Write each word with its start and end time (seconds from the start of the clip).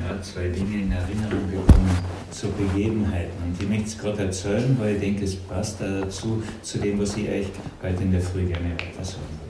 ja, 0.00 0.20
zwei 0.22 0.48
Dinge 0.48 0.82
in 0.82 0.92
Erinnerung 0.92 1.50
gekommen 1.50 1.90
zu 2.30 2.48
Begebenheiten. 2.52 3.32
Und 3.44 3.60
ich 3.60 3.68
möchte 3.68 3.84
es 3.84 3.98
gerade 3.98 4.24
erzählen, 4.24 4.76
weil 4.78 4.94
ich 4.94 5.00
denke, 5.00 5.24
es 5.24 5.36
passt 5.36 5.80
da 5.80 6.00
dazu, 6.00 6.42
zu 6.62 6.78
dem, 6.78 6.98
was 7.00 7.16
ich 7.16 7.28
euch 7.28 7.46
heute 7.82 8.02
in 8.02 8.12
der 8.12 8.20
Früh 8.20 8.46
gerne 8.46 8.70
weiter 8.72 9.04
sagen. 9.04 9.40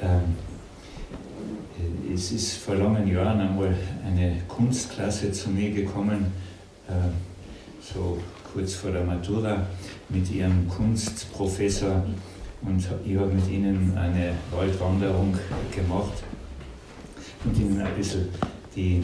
Ähm, 0.00 0.36
es 2.14 2.32
ist 2.32 2.56
vor 2.56 2.76
langen 2.76 3.06
Jahren 3.06 3.40
einmal 3.40 3.74
eine 4.06 4.42
Kunstklasse 4.48 5.32
zu 5.32 5.50
mir 5.50 5.70
gekommen, 5.70 6.32
äh, 6.88 6.92
so 7.80 8.18
kurz 8.52 8.74
vor 8.74 8.90
der 8.90 9.04
Matura, 9.04 9.66
mit 10.08 10.30
ihrem 10.30 10.68
Kunstprofessor 10.68 12.04
und 12.62 12.78
ich 13.04 13.16
habe 13.16 13.32
mit 13.32 13.48
ihnen 13.50 13.96
eine 13.96 14.32
Waldwanderung 14.50 15.36
gemacht 15.74 16.22
und 17.44 17.58
ihnen 17.58 17.80
ein 17.80 17.94
bisschen 17.94 18.28
die, 18.74 19.02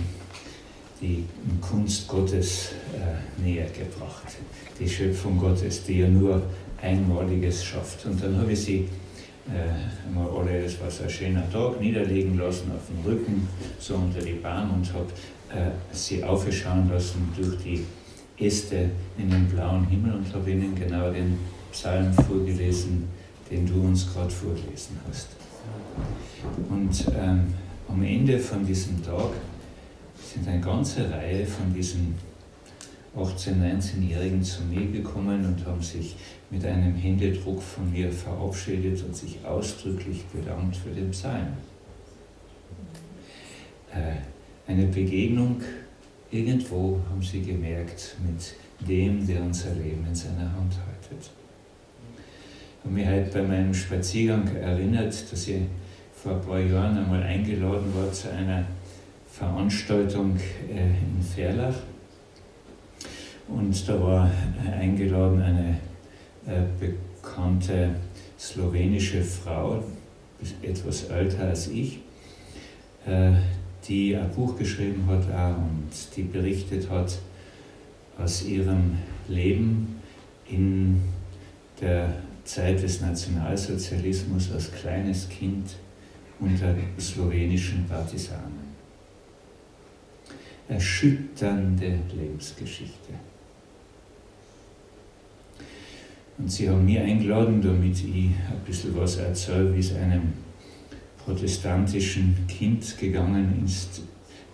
die 1.03 1.25
Kunst 1.61 2.07
Gottes 2.09 2.71
äh, 2.95 3.43
näher 3.43 3.67
gebracht. 3.67 4.36
Die 4.79 4.89
Schöpfung 4.89 5.39
Gottes, 5.39 5.85
die 5.85 5.99
ja 5.99 6.08
nur 6.08 6.43
Einmaliges 6.81 7.64
schafft. 7.64 8.07
Und 8.07 8.22
dann 8.22 8.39
habe 8.39 8.53
ich 8.53 8.61
sie 8.61 8.89
äh, 9.49 10.07
einmal 10.08 10.29
alle, 10.30 10.64
es 10.64 10.80
war 10.80 10.91
so 10.91 11.03
ein 11.03 11.11
schöner 11.11 11.50
Tag, 11.50 11.80
niederlegen 11.80 12.39
lassen 12.39 12.71
auf 12.72 12.86
dem 12.86 13.11
Rücken, 13.11 13.49
so 13.79 13.96
unter 13.96 14.21
die 14.21 14.35
Bahn 14.35 14.71
und 14.71 14.93
habe 14.93 15.07
äh, 15.50 15.72
sie 15.93 16.22
aufschauen 16.22 16.89
lassen 16.89 17.29
durch 17.36 17.57
die 17.63 17.85
Äste 18.39 18.91
in 19.19 19.30
den 19.30 19.46
blauen 19.46 19.86
Himmel 19.89 20.14
und 20.14 20.32
habe 20.32 20.50
ihnen 20.50 20.75
genau 20.75 21.11
den 21.11 21.39
Psalm 21.72 22.13
vorgelesen, 22.13 23.08
den 23.50 23.66
du 23.66 23.82
uns 23.82 24.13
gerade 24.13 24.30
vorgelesen 24.30 24.96
hast. 25.08 25.29
Und 26.71 27.16
ähm, 27.16 27.55
am 27.89 28.03
Ende 28.03 28.39
von 28.39 28.64
diesem 28.64 29.05
Tag 29.05 29.30
sind 30.32 30.49
eine 30.49 30.61
ganze 30.61 31.11
Reihe 31.11 31.45
von 31.45 31.72
diesen 31.75 32.14
18-, 33.17 33.61
19-Jährigen 33.61 34.42
zu 34.42 34.62
mir 34.62 34.91
gekommen 34.91 35.44
und 35.44 35.66
haben 35.66 35.83
sich 35.83 36.16
mit 36.50 36.64
einem 36.64 36.94
Händedruck 36.94 37.62
von 37.62 37.91
mir 37.92 38.11
verabschiedet 38.11 39.03
und 39.05 39.14
sich 39.14 39.44
ausdrücklich 39.44 40.25
bedankt 40.33 40.77
für 40.77 40.91
den 40.91 41.10
Psalm. 41.10 41.48
Äh, 43.92 44.70
eine 44.70 44.86
Begegnung, 44.86 45.60
irgendwo 46.30 46.98
haben 47.10 47.22
sie 47.22 47.42
gemerkt, 47.42 48.16
mit 48.27 48.88
dem, 48.88 49.27
der 49.27 49.42
unser 49.42 49.75
Leben 49.75 50.06
in 50.08 50.14
seiner 50.14 50.50
Hand 50.53 50.75
haltet. 50.86 51.30
Ich 52.78 52.84
habe 52.84 52.94
mich 52.94 53.06
heute 53.06 53.30
bei 53.38 53.42
meinem 53.42 53.75
Spaziergang 53.75 54.56
erinnert, 54.56 55.30
dass 55.30 55.47
ich 55.47 55.60
vor 56.14 56.36
ein 56.36 56.41
paar 56.41 56.58
Jahren 56.58 56.97
einmal 56.97 57.22
eingeladen 57.22 57.92
war 57.94 58.10
zu 58.12 58.30
einer 58.30 58.64
Veranstaltung 59.33 60.36
äh, 60.70 60.88
in 60.88 61.22
Ferlach. 61.22 61.77
Und 63.48 63.88
da 63.88 64.00
war 64.00 64.30
eingeladen 64.70 65.41
eine 65.41 65.78
äh, 66.47 66.62
bekannte 66.78 67.94
slowenische 68.38 69.22
Frau, 69.22 69.83
etwas 70.60 71.05
älter 71.05 71.44
als 71.44 71.69
ich, 71.69 72.00
äh, 73.06 73.33
die 73.88 74.14
ein 74.16 74.30
Buch 74.30 74.56
geschrieben 74.58 75.06
hat 75.06 75.25
und 75.56 75.91
die 76.16 76.22
berichtet 76.22 76.91
hat 76.91 77.19
aus 78.19 78.44
ihrem 78.44 78.98
Leben 79.28 80.00
in 80.48 81.00
der 81.80 82.14
Zeit 82.44 82.83
des 82.83 83.00
Nationalsozialismus 83.00 84.53
als 84.53 84.70
kleines 84.72 85.28
Kind 85.28 85.77
unter 86.38 86.75
slowenischen 86.98 87.86
Partisanen. 87.88 88.61
Erschütternde 90.73 91.98
Lebensgeschichte. 92.17 93.12
Und 96.39 96.51
sie 96.51 96.69
haben 96.69 96.84
mich 96.84 96.98
eingeladen, 96.98 97.61
damit 97.61 97.98
ich 98.03 98.27
ein 98.27 98.60
bisschen 98.66 98.97
was 98.97 99.16
erzähle, 99.16 99.75
wie 99.75 99.81
es 99.81 99.94
einem 99.94 100.32
protestantischen 101.25 102.37
Kind 102.49 102.99
gegangen 102.99 103.62
ist 103.65 104.03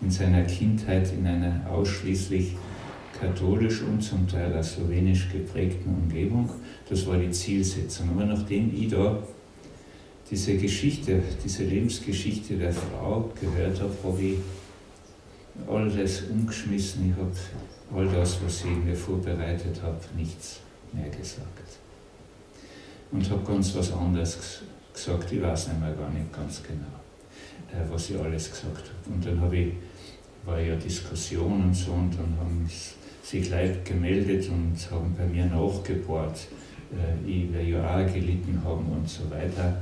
in 0.01 0.11
seiner 0.11 0.43
Kindheit 0.43 1.13
in 1.13 1.27
einer 1.27 1.69
ausschließlich 1.71 2.55
katholisch 3.19 3.83
und 3.83 4.03
zum 4.03 4.29
Teil 4.29 4.57
auch 4.57 4.63
slowenisch 4.63 5.29
geprägten 5.33 5.95
Umgebung. 5.95 6.51
Das 6.89 7.07
war 7.07 7.17
die 7.17 7.31
Zielsetzung. 7.31 8.11
Aber 8.11 8.25
nachdem 8.25 8.73
ich 8.77 8.89
da 8.89 9.23
diese 10.31 10.57
Geschichte, 10.57 11.23
diese 11.45 11.65
Lebensgeschichte 11.65 12.57
der 12.57 12.73
Frau 12.73 13.33
gehört 13.41 13.81
habe, 13.81 13.95
habe 14.05 14.23
ich 14.23 14.37
alles 15.67 16.23
umgeschmissen. 16.23 17.11
Ich 17.11 17.17
habe 17.17 17.33
all 17.95 18.09
das, 18.09 18.39
was 18.45 18.65
ich 18.65 18.77
mir 18.85 18.95
vorbereitet 18.95 19.81
habe, 19.83 19.99
nichts 20.17 20.61
mehr 20.93 21.09
gesagt. 21.09 21.79
Und 23.11 23.29
habe 23.31 23.45
ganz 23.45 23.75
was 23.75 23.93
anderes 23.93 24.63
gesagt. 24.93 25.33
Ich 25.33 25.43
weiß 25.43 25.69
nicht 25.69 25.81
mehr 25.81 25.93
gar 25.93 26.11
nicht 26.11 26.33
ganz 26.33 26.63
genau, 26.63 27.73
äh, 27.73 27.91
was 27.91 28.11
ich 28.11 28.19
alles 28.19 28.51
gesagt 28.51 28.91
habe. 28.91 29.15
Und 29.15 29.25
dann 29.25 29.41
habe 29.41 29.57
ich, 29.57 29.73
war 30.45 30.61
ja 30.61 30.77
Diskussion 30.77 31.65
und 31.65 31.75
so, 31.75 31.93
und 31.93 32.13
dann 32.13 32.37
haben 32.39 32.69
sich 33.23 33.51
Leute 33.51 33.81
gemeldet 33.85 34.49
und 34.49 34.77
haben 34.91 35.15
bei 35.17 35.27
mir 35.27 35.47
nachgebohrt, 35.47 36.49
äh, 36.93 37.31
ich 37.31 37.53
werde 37.53 37.69
ja 37.69 37.97
auch 37.97 38.13
gelitten 38.13 38.61
haben 38.65 38.87
und 38.87 39.09
so 39.09 39.31
weiter. 39.31 39.81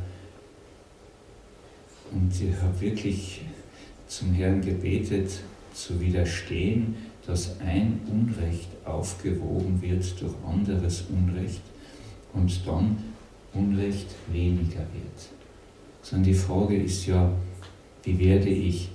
Und 2.13 2.31
ich 2.41 2.55
habe 2.63 2.81
wirklich 2.81 3.43
zum 4.07 4.33
Herrn 4.33 4.61
gebetet, 4.61 5.41
zu 5.77 6.01
widerstehen, 6.01 6.97
dass 7.27 7.61
ein 7.61 8.01
Unrecht 8.11 8.69
aufgewogen 8.85 9.81
wird 9.83 10.21
durch 10.21 10.35
anderes 10.47 11.05
Unrecht 11.11 11.63
und 12.33 12.67
dann 12.67 12.97
Unrecht 13.53 14.15
weniger 14.31 14.81
wird. 14.81 15.31
Sondern 16.03 16.25
die 16.25 16.35
Frage 16.35 16.77
ist 16.77 17.07
ja, 17.07 17.33
wie 18.05 18.19
werde 18.19 18.49
ich 18.49 18.91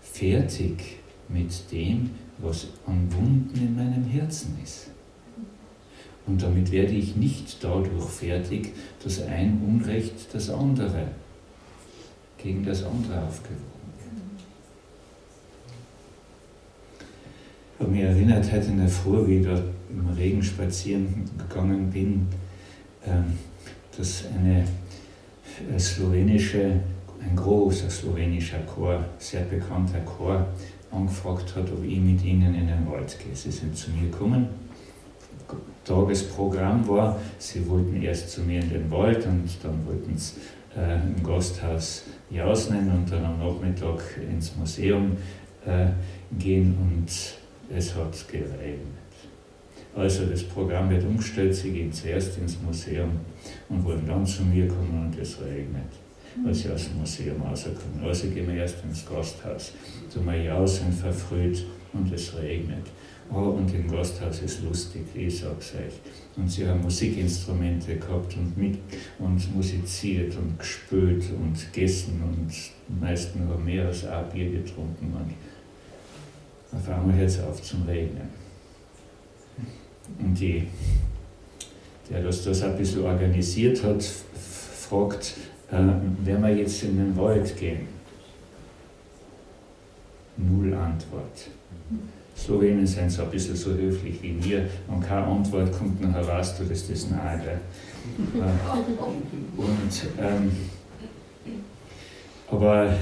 fertig 0.00 0.98
mit 1.28 1.70
dem, 1.70 2.10
was 2.38 2.68
an 2.86 3.08
Wunden 3.12 3.54
in 3.54 3.76
meinem 3.76 4.04
Herzen 4.04 4.58
ist? 4.62 4.90
Und 6.26 6.42
damit 6.42 6.70
werde 6.70 6.92
ich 6.92 7.16
nicht 7.16 7.62
dadurch 7.62 8.04
fertig, 8.04 8.72
dass 9.02 9.22
ein 9.22 9.60
Unrecht 9.66 10.32
das 10.32 10.50
andere 10.50 11.08
gegen 12.38 12.64
das 12.64 12.84
andere 12.84 13.26
aufgewogen 13.26 13.64
wird. 13.98 14.44
Ich 16.96 17.69
habe 17.69 17.69
mich 17.88 18.02
erinnert, 18.02 18.50
heute 18.52 18.66
in 18.66 18.78
der 18.78 18.88
Früh, 18.88 19.26
wie 19.26 19.36
ich 19.38 19.46
da 19.46 19.60
im 19.90 20.08
Regen 20.16 20.42
spazieren 20.42 21.24
gegangen 21.38 21.90
bin, 21.90 22.26
ähm, 23.06 23.24
dass 23.96 24.24
eine 24.38 24.64
slowenische, 25.78 26.80
ein 27.22 27.36
großer 27.36 27.90
slowenischer 27.90 28.58
Chor, 28.60 29.04
sehr 29.18 29.42
bekannter 29.42 30.00
Chor, 30.00 30.46
angefragt 30.90 31.54
hat, 31.56 31.70
ob 31.72 31.84
ich 31.84 32.00
mit 32.00 32.24
ihnen 32.24 32.54
in 32.54 32.66
den 32.66 32.90
Wald 32.90 33.16
gehe. 33.18 33.34
Sie 33.34 33.50
sind 33.50 33.76
zu 33.76 33.90
mir 33.90 34.10
gekommen. 34.10 34.48
Tagesprogramm 35.84 36.86
war, 36.86 37.18
sie 37.38 37.66
wollten 37.68 38.00
erst 38.02 38.30
zu 38.30 38.42
mir 38.42 38.60
in 38.60 38.68
den 38.68 38.90
Wald 38.90 39.26
und 39.26 39.48
dann 39.62 39.86
wollten 39.86 40.16
sie 40.16 40.34
äh, 40.76 40.94
im 40.94 41.22
Gasthaus 41.24 42.04
Jausnen 42.30 42.90
und 42.90 43.10
dann 43.10 43.24
am 43.24 43.38
Nachmittag 43.38 44.00
ins 44.30 44.54
Museum 44.56 45.16
äh, 45.66 45.86
gehen 46.38 46.76
und 46.80 47.39
es 47.74 47.94
hat 47.94 48.28
geregnet. 48.28 48.78
Also 49.94 50.26
das 50.26 50.44
Programm 50.44 50.90
wird 50.90 51.04
umgestellt, 51.04 51.54
sie 51.54 51.72
gehen 51.72 51.92
zuerst 51.92 52.38
ins 52.38 52.60
Museum 52.62 53.10
und 53.68 53.84
wollen 53.84 54.06
dann 54.06 54.24
zu 54.24 54.44
mir 54.44 54.68
kommen 54.68 55.06
und 55.06 55.20
es 55.20 55.40
regnet, 55.40 55.90
als 56.46 56.60
sie 56.60 56.70
aus 56.70 56.88
dem 56.88 56.98
Museum 56.98 57.42
rauskommen. 57.42 58.04
Also 58.04 58.28
gehen 58.28 58.46
wir 58.46 58.54
erst 58.54 58.84
ins 58.84 59.04
Gasthaus, 59.04 59.72
tun 60.12 60.26
wir 60.26 60.42
jausen 60.42 60.92
verfrüht 60.92 61.64
und 61.92 62.12
es 62.12 62.36
regnet. 62.36 62.86
Oh, 63.32 63.50
und 63.50 63.72
im 63.72 63.88
Gasthaus 63.88 64.42
ist 64.42 64.62
lustig, 64.64 65.02
ich 65.14 65.38
sag's 65.38 65.74
euch. 65.74 66.00
Und 66.36 66.50
sie 66.50 66.66
haben 66.66 66.82
Musikinstrumente 66.82 67.96
gehabt 67.96 68.36
und, 68.36 68.56
mit, 68.58 68.78
und 69.20 69.54
musiziert 69.54 70.36
und 70.36 70.58
gespült 70.58 71.24
und 71.30 71.72
gegessen 71.72 72.20
und 72.24 72.50
die 72.50 73.00
meisten 73.00 73.48
haben 73.48 73.64
mehr 73.64 73.86
als 73.86 74.04
ein 74.04 74.28
Bier 74.30 74.50
getrunken. 74.50 75.14
Und 75.14 75.34
auf 76.72 76.88
einmal 76.88 77.16
hört 77.16 77.28
es 77.28 77.40
auf 77.40 77.62
zum 77.62 77.82
Regnen. 77.84 78.28
Und 80.18 80.38
die, 80.38 80.66
der 82.08 82.22
das, 82.22 82.44
das 82.44 82.62
ein 82.62 82.76
bisschen 82.76 83.04
organisiert 83.04 83.82
hat, 83.82 84.02
fragt, 84.02 85.36
äh, 85.70 85.76
werden 85.76 86.42
wir 86.42 86.56
jetzt 86.56 86.82
in 86.82 86.96
den 86.96 87.16
Wald 87.16 87.56
gehen? 87.56 87.88
Null 90.36 90.74
Antwort. 90.74 91.48
Slowenen 92.36 92.86
sind 92.86 93.10
so 93.10 93.22
ein 93.22 93.30
bisschen 93.30 93.54
so 93.54 93.72
höflich 93.72 94.22
wie 94.22 94.42
wir 94.42 94.66
und 94.88 95.00
keine 95.00 95.26
Antwort 95.26 95.72
kommt 95.72 96.00
nachher 96.00 96.26
weißt 96.26 96.60
du, 96.60 96.64
dass 96.64 96.88
das 96.88 97.10
nahe. 97.10 97.40
Äh, 98.34 99.60
und, 99.60 99.92
ähm, 100.18 100.50
Aber 102.50 102.92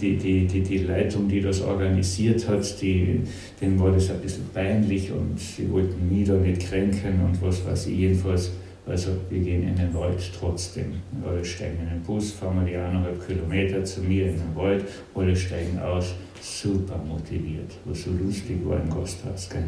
die, 0.00 0.16
die, 0.16 0.46
die, 0.46 0.62
die 0.62 0.78
Leitung, 0.78 1.28
die 1.28 1.42
das 1.42 1.60
organisiert 1.60 2.48
hat, 2.48 2.80
die, 2.80 3.20
denen 3.60 3.78
war 3.78 3.92
das 3.92 4.10
ein 4.10 4.20
bisschen 4.20 4.44
peinlich 4.52 5.12
und 5.12 5.38
sie 5.38 5.70
wollten 5.70 6.08
mich 6.08 6.26
da 6.26 6.34
nicht 6.34 6.62
kränken 6.62 7.20
und 7.22 7.40
was 7.42 7.66
weiß 7.66 7.88
ich. 7.88 7.98
Jedenfalls, 7.98 8.52
also 8.86 9.10
wir 9.28 9.40
gehen 9.40 9.68
in 9.68 9.76
den 9.76 9.92
Wald 9.92 10.30
trotzdem. 10.38 10.86
Alle 11.26 11.44
steigen 11.44 11.80
in 11.82 11.88
den 11.90 12.02
Bus, 12.02 12.32
fahren 12.32 12.60
wir 12.60 12.72
die 12.72 12.76
eineinhalb 12.76 13.26
Kilometer 13.26 13.84
zu 13.84 14.00
mir 14.00 14.28
in 14.28 14.38
den 14.38 14.54
Wald, 14.54 14.84
alle 15.14 15.36
steigen 15.36 15.78
aus, 15.78 16.14
super 16.40 16.98
motiviert, 17.06 17.72
was 17.84 18.04
so 18.04 18.10
lustig 18.10 18.56
war 18.64 18.80
im 18.80 18.88
Gasthaus. 18.88 19.50
Gell? 19.50 19.64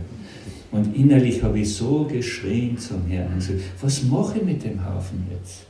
Und 0.70 0.96
innerlich 0.96 1.42
habe 1.42 1.58
ich 1.58 1.74
so 1.74 2.04
geschrien 2.04 2.78
zum 2.78 3.06
Herrn, 3.06 3.42
was 3.82 4.02
mache 4.04 4.38
ich 4.38 4.44
mit 4.44 4.64
dem 4.64 4.82
Haufen 4.82 5.26
jetzt? 5.30 5.66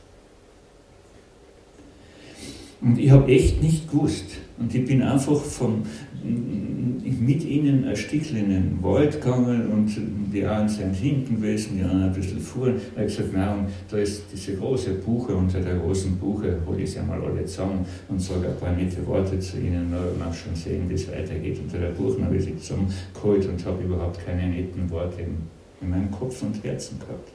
Und 2.81 2.99
ich 2.99 3.09
habe 3.09 3.31
echt 3.31 3.61
nicht 3.61 3.89
gewusst. 3.89 4.25
Und 4.59 4.73
ich 4.73 4.85
bin 4.85 5.01
einfach 5.01 5.39
vom, 5.39 5.83
mit 6.23 7.43
ihnen 7.43 7.85
ein 7.85 7.95
Stückchen 7.95 8.37
in 8.37 8.49
den 8.49 8.83
Wald 8.83 9.21
gegangen 9.21 9.67
und 9.67 9.91
die 10.33 10.45
einen 10.45 10.67
sind 10.67 10.93
hinten 10.93 11.35
gewesen, 11.35 11.77
die 11.77 11.83
anderen 11.83 12.03
ein 12.03 12.13
bisschen 12.13 12.39
vor. 12.39 12.67
Ich 12.67 12.97
habe 12.97 13.05
gesagt, 13.05 13.33
nein, 13.33 13.67
da 13.89 13.97
ist 13.97 14.23
diese 14.31 14.55
große 14.55 14.95
Buche, 14.95 15.35
unter 15.35 15.59
der 15.59 15.77
großen 15.77 16.17
Buche 16.17 16.57
hole 16.65 16.81
ich 16.81 16.91
sie 16.91 16.99
einmal 16.99 17.21
alle 17.21 17.45
zusammen 17.45 17.85
und 18.09 18.21
sage 18.21 18.49
ein 18.49 18.57
paar 18.57 18.73
nette 18.73 19.05
Worte 19.05 19.39
zu 19.39 19.59
ihnen, 19.59 19.91
mal 19.91 20.33
schon 20.33 20.55
sehen, 20.55 20.89
wie 20.89 20.95
es 20.95 21.07
weitergeht. 21.07 21.59
Unter 21.59 21.79
der 21.79 21.91
Buche 21.91 22.23
habe 22.23 22.35
ich 22.35 22.45
sie 22.45 22.57
zusammengeholt 22.57 23.47
und 23.47 23.65
habe 23.65 23.83
überhaupt 23.83 24.23
keine 24.25 24.47
netten 24.47 24.89
Worte 24.89 25.21
in, 25.21 25.37
in 25.81 25.89
meinem 25.89 26.11
Kopf 26.11 26.41
und 26.41 26.63
Herzen 26.63 26.99
gehabt. 26.99 27.29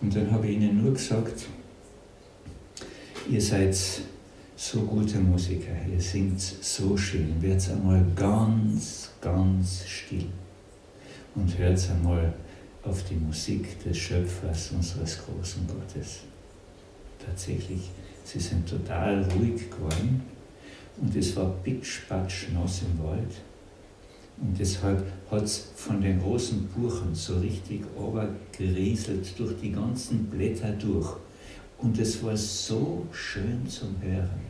Und 0.00 0.14
dann 0.14 0.30
habe 0.30 0.46
ich 0.46 0.56
ihnen 0.56 0.82
nur 0.82 0.92
gesagt, 0.92 1.46
ihr 3.30 3.40
seid 3.40 3.76
so 4.58 4.80
gute 4.80 5.18
Musiker, 5.18 5.76
ihr 5.92 6.00
singt 6.00 6.40
so 6.40 6.96
schön. 6.96 7.40
Werdet 7.42 7.70
einmal 7.70 8.02
ganz, 8.16 9.10
ganz 9.20 9.84
still 9.86 10.26
und 11.34 11.58
hört 11.58 11.78
einmal 11.90 12.32
auf 12.82 13.04
die 13.04 13.16
Musik 13.16 13.82
des 13.84 13.98
Schöpfers 13.98 14.70
unseres 14.70 15.18
großen 15.18 15.66
Gottes. 15.66 16.20
Tatsächlich, 17.24 17.90
sie 18.24 18.40
sind 18.40 18.66
total 18.66 19.24
ruhig 19.24 19.70
geworden 19.70 20.22
und 21.02 21.14
es 21.14 21.36
war 21.36 21.50
pitschpatsch 21.62 22.46
nass 22.54 22.80
im 22.80 23.04
Wald. 23.04 23.34
Und 24.38 24.58
deshalb 24.58 25.04
hat 25.30 25.44
es 25.44 25.68
von 25.74 26.00
den 26.00 26.20
großen 26.20 26.68
Buchen 26.68 27.14
so 27.14 27.38
richtig 27.38 27.82
gerieselt 28.56 29.38
durch 29.38 29.54
die 29.60 29.72
ganzen 29.72 30.26
Blätter 30.26 30.72
durch. 30.72 31.16
Und 31.78 31.98
es 31.98 32.22
war 32.22 32.36
so 32.36 33.06
schön 33.12 33.66
zum 33.68 34.00
Hören. 34.00 34.45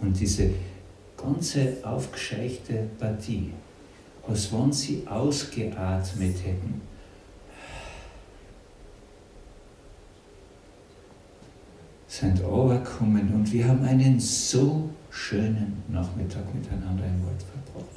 Und 0.00 0.18
diese 0.18 0.50
ganze 1.16 1.78
aufgescheichte 1.82 2.88
Partie, 2.98 3.52
als 4.28 4.52
wenn 4.52 4.72
sie 4.72 5.06
ausgeatmet 5.06 6.36
hätten, 6.44 6.80
sind 12.08 12.42
runtergekommen 12.42 13.34
und 13.34 13.52
wir 13.52 13.68
haben 13.68 13.84
einen 13.84 14.18
so 14.18 14.88
schönen 15.10 15.82
Nachmittag 15.88 16.54
miteinander 16.54 17.04
im 17.04 17.26
Wald 17.26 17.42
verbracht. 17.42 17.90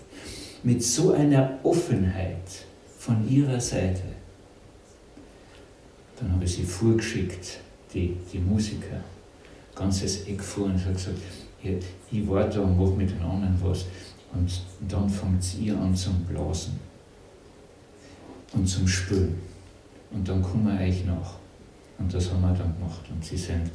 Mit 0.63 0.83
so 0.83 1.13
einer 1.13 1.57
Offenheit 1.63 2.65
von 2.97 3.27
ihrer 3.29 3.61
Seite. 3.61 4.03
Dann 6.19 6.33
habe 6.33 6.43
ich 6.43 6.55
sie 6.55 6.63
vorgeschickt, 6.63 7.59
die, 7.93 8.17
die 8.31 8.39
Musiker, 8.39 9.01
ganzes 9.73 10.27
Eck 10.27 10.43
vor 10.43 10.65
und 10.65 10.83
habe 10.83 10.93
gesagt, 10.93 11.17
ich 11.63 12.27
warte 12.27 12.61
und 12.61 12.77
mache 12.77 12.91
mit 12.91 13.11
den 13.11 13.21
anderen 13.21 13.55
was. 13.61 13.85
Und 14.33 14.61
dann 14.87 15.09
fängt 15.09 15.43
ihr 15.59 15.77
an 15.77 15.95
zum 15.95 16.23
Blasen 16.25 16.79
und 18.53 18.67
zum 18.67 18.87
Spülen. 18.87 19.35
Und 20.11 20.27
dann 20.27 20.41
kommen 20.41 20.67
wir 20.67 20.85
euch 20.85 21.05
nach. 21.05 21.35
Und 21.97 22.13
das 22.13 22.31
haben 22.31 22.41
wir 22.41 22.53
dann 22.53 22.73
gemacht. 22.77 23.01
Und 23.09 23.23
sie 23.23 23.37
sind 23.37 23.69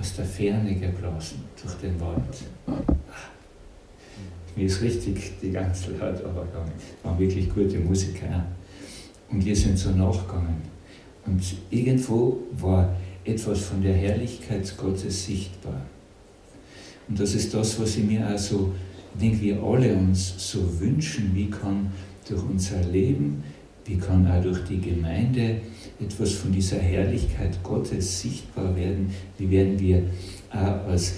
aus 0.00 0.16
der 0.16 0.24
Ferne 0.24 0.74
geblasen 0.74 1.44
durch 1.60 1.74
den 1.74 2.00
Wald. 2.00 2.22
Mir 4.56 4.66
ist 4.66 4.80
richtig 4.80 5.38
die 5.40 5.50
ganze 5.50 5.92
Leute 5.92 6.24
aber 6.24 6.44
gegangen. 6.44 6.72
Waren 7.02 7.18
wirklich 7.18 7.52
gute 7.52 7.78
Musiker. 7.78 8.44
Und 9.30 9.44
wir 9.44 9.54
sind 9.54 9.78
so 9.78 9.90
nachgegangen. 9.90 10.62
Und 11.26 11.42
irgendwo 11.70 12.38
war 12.52 12.96
etwas 13.24 13.60
von 13.60 13.82
der 13.82 13.94
Herrlichkeit 13.94 14.74
Gottes 14.76 15.26
sichtbar. 15.26 15.82
Und 17.08 17.18
das 17.18 17.34
ist 17.34 17.54
das, 17.54 17.80
was 17.80 17.96
ich 17.96 18.04
mir 18.04 18.26
also, 18.26 18.72
denke, 19.20 19.40
wir 19.40 19.62
alle 19.62 19.94
uns 19.94 20.34
so 20.36 20.80
wünschen, 20.80 21.30
wie 21.34 21.48
kann 21.48 21.90
durch 22.28 22.42
unser 22.42 22.82
Leben, 22.84 23.42
wie 23.84 23.96
kann 23.96 24.26
auch 24.30 24.42
durch 24.42 24.64
die 24.64 24.80
Gemeinde 24.80 25.62
etwas 25.98 26.32
von 26.32 26.52
dieser 26.52 26.78
Herrlichkeit 26.78 27.62
Gottes 27.62 28.20
sichtbar 28.20 28.76
werden, 28.76 29.10
wie 29.38 29.50
werden 29.50 29.80
wir 29.80 30.02
auch 30.50 30.88
als 30.88 31.14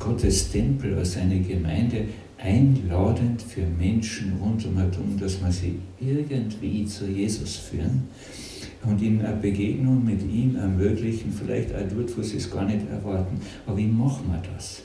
Gottes 0.00 0.50
Tempel, 0.50 0.96
als 0.96 1.16
eine 1.16 1.40
Gemeinde 1.40 2.04
einladend 2.38 3.42
für 3.42 3.66
Menschen 3.66 4.34
rund 4.40 4.64
um 4.64 4.76
herum, 4.76 5.18
dass 5.20 5.40
wir 5.42 5.52
sie 5.52 5.78
irgendwie 6.00 6.86
zu 6.86 7.06
Jesus 7.06 7.56
führen 7.56 8.04
und 8.84 9.02
ihnen 9.02 9.20
eine 9.24 9.36
Begegnung 9.36 10.04
mit 10.04 10.22
ihm 10.22 10.56
ermöglichen, 10.56 11.32
vielleicht 11.32 11.74
auch 11.74 11.88
dort, 11.94 12.16
wo 12.16 12.22
sie 12.22 12.36
es 12.36 12.50
gar 12.50 12.64
nicht 12.64 12.88
erwarten. 12.88 13.40
Aber 13.66 13.76
wie 13.76 13.86
machen 13.86 14.26
wir 14.28 14.42
das? 14.54 14.82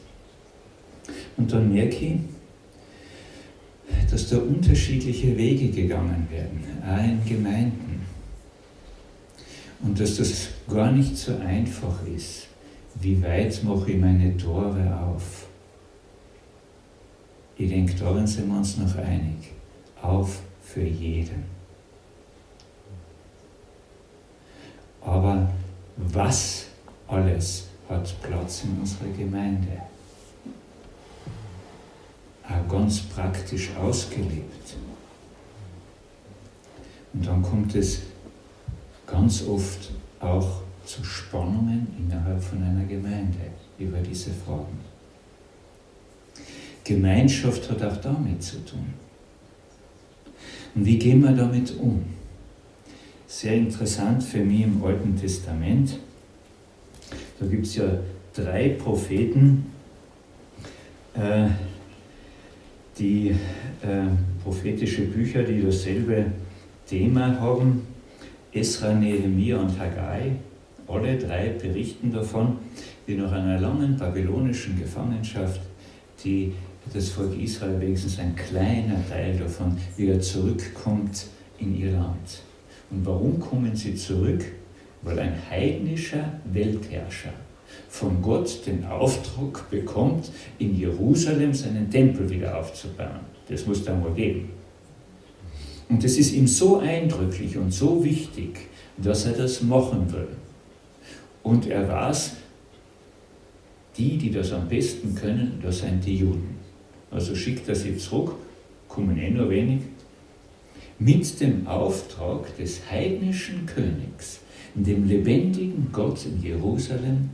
Und 1.37 1.51
dann 1.51 1.73
merke 1.73 1.95
ich, 2.05 2.19
dass 4.09 4.29
da 4.29 4.37
unterschiedliche 4.37 5.35
Wege 5.37 5.69
gegangen 5.69 6.27
werden, 6.29 6.63
auch 6.85 7.03
in 7.03 7.25
Gemeinden. 7.25 8.01
Und 9.81 9.99
dass 9.99 10.17
das 10.17 10.49
gar 10.69 10.91
nicht 10.91 11.17
so 11.17 11.35
einfach 11.37 12.05
ist. 12.07 12.47
Wie 13.01 13.21
weit 13.21 13.63
mache 13.63 13.91
ich 13.91 13.97
meine 13.97 14.37
Tore 14.37 14.97
auf? 14.99 15.47
Ich 17.57 17.69
denke, 17.69 17.93
darin 17.95 18.25
sind 18.25 18.47
wir 18.47 18.57
uns 18.57 18.77
noch 18.77 18.95
einig. 18.97 19.51
Auf 20.01 20.41
für 20.63 20.83
jeden. 20.83 21.43
Aber 25.01 25.49
was 25.97 26.67
alles 27.07 27.67
hat 27.89 28.15
Platz 28.21 28.63
in 28.63 28.79
unserer 28.79 29.09
Gemeinde? 29.17 29.81
Auch 32.47 32.67
ganz 32.69 33.01
praktisch 33.01 33.69
ausgelebt. 33.75 34.75
Und 37.13 37.25
dann 37.25 37.41
kommt 37.41 37.75
es 37.75 38.01
ganz 39.05 39.43
oft 39.47 39.91
auch 40.19 40.61
zu 40.85 41.03
Spannungen 41.03 41.87
innerhalb 41.97 42.43
von 42.43 42.61
einer 42.61 42.85
Gemeinde 42.85 43.37
über 43.77 43.99
diese 43.99 44.31
Fragen. 44.31 44.79
Gemeinschaft 46.83 47.69
hat 47.69 47.81
auch 47.83 47.97
damit 47.97 48.43
zu 48.43 48.63
tun. 48.65 48.93
Und 50.75 50.85
wie 50.85 50.97
gehen 50.97 51.21
wir 51.21 51.31
damit 51.31 51.77
um? 51.79 52.03
Sehr 53.27 53.53
interessant 53.53 54.23
für 54.23 54.43
mich 54.43 54.61
im 54.61 54.83
Alten 54.83 55.15
Testament. 55.15 55.97
Da 57.39 57.45
gibt 57.45 57.65
es 57.65 57.75
ja 57.75 57.85
drei 58.33 58.69
Propheten, 58.69 59.71
äh, 61.13 61.47
die 62.97 63.29
äh, 63.29 63.35
prophetische 64.43 65.03
Bücher, 65.03 65.43
die 65.43 65.61
dasselbe 65.61 66.25
Thema 66.87 67.39
haben, 67.39 67.81
Esra, 68.53 68.93
Nehemiah 68.93 69.59
und 69.59 69.79
Haggai, 69.79 70.33
alle 70.87 71.17
drei 71.17 71.49
berichten 71.49 72.11
davon, 72.11 72.57
wie 73.05 73.15
nach 73.15 73.31
einer 73.31 73.59
langen 73.59 73.97
babylonischen 73.97 74.79
Gefangenschaft 74.79 75.61
die, 76.23 76.53
das 76.93 77.09
Volk 77.09 77.39
Israel 77.41 77.79
wenigstens 77.79 78.19
ein 78.19 78.35
kleiner 78.35 78.97
Teil 79.09 79.37
davon 79.37 79.77
wieder 79.97 80.19
zurückkommt 80.19 81.27
in 81.57 81.75
ihr 81.79 81.93
Land. 81.93 82.41
Und 82.91 83.05
warum 83.05 83.39
kommen 83.39 83.75
sie 83.75 83.95
zurück? 83.95 84.43
Weil 85.01 85.19
ein 85.19 85.35
heidnischer 85.49 86.39
Weltherrscher 86.45 87.33
von 87.89 88.21
Gott 88.21 88.65
den 88.65 88.85
Auftrag 88.85 89.69
bekommt, 89.69 90.31
in 90.59 90.77
Jerusalem 90.77 91.53
seinen 91.53 91.89
Tempel 91.89 92.29
wieder 92.29 92.57
aufzubauen. 92.57 93.21
Das 93.49 93.65
muss 93.65 93.83
da 93.83 93.95
mal 93.95 94.13
geben. 94.13 94.49
Und 95.89 96.03
es 96.03 96.17
ist 96.17 96.33
ihm 96.33 96.47
so 96.47 96.79
eindrücklich 96.79 97.57
und 97.57 97.71
so 97.71 98.03
wichtig, 98.03 98.67
dass 98.97 99.25
er 99.25 99.33
das 99.33 99.61
machen 99.61 100.11
will. 100.11 100.27
Und 101.43 101.67
er 101.67 101.87
weiß, 101.87 102.31
die, 103.97 104.17
die 104.17 104.31
das 104.31 104.51
am 104.51 104.67
besten 104.67 105.13
können, 105.13 105.59
das 105.61 105.79
sind 105.79 106.03
die 106.05 106.17
Juden. 106.17 106.57
Also 107.11 107.35
schickt 107.35 107.67
er 107.69 107.75
sie 107.75 107.97
zurück, 107.97 108.35
kommen 108.87 109.17
eh 109.19 109.29
nur 109.29 109.49
wenig, 109.49 109.81
mit 110.97 111.39
dem 111.41 111.67
Auftrag 111.67 112.55
des 112.57 112.81
heidnischen 112.89 113.65
Königs, 113.65 114.39
dem 114.73 115.07
lebendigen 115.07 115.89
Gott 115.91 116.25
in 116.25 116.41
Jerusalem 116.41 117.29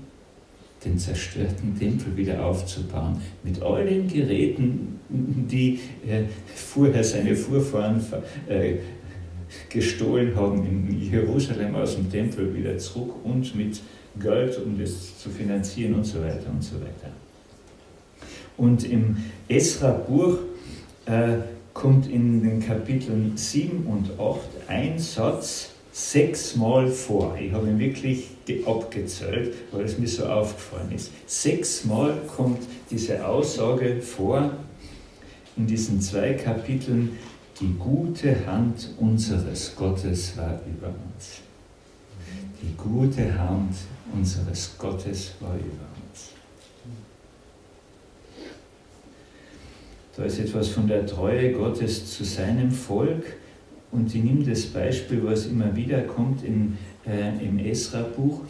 den 0.83 0.98
zerstörten 0.98 1.77
Tempel 1.77 2.15
wieder 2.15 2.45
aufzubauen, 2.45 3.21
mit 3.43 3.62
all 3.62 3.86
den 3.86 4.07
Geräten, 4.07 5.00
die 5.09 5.79
äh, 6.07 6.24
vorher 6.55 7.03
seine 7.03 7.36
Vorfahren 7.36 8.01
äh, 8.48 8.75
gestohlen 9.69 10.36
haben 10.36 10.65
in 10.65 11.12
Jerusalem 11.12 11.75
aus 11.75 11.95
dem 11.95 12.09
Tempel 12.09 12.55
wieder 12.55 12.77
zurück 12.77 13.13
und 13.24 13.55
mit 13.55 13.81
Geld, 14.19 14.59
um 14.63 14.77
das 14.79 15.19
zu 15.19 15.29
finanzieren 15.29 15.95
und 15.95 16.05
so 16.05 16.19
weiter 16.21 16.50
und 16.51 16.63
so 16.63 16.75
weiter. 16.75 17.12
Und 18.57 18.83
im 18.83 19.17
Esra-Buch 19.48 20.39
äh, 21.05 21.38
kommt 21.74 22.07
in 22.07 22.43
den 22.43 22.59
Kapiteln 22.59 23.33
7 23.36 23.86
und 23.86 24.19
8 24.19 24.39
ein 24.67 25.00
Satz 25.00 25.68
sechsmal 25.91 26.88
vor. 26.88 27.38
Ich 27.39 27.51
habe 27.51 27.67
ihn 27.67 27.79
wirklich 27.79 28.27
abgezählt, 28.65 29.53
weil 29.72 29.86
es 29.86 29.98
mir 29.98 30.08
so 30.08 30.25
aufgefallen 30.25 30.91
ist. 30.93 31.12
Sechsmal 31.27 32.15
kommt 32.36 32.62
diese 32.89 33.25
Aussage 33.25 34.01
vor 34.01 34.51
in 35.58 35.67
diesen 35.67 36.00
zwei 36.00 36.34
Kapiteln, 36.34 37.17
die 37.60 37.74
gute 37.77 38.46
Hand 38.48 38.93
unseres 38.98 39.75
Gottes 39.75 40.38
war 40.38 40.62
über 40.65 40.88
uns. 40.88 41.41
Die 42.62 42.75
gute 42.77 43.38
Hand 43.38 43.75
unseres 44.13 44.75
Gottes 44.77 45.34
war 45.39 45.55
über 45.55 45.88
uns. 46.01 46.31
Da 50.15 50.24
ist 50.24 50.39
etwas 50.39 50.69
von 50.69 50.88
der 50.88 51.05
Treue 51.05 51.51
Gottes 51.53 52.15
zu 52.15 52.24
seinem 52.24 52.72
Volk 52.72 53.24
und 53.91 54.10
sie 54.10 54.19
nimmt 54.19 54.48
das 54.48 54.65
Beispiel, 54.65 55.24
was 55.24 55.48
immer 55.48 55.75
wieder 55.75 56.01
kommt 56.01 56.43
in, 56.43 56.77
äh, 57.05 57.43
im 57.43 57.58
Esra-Buch, 57.60 58.41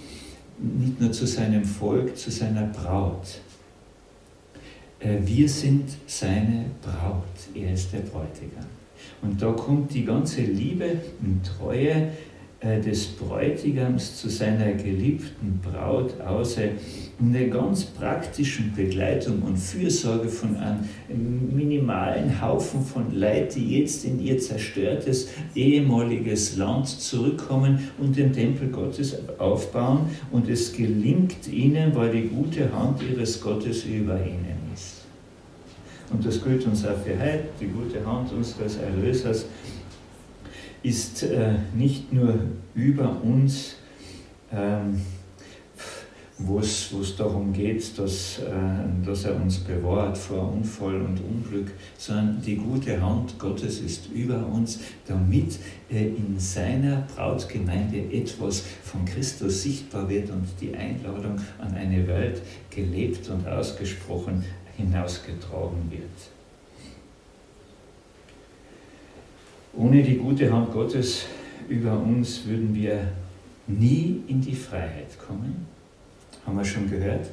nicht 0.58 1.00
nur 1.00 1.12
zu 1.12 1.25
seinem 1.25 1.63
Volk, 1.63 2.17
zu 2.17 2.29
seiner 2.31 2.67
Braut. 2.67 3.39
Äh, 5.00 5.17
wir 5.24 5.48
sind 5.48 5.89
seine 6.08 6.65
Braut, 6.81 7.24
er 7.55 7.74
ist 7.74 7.93
der 7.93 8.00
Bräutigam. 8.00 8.65
Und 9.22 9.41
da 9.41 9.51
kommt 9.51 9.93
die 9.93 10.05
ganze 10.05 10.41
Liebe 10.41 11.01
und 11.22 11.41
Treue 11.46 12.10
des 12.61 13.07
Bräutigams 13.07 14.17
zu 14.17 14.29
seiner 14.29 14.73
geliebten 14.73 15.61
Braut 15.63 16.19
aus 16.19 16.57
in 16.57 17.31
der 17.31 17.47
ganz 17.47 17.85
praktischen 17.85 18.73
Begleitung 18.75 19.41
und 19.43 19.57
Fürsorge 19.57 20.27
von 20.27 20.57
einem 20.57 20.79
minimalen 21.55 22.41
Haufen 22.41 22.83
von 22.83 23.13
Leid, 23.15 23.55
die 23.55 23.79
jetzt 23.79 24.03
in 24.03 24.21
ihr 24.21 24.39
zerstörtes 24.39 25.29
ehemaliges 25.55 26.57
Land 26.57 26.87
zurückkommen 26.87 27.89
und 27.97 28.17
den 28.17 28.33
Tempel 28.33 28.67
Gottes 28.69 29.15
aufbauen. 29.37 30.09
Und 30.31 30.49
es 30.49 30.73
gelingt 30.73 31.47
ihnen, 31.47 31.95
weil 31.95 32.11
die 32.11 32.27
gute 32.27 32.73
Hand 32.73 33.01
ihres 33.01 33.41
Gottes 33.41 33.85
über 33.85 34.15
ihnen 34.15 34.57
ist. 34.73 35.03
Und 36.11 36.25
das 36.25 36.43
gilt 36.43 36.65
uns 36.65 36.85
auch 36.85 36.97
für 37.05 37.17
heute, 37.19 37.43
die 37.59 37.67
gute 37.67 38.05
Hand 38.05 38.31
unseres 38.33 38.77
Erlösers 38.77 39.45
ist 40.83 41.24
äh, 41.24 41.55
nicht 41.75 42.13
nur 42.13 42.36
über 42.75 43.21
uns, 43.21 43.75
ähm, 44.51 45.01
wo 46.39 46.59
es 46.59 47.15
darum 47.17 47.51
geht, 47.51 47.98
dass, 48.00 48.39
äh, 48.39 49.05
dass 49.05 49.25
er 49.25 49.36
uns 49.36 49.59
bewahrt 49.59 50.17
vor 50.17 50.53
Unfall 50.53 51.01
und 51.01 51.19
Unglück, 51.19 51.71
sondern 51.98 52.41
die 52.41 52.55
gute 52.55 53.01
Hand 53.01 53.38
Gottes 53.38 53.81
ist 53.81 54.09
über 54.13 54.45
uns, 54.48 54.79
damit 55.05 55.59
äh, 55.91 56.07
in 56.07 56.39
seiner 56.39 57.07
Brautgemeinde 57.13 57.98
etwas 58.13 58.63
von 58.83 59.03
Christus 59.03 59.63
sichtbar 59.63 60.07
wird 60.07 60.29
und 60.29 60.45
die 60.62 60.74
Einladung 60.74 61.41
an 61.59 61.75
eine 61.75 62.07
Welt 62.07 62.41
gelebt 62.69 63.29
und 63.29 63.45
ausgesprochen 63.45 64.45
hinausgetragen 64.77 65.91
wird. 65.91 66.28
Ohne 69.73 70.03
die 70.03 70.17
gute 70.17 70.51
Hand 70.51 70.71
Gottes 70.71 71.25
über 71.67 71.97
uns 71.97 72.45
würden 72.45 72.73
wir 72.73 73.11
nie 73.67 74.21
in 74.27 74.41
die 74.41 74.55
Freiheit 74.55 75.17
kommen. 75.19 75.67
Haben 76.45 76.57
wir 76.57 76.65
schon 76.65 76.89
gehört? 76.89 77.29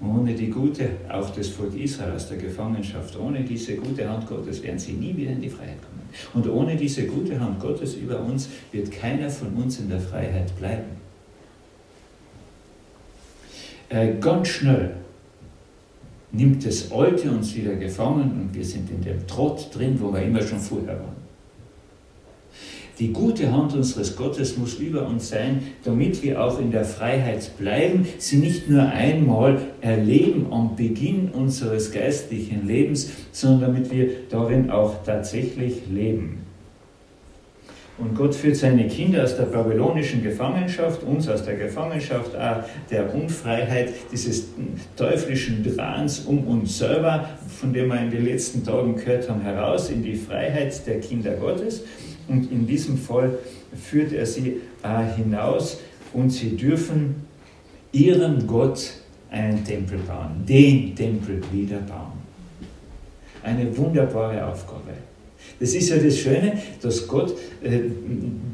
ohne 0.00 0.34
die 0.34 0.48
gute, 0.48 0.90
auch 1.08 1.30
das 1.30 1.48
Volk 1.48 1.74
Israel 1.76 2.12
aus 2.12 2.28
der 2.28 2.38
Gefangenschaft, 2.38 3.18
ohne 3.18 3.42
diese 3.42 3.74
gute 3.76 4.08
Hand 4.08 4.28
Gottes 4.28 4.62
werden 4.62 4.78
sie 4.78 4.92
nie 4.92 5.16
wieder 5.16 5.32
in 5.32 5.40
die 5.40 5.48
Freiheit 5.48 5.78
kommen. 5.82 6.08
Und 6.34 6.48
ohne 6.48 6.76
diese 6.76 7.06
gute 7.06 7.38
Hand 7.38 7.60
Gottes 7.60 7.94
über 7.94 8.20
uns 8.20 8.48
wird 8.70 8.92
keiner 8.92 9.28
von 9.28 9.48
uns 9.54 9.80
in 9.80 9.88
der 9.88 10.00
Freiheit 10.00 10.56
bleiben. 10.56 10.98
Äh, 13.88 14.14
ganz 14.20 14.48
schnell 14.48 14.94
nimmt 16.32 16.64
das 16.64 16.92
Alte 16.92 17.30
uns 17.30 17.54
wieder 17.54 17.74
gefangen 17.74 18.32
und 18.40 18.54
wir 18.54 18.64
sind 18.64 18.90
in 18.90 19.02
dem 19.02 19.26
Trott 19.26 19.68
drin, 19.74 19.98
wo 20.00 20.12
wir 20.12 20.22
immer 20.22 20.42
schon 20.42 20.58
vorher 20.58 20.98
waren. 20.98 21.18
Die 22.98 23.12
gute 23.12 23.52
Hand 23.52 23.74
unseres 23.74 24.16
Gottes 24.16 24.58
muss 24.58 24.74
über 24.74 25.06
uns 25.06 25.28
sein, 25.28 25.62
damit 25.84 26.20
wir 26.24 26.42
auch 26.42 26.58
in 26.58 26.72
der 26.72 26.84
Freiheit 26.84 27.56
bleiben, 27.56 28.04
sie 28.18 28.38
nicht 28.38 28.68
nur 28.68 28.82
einmal 28.82 29.60
erleben 29.80 30.46
am 30.50 30.74
Beginn 30.74 31.28
unseres 31.28 31.92
geistlichen 31.92 32.66
Lebens, 32.66 33.10
sondern 33.30 33.72
damit 33.72 33.92
wir 33.92 34.08
darin 34.28 34.70
auch 34.70 35.04
tatsächlich 35.04 35.82
leben. 35.88 36.47
Und 37.98 38.14
Gott 38.14 38.32
führt 38.32 38.54
seine 38.54 38.86
Kinder 38.86 39.24
aus 39.24 39.36
der 39.36 39.44
babylonischen 39.44 40.22
Gefangenschaft, 40.22 41.02
uns 41.02 41.28
aus 41.28 41.44
der 41.44 41.56
Gefangenschaft 41.56 42.30
der 42.90 43.12
Unfreiheit, 43.12 43.92
dieses 44.12 44.50
teuflischen 44.96 45.64
Drahns 45.64 46.20
um 46.20 46.46
uns 46.46 46.78
selber, 46.78 47.28
von 47.48 47.72
dem 47.72 47.88
wir 47.88 48.00
in 48.00 48.10
den 48.10 48.24
letzten 48.24 48.64
Tagen 48.64 48.94
gehört 48.94 49.28
haben, 49.28 49.40
heraus 49.40 49.90
in 49.90 50.04
die 50.04 50.14
Freiheit 50.14 50.86
der 50.86 51.00
Kinder 51.00 51.32
Gottes. 51.32 51.82
Und 52.28 52.52
in 52.52 52.68
diesem 52.68 52.96
Fall 52.96 53.36
führt 53.74 54.12
er 54.12 54.26
sie 54.26 54.60
hinaus 55.16 55.80
und 56.12 56.30
sie 56.30 56.56
dürfen 56.56 57.26
ihrem 57.90 58.46
Gott 58.46 58.92
einen 59.30 59.64
Tempel 59.64 59.98
bauen, 59.98 60.44
den 60.46 60.94
Tempel 60.94 61.42
wieder 61.50 61.78
bauen. 61.78 62.12
Eine 63.42 63.76
wunderbare 63.76 64.46
Aufgabe. 64.46 64.92
Das 65.60 65.74
ist 65.74 65.88
ja 65.90 65.96
das 65.96 66.18
Schöne, 66.18 66.58
dass 66.80 67.06
Gott 67.08 67.34
äh, 67.62 67.80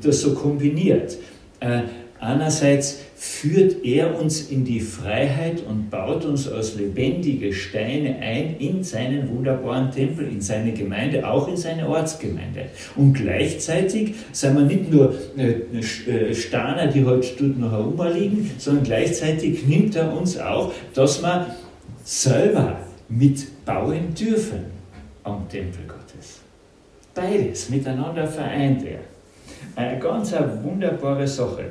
das 0.03 0.21
so 0.21 0.35
kombiniert. 0.35 1.19
Äh, 1.61 1.83
einerseits 2.19 3.01
führt 3.15 3.85
er 3.85 4.21
uns 4.21 4.51
in 4.51 4.65
die 4.65 4.81
Freiheit 4.81 5.63
und 5.67 5.91
baut 5.91 6.25
uns 6.25 6.49
aus 6.49 6.77
lebendige 6.77 7.53
Steine 7.53 8.19
ein 8.21 8.57
in 8.59 8.83
seinen 8.83 9.29
wunderbaren 9.29 9.91
Tempel, 9.91 10.29
in 10.29 10.41
seine 10.41 10.73
Gemeinde, 10.73 11.29
auch 11.29 11.49
in 11.49 11.57
seine 11.57 11.89
Ortsgemeinde. 11.89 12.67
Und 12.97 13.15
gleichzeitig 13.15 14.15
sind 14.33 14.57
wir 14.57 14.65
nicht 14.65 14.91
nur 14.91 15.15
äh, 15.37 15.81
äh 16.11 16.35
Steine, 16.35 16.91
die 16.93 17.05
halt 17.05 17.41
dort 17.41 17.59
noch 17.59 17.73
herumliegen, 17.73 18.51
sondern 18.59 18.85
gleichzeitig 18.85 19.67
nimmt 19.67 19.95
er 19.97 20.15
uns 20.17 20.39
auch, 20.39 20.73
dass 20.95 21.23
wir 21.23 21.55
selber 22.05 22.79
mitbauen 23.09 24.15
dürfen 24.15 24.65
am 25.23 25.49
Tempel 25.49 25.85
Gottes. 25.87 26.44
Beides 27.15 27.71
miteinander 27.71 28.27
vereint 28.27 28.85
er. 28.85 29.01
Eine 29.77 29.99
ganz 29.99 30.33
eine 30.33 30.63
wunderbare 30.63 31.27
Sache. 31.27 31.67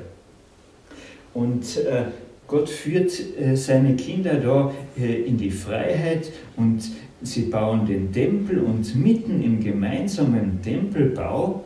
Und 1.34 1.78
äh, 1.78 2.06
Gott 2.48 2.70
führt 2.70 3.12
äh, 3.40 3.56
seine 3.56 3.96
Kinder 3.96 4.36
da 4.36 4.72
äh, 4.98 5.24
in 5.24 5.38
die 5.38 5.52
Freiheit 5.52 6.32
und 6.56 6.84
sie 7.22 7.44
bauen 7.44 7.86
den 7.86 8.12
Tempel 8.12 8.60
und 8.60 8.96
mitten 8.96 9.42
im 9.44 9.64
gemeinsamen 9.64 10.62
Tempelbau 10.62 11.64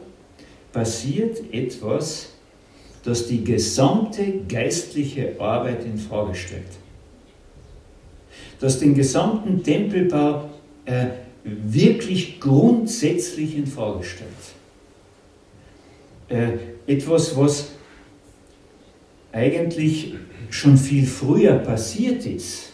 passiert 0.72 1.42
etwas, 1.52 2.34
das 3.04 3.28
die 3.28 3.44
gesamte 3.44 4.24
geistliche 4.48 5.40
Arbeit 5.40 5.84
in 5.86 5.98
Frage 5.98 6.36
stellt. 6.36 6.64
Das 8.60 8.80
den 8.80 8.94
gesamten 8.94 9.64
Tempelbau 9.64 10.50
äh, 10.86 11.08
wirklich 11.48 12.40
grundsätzlich 12.40 13.56
in 13.58 13.68
Frage 13.68 14.04
stellt. 14.04 14.32
Äh, 16.30 16.92
etwas, 16.92 17.38
was 17.38 17.72
eigentlich 19.32 20.14
schon 20.50 20.78
viel 20.78 21.06
früher 21.06 21.56
passiert 21.56 22.26
ist, 22.26 22.74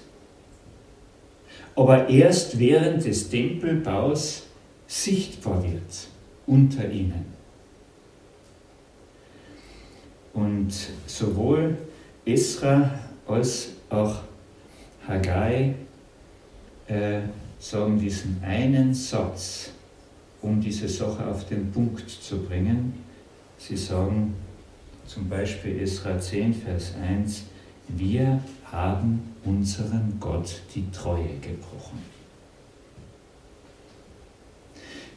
aber 1.75 2.09
erst 2.09 2.59
während 2.59 3.05
des 3.05 3.29
Tempelbaus 3.29 4.43
sichtbar 4.87 5.63
wird 5.63 6.07
unter 6.45 6.89
ihnen. 6.89 7.25
Und 10.33 10.73
sowohl 11.05 11.77
Esra 12.25 12.99
als 13.27 13.69
auch 13.89 14.21
Haggai 15.07 15.75
äh, 16.87 17.21
sagen 17.63 17.97
diesen 17.97 18.43
einen 18.43 18.93
Satz, 18.93 19.69
um 20.41 20.59
diese 20.59 20.89
Sache 20.89 21.25
auf 21.25 21.47
den 21.47 21.71
Punkt 21.71 22.09
zu 22.09 22.39
bringen. 22.39 22.93
Sie 23.57 23.77
sagen 23.77 24.35
zum 25.07 25.29
Beispiel 25.29 25.81
Esra 25.81 26.19
10, 26.19 26.53
Vers 26.53 26.93
1, 27.01 27.43
wir 27.87 28.41
haben 28.69 29.21
unserem 29.45 30.19
Gott 30.19 30.61
die 30.75 30.91
Treue 30.91 31.37
gebrochen. 31.41 31.99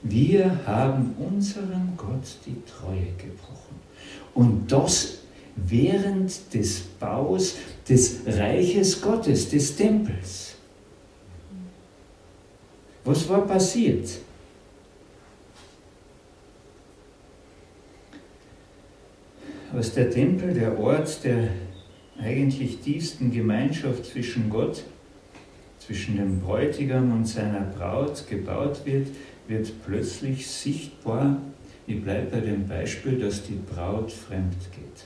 Wir 0.03 0.61
haben 0.67 1.17
unserem 1.19 1.97
Gott 1.97 2.37
die 2.47 2.63
Treue 2.65 3.09
gebrochen. 3.19 3.81
Und 4.35 4.71
das 4.71 5.19
während 5.57 6.55
des 6.55 6.83
Baus 7.01 7.57
des 7.89 8.21
Reiches 8.25 9.01
Gottes, 9.01 9.49
des 9.49 9.75
Tempels. 9.75 10.56
Was 13.07 13.29
war 13.29 13.47
passiert? 13.47 14.19
Was 19.73 19.95
der 19.95 20.11
Tempel, 20.11 20.53
der 20.53 20.77
Ort 20.77 21.23
der 21.23 21.51
eigentlich 22.21 22.79
tiefsten 22.81 23.31
Gemeinschaft 23.31 24.07
zwischen 24.07 24.51
Gott, 24.51 24.83
zwischen 25.79 26.17
dem 26.17 26.41
Bräutigam 26.41 27.13
und 27.13 27.27
seiner 27.27 27.61
Braut 27.61 28.27
gebaut 28.29 28.85
wird, 28.85 29.07
wird 29.47 29.71
plötzlich 29.85 30.49
sichtbar. 30.49 31.41
Ich 31.87 32.03
bleibe 32.03 32.33
bei 32.33 32.41
dem 32.41 32.67
Beispiel, 32.67 33.21
dass 33.21 33.45
die 33.45 33.61
Braut 33.73 34.11
fremd 34.11 34.57
geht. 34.73 35.05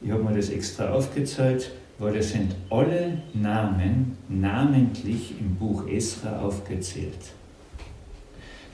Ich 0.00 0.10
habe 0.10 0.22
mir 0.22 0.34
das 0.34 0.48
extra 0.48 0.90
aufgezeigt, 0.90 1.72
es 1.98 2.30
sind 2.30 2.54
alle 2.70 3.22
Namen 3.32 4.18
namentlich 4.28 5.34
im 5.40 5.56
Buch 5.56 5.88
Esra 5.88 6.40
aufgezählt. 6.40 7.32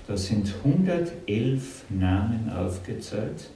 Da 0.07 0.17
sind 0.17 0.53
111 0.65 1.85
Namen 1.91 2.51
aufgezählt. 2.51 3.51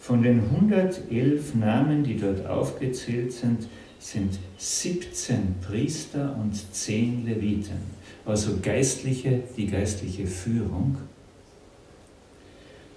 Von 0.00 0.22
den 0.22 0.40
111 0.40 1.54
Namen, 1.54 2.02
die 2.02 2.16
dort 2.16 2.46
aufgezählt 2.46 3.32
sind, 3.32 3.68
sind 3.98 4.38
17 4.56 5.56
Priester 5.60 6.36
und 6.40 6.54
10 6.74 7.24
Leviten, 7.24 7.78
also 8.24 8.58
Geistliche, 8.60 9.42
die 9.56 9.66
geistliche 9.66 10.26
Führung. 10.26 10.96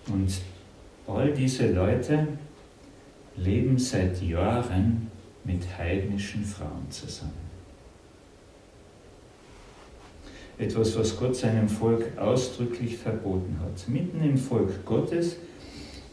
Und 0.08 0.42
all 1.08 1.32
diese 1.32 1.72
Leute 1.72 2.28
leben 3.38 3.78
seit 3.78 4.22
Jahren 4.24 5.12
mit 5.46 5.62
heidnischen 5.78 6.44
Frauen 6.44 6.90
zusammen. 6.90 7.46
Etwas, 10.58 10.98
was 10.98 11.18
Gott 11.18 11.36
seinem 11.36 11.68
Volk 11.68 12.18
ausdrücklich 12.18 12.98
verboten 12.98 13.60
hat. 13.62 13.88
Mitten 13.90 14.24
im 14.24 14.38
Volk 14.38 14.86
Gottes 14.86 15.38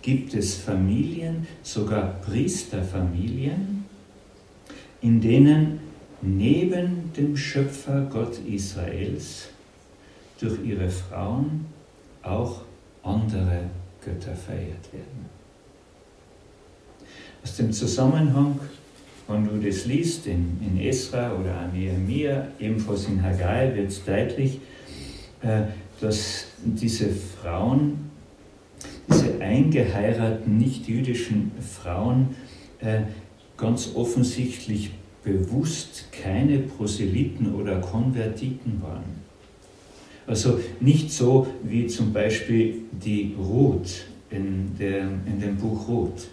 gibt 0.03 0.35
es 0.35 0.57
Familien, 0.57 1.47
sogar 1.63 2.21
Priesterfamilien, 2.23 3.85
in 5.01 5.21
denen 5.21 5.81
neben 6.21 7.13
dem 7.17 7.37
Schöpfer 7.37 8.09
Gott 8.13 8.39
Israels 8.47 9.49
durch 10.41 10.59
ihre 10.65 10.89
Frauen 10.91 11.67
auch 12.23 12.63
andere 13.03 13.71
Götter 14.05 14.35
verehrt 14.35 14.93
werden. 14.93 15.27
Aus 17.43 17.57
dem 17.57 17.73
Zusammenhang, 17.73 18.59
wenn 19.29 19.45
du 19.45 19.67
das 19.67 19.87
liest 19.87 20.27
in, 20.27 20.59
in 20.61 20.81
Esra 20.81 21.33
oder 21.35 21.57
an 21.59 21.73
Nehemiah, 21.73 22.49
ebenfalls 22.59 23.07
in 23.07 23.23
Haggai, 23.23 23.75
wird 23.75 23.89
es 23.89 24.05
deutlich, 24.05 24.61
äh, 25.43 25.63
dass 26.01 26.47
diese 26.65 27.09
Frauen, 27.11 28.11
diese 29.09 29.41
eingeheirateten 29.41 30.59
nicht-jüdischen 30.59 31.53
Frauen, 31.61 32.31
äh, 32.81 33.03
ganz 33.57 33.93
offensichtlich 33.95 34.91
bewusst 35.23 36.07
keine 36.11 36.59
Proselyten 36.59 37.55
oder 37.55 37.81
Konvertiten 37.81 38.83
waren. 38.83 39.23
Also 40.27 40.59
nicht 40.81 41.13
so 41.13 41.47
wie 41.63 41.87
zum 41.87 42.13
Beispiel 42.13 42.83
die 42.93 43.35
Ruth 43.39 44.05
in, 44.31 44.77
der, 44.79 45.03
in 45.27 45.41
dem 45.41 45.57
Buch 45.57 45.89
Ruth 45.89 46.29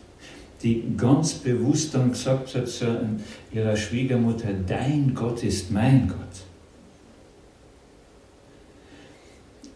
die 0.61 0.95
ganz 0.97 1.35
bewusst 1.35 1.93
dann 1.93 2.11
gesagt 2.11 2.53
hat 2.55 2.67
zu 2.67 3.17
ihrer 3.51 3.75
Schwiegermutter, 3.75 4.49
dein 4.67 5.13
Gott 5.13 5.43
ist 5.43 5.71
mein 5.71 6.07
Gott. 6.07 6.17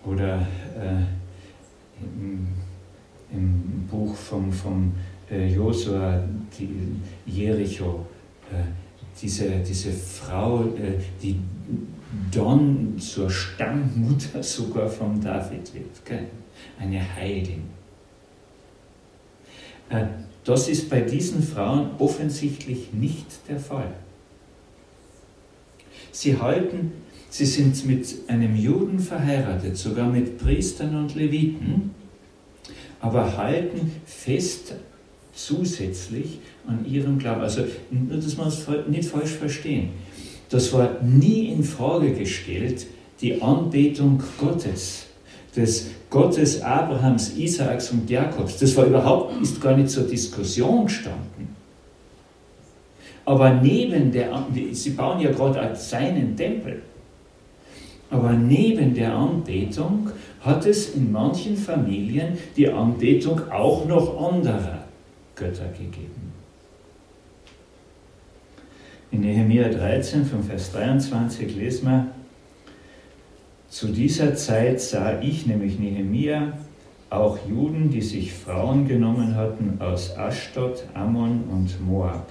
Oder 0.05 0.41
äh, 0.41 1.03
im, 2.01 2.47
im, 3.31 3.87
Buch 3.89 4.13
vom, 4.15 4.51
vom 4.51 4.91
äh, 5.31 5.47
Josua, 5.47 6.21
die 6.59 6.99
Jericho, 7.25 8.05
äh, 8.51 8.63
diese, 9.21 9.49
diese 9.59 9.93
Frau, 9.93 10.65
äh, 10.65 10.99
die 11.21 11.39
dann 12.31 12.99
zur 12.99 13.29
Stammmutter 13.29 14.43
sogar 14.43 14.89
von 14.89 15.21
David 15.21 15.73
wird, 15.73 16.05
gell? 16.05 16.27
eine 16.79 17.15
Heidin. 17.15 17.63
Das 20.43 20.67
ist 20.67 20.89
bei 20.89 21.01
diesen 21.01 21.41
Frauen 21.41 21.91
offensichtlich 21.99 22.93
nicht 22.93 23.27
der 23.47 23.59
Fall. 23.59 23.93
Sie 26.11 26.37
halten, 26.37 26.91
sie 27.29 27.45
sind 27.45 27.85
mit 27.85 28.15
einem 28.27 28.55
Juden 28.55 28.99
verheiratet, 28.99 29.77
sogar 29.77 30.09
mit 30.09 30.37
Priestern 30.37 30.95
und 30.95 31.15
Leviten, 31.15 31.91
aber 32.99 33.37
halten 33.37 33.91
fest 34.05 34.75
zusätzlich 35.33 36.39
an 36.67 36.85
ihrem 36.85 37.17
Glauben. 37.17 37.41
Also 37.41 37.63
nur, 37.89 38.17
dass 38.17 38.37
wir 38.37 38.45
es 38.45 38.67
nicht 38.87 39.09
falsch 39.09 39.31
verstehen. 39.31 39.89
Das 40.49 40.71
war 40.71 41.01
nie 41.01 41.47
in 41.47 41.63
Frage 41.63 42.13
gestellt, 42.13 42.85
die 43.21 43.41
Anbetung 43.41 44.21
Gottes 44.37 45.07
des 45.55 45.91
Gottes 46.09 46.61
Abrahams, 46.61 47.35
Isaaks 47.37 47.91
und 47.91 48.09
Jakobs. 48.09 48.57
Das 48.57 48.75
war 48.75 48.85
überhaupt 48.85 49.41
ist 49.41 49.61
gar 49.61 49.75
nicht 49.75 49.89
zur 49.89 50.03
Diskussion 50.03 50.85
gestanden. 50.85 51.55
Aber 53.25 53.53
neben 53.53 54.11
der, 54.11 54.45
sie 54.71 54.91
bauen 54.91 55.19
ja 55.19 55.31
gerade 55.31 55.75
seinen 55.75 56.35
Tempel. 56.35 56.81
Aber 58.09 58.33
neben 58.33 58.93
der 58.93 59.13
Anbetung 59.13 60.09
hat 60.41 60.65
es 60.65 60.93
in 60.93 61.11
manchen 61.11 61.55
Familien 61.57 62.37
die 62.55 62.69
Anbetung 62.69 63.49
auch 63.49 63.85
noch 63.85 64.31
anderer 64.31 64.83
Götter 65.35 65.69
gegeben. 65.69 66.33
In 69.11 69.21
Nehemiah 69.21 69.69
13, 69.69 70.25
von 70.25 70.43
Vers 70.43 70.71
23 70.73 71.55
lesen 71.55 71.87
wir, 71.87 72.07
zu 73.73 73.87
dieser 73.87 74.35
Zeit 74.35 74.79
sah 74.79 75.19
ich, 75.19 75.47
nämlich 75.47 75.79
Nehemia, 75.79 76.53
auch 77.09 77.39
Juden, 77.49 77.89
die 77.89 78.03
sich 78.03 78.31
Frauen 78.31 78.87
genommen 78.87 79.35
hatten 79.35 79.77
aus 79.79 80.15
Ashdod, 80.15 80.83
Ammon 80.93 81.45
und 81.51 81.83
Moab. 81.83 82.29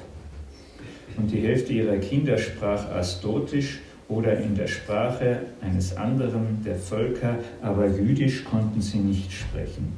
Und 1.16 1.32
die 1.32 1.40
Hälfte 1.40 1.72
ihrer 1.72 1.96
Kinder 1.96 2.38
sprach 2.38 2.88
Astotisch 2.92 3.80
oder 4.08 4.38
in 4.38 4.54
der 4.54 4.68
Sprache 4.68 5.40
eines 5.60 5.96
anderen 5.96 6.62
der 6.64 6.76
Völker, 6.76 7.38
aber 7.60 7.88
jüdisch 7.88 8.44
konnten 8.44 8.80
sie 8.80 8.98
nicht 8.98 9.32
sprechen. 9.32 9.94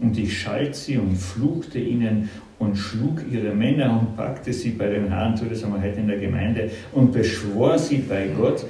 Und 0.00 0.16
ich 0.16 0.40
schalt 0.40 0.74
sie 0.74 0.96
und 0.96 1.18
fluchte 1.18 1.80
ihnen 1.80 2.30
und 2.58 2.76
schlug 2.76 3.20
ihre 3.30 3.54
Männer 3.54 4.00
und 4.00 4.16
packte 4.16 4.54
sie 4.54 4.70
bei 4.70 4.88
den 4.88 5.14
Haaren, 5.14 5.36
so 5.36 5.44
das 5.44 5.62
haben 5.64 5.74
wir 5.74 5.82
heute 5.82 6.00
in 6.00 6.08
der 6.08 6.18
Gemeinde, 6.18 6.70
und 6.92 7.12
beschwor 7.12 7.78
sie 7.78 7.98
bei 7.98 8.28
Gott, 8.28 8.64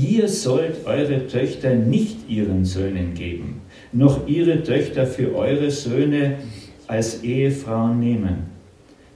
ihr 0.00 0.28
sollt 0.28 0.86
eure 0.86 1.26
Töchter 1.26 1.74
nicht 1.74 2.28
ihren 2.28 2.64
Söhnen 2.64 3.14
geben, 3.14 3.62
noch 3.92 4.26
ihre 4.28 4.62
Töchter 4.62 5.06
für 5.06 5.34
eure 5.34 5.70
Söhne 5.70 6.38
als 6.86 7.22
Ehefrauen 7.22 7.98
nehmen. 8.00 8.48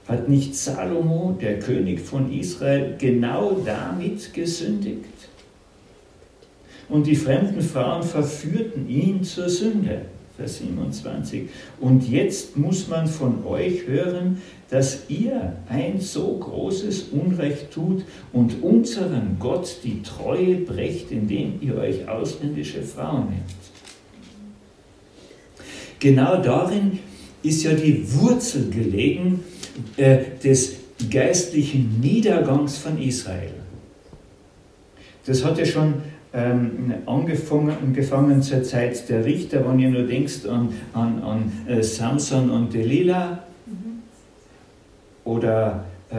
Hat 0.07 0.27
nicht 0.27 0.55
Salomo, 0.55 1.37
der 1.39 1.59
König 1.59 2.01
von 2.01 2.31
Israel, 2.31 2.95
genau 2.97 3.61
damit 3.65 4.33
gesündigt? 4.33 5.05
Und 6.89 7.07
die 7.07 7.15
fremden 7.15 7.61
Frauen 7.61 8.03
verführten 8.03 8.89
ihn 8.89 9.23
zur 9.23 9.49
Sünde. 9.49 10.01
Vers 10.35 10.57
27. 10.57 11.43
Und 11.79 12.09
jetzt 12.09 12.57
muss 12.57 12.87
man 12.87 13.07
von 13.07 13.45
euch 13.45 13.87
hören, 13.87 14.41
dass 14.73 15.01
ihr 15.07 15.53
ein 15.69 15.99
so 15.99 16.35
großes 16.35 17.09
Unrecht 17.11 17.69
tut 17.69 18.03
und 18.31 18.63
unserem 18.63 19.37
Gott 19.37 19.77
die 19.83 20.01
Treue 20.01 20.55
brecht, 20.55 21.11
indem 21.11 21.59
ihr 21.61 21.77
euch 21.77 22.07
ausländische 22.09 22.81
Frauen 22.81 23.25
nehmt. 23.29 23.43
Genau 25.99 26.41
darin 26.41 26.97
ist 27.43 27.61
ja 27.61 27.73
die 27.73 28.03
Wurzel 28.15 28.71
gelegen 28.71 29.41
äh, 29.95 30.17
des 30.43 30.73
geistlichen 31.07 31.99
Niedergangs 32.01 32.77
von 32.77 32.99
Israel. 32.99 33.53
Das 35.27 35.45
hat 35.45 35.59
ja 35.59 35.67
schon 35.67 35.93
ähm, 36.33 36.95
angefangen, 37.05 37.77
angefangen 37.79 38.41
zur 38.41 38.63
Zeit 38.63 39.07
der 39.07 39.23
Richter, 39.23 39.69
wenn 39.69 39.79
ihr 39.79 39.91
nur 39.91 40.07
denkst 40.07 40.47
an, 40.47 40.69
an, 40.93 41.21
an 41.21 41.51
äh, 41.67 41.83
Samson 41.83 42.49
und 42.49 42.73
Delilah. 42.73 43.43
Oder 45.25 45.85
äh, 46.09 46.15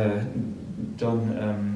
dann 0.98 1.36
ähm, 1.40 1.74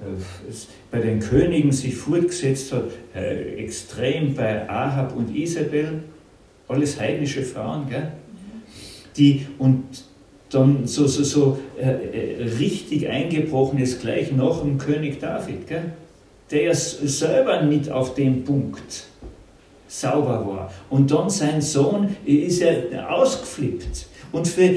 äh, 0.00 0.52
bei 0.90 0.98
den 1.00 1.20
Königen 1.20 1.72
sich 1.72 1.96
fortgesetzt 1.96 2.72
hat, 2.72 2.90
äh, 3.14 3.54
extrem 3.56 4.34
bei 4.34 4.68
Ahab 4.68 5.16
und 5.16 5.34
Isabel, 5.34 6.02
alles 6.68 7.00
heidnische 7.00 7.42
Frauen, 7.42 7.88
gell? 7.88 8.12
die 9.16 9.46
und 9.58 9.84
dann 10.50 10.86
so, 10.86 11.06
so, 11.06 11.24
so 11.24 11.58
äh, 11.78 11.90
äh 11.90 12.42
richtig 12.58 13.08
eingebrochen 13.08 13.78
ist 13.78 14.02
gleich 14.02 14.32
nach 14.32 14.60
dem 14.60 14.78
König 14.78 15.18
David. 15.20 15.66
Gell? 15.66 15.92
der 16.52 16.62
ja 16.64 16.74
selber 16.74 17.62
nicht 17.62 17.90
auf 17.90 18.14
dem 18.14 18.44
Punkt 18.44 19.04
sauber 19.88 20.46
war. 20.46 20.72
Und 20.90 21.10
dann 21.10 21.28
sein 21.28 21.60
Sohn 21.60 22.14
ist 22.24 22.60
ja 22.60 23.08
ausgeflippt. 23.08 24.06
Und 24.32 24.48
für 24.48 24.70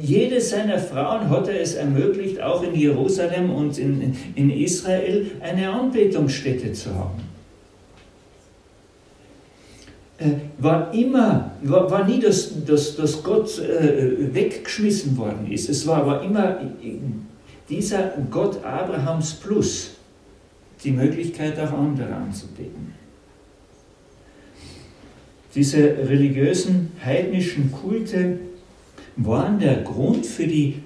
jede 0.00 0.40
seiner 0.40 0.78
Frauen 0.78 1.28
hat 1.28 1.48
er 1.48 1.60
es 1.60 1.74
ermöglicht, 1.74 2.40
auch 2.40 2.62
in 2.62 2.74
Jerusalem 2.76 3.50
und 3.50 3.76
in, 3.76 4.16
in 4.36 4.50
Israel 4.50 5.32
eine 5.40 5.68
Anbetungsstätte 5.68 6.72
zu 6.72 6.94
haben. 6.94 7.20
Äh, 10.18 10.30
war 10.58 10.94
immer, 10.94 11.50
war, 11.62 11.90
war 11.90 12.06
nie, 12.06 12.20
dass, 12.20 12.64
dass, 12.64 12.94
dass 12.94 13.20
Gott 13.24 13.58
äh, 13.58 14.32
weggeschmissen 14.32 15.16
worden 15.16 15.50
ist. 15.50 15.68
Es 15.68 15.84
war 15.88 16.02
aber 16.02 16.22
immer 16.22 16.60
dieser 17.68 18.12
Gott 18.30 18.64
Abrahams 18.64 19.34
Plus 19.34 19.90
die 20.84 20.92
Möglichkeit, 20.92 21.58
auch 21.58 21.72
andere 21.72 22.14
anzubeten. 22.14 22.94
Diese 25.54 25.78
religiösen 25.78 26.92
heidnischen 27.04 27.72
Kulte 27.72 28.38
waren 29.16 29.58
der 29.58 29.76
Grund 29.76 30.26
für 30.26 30.46
die 30.46 30.76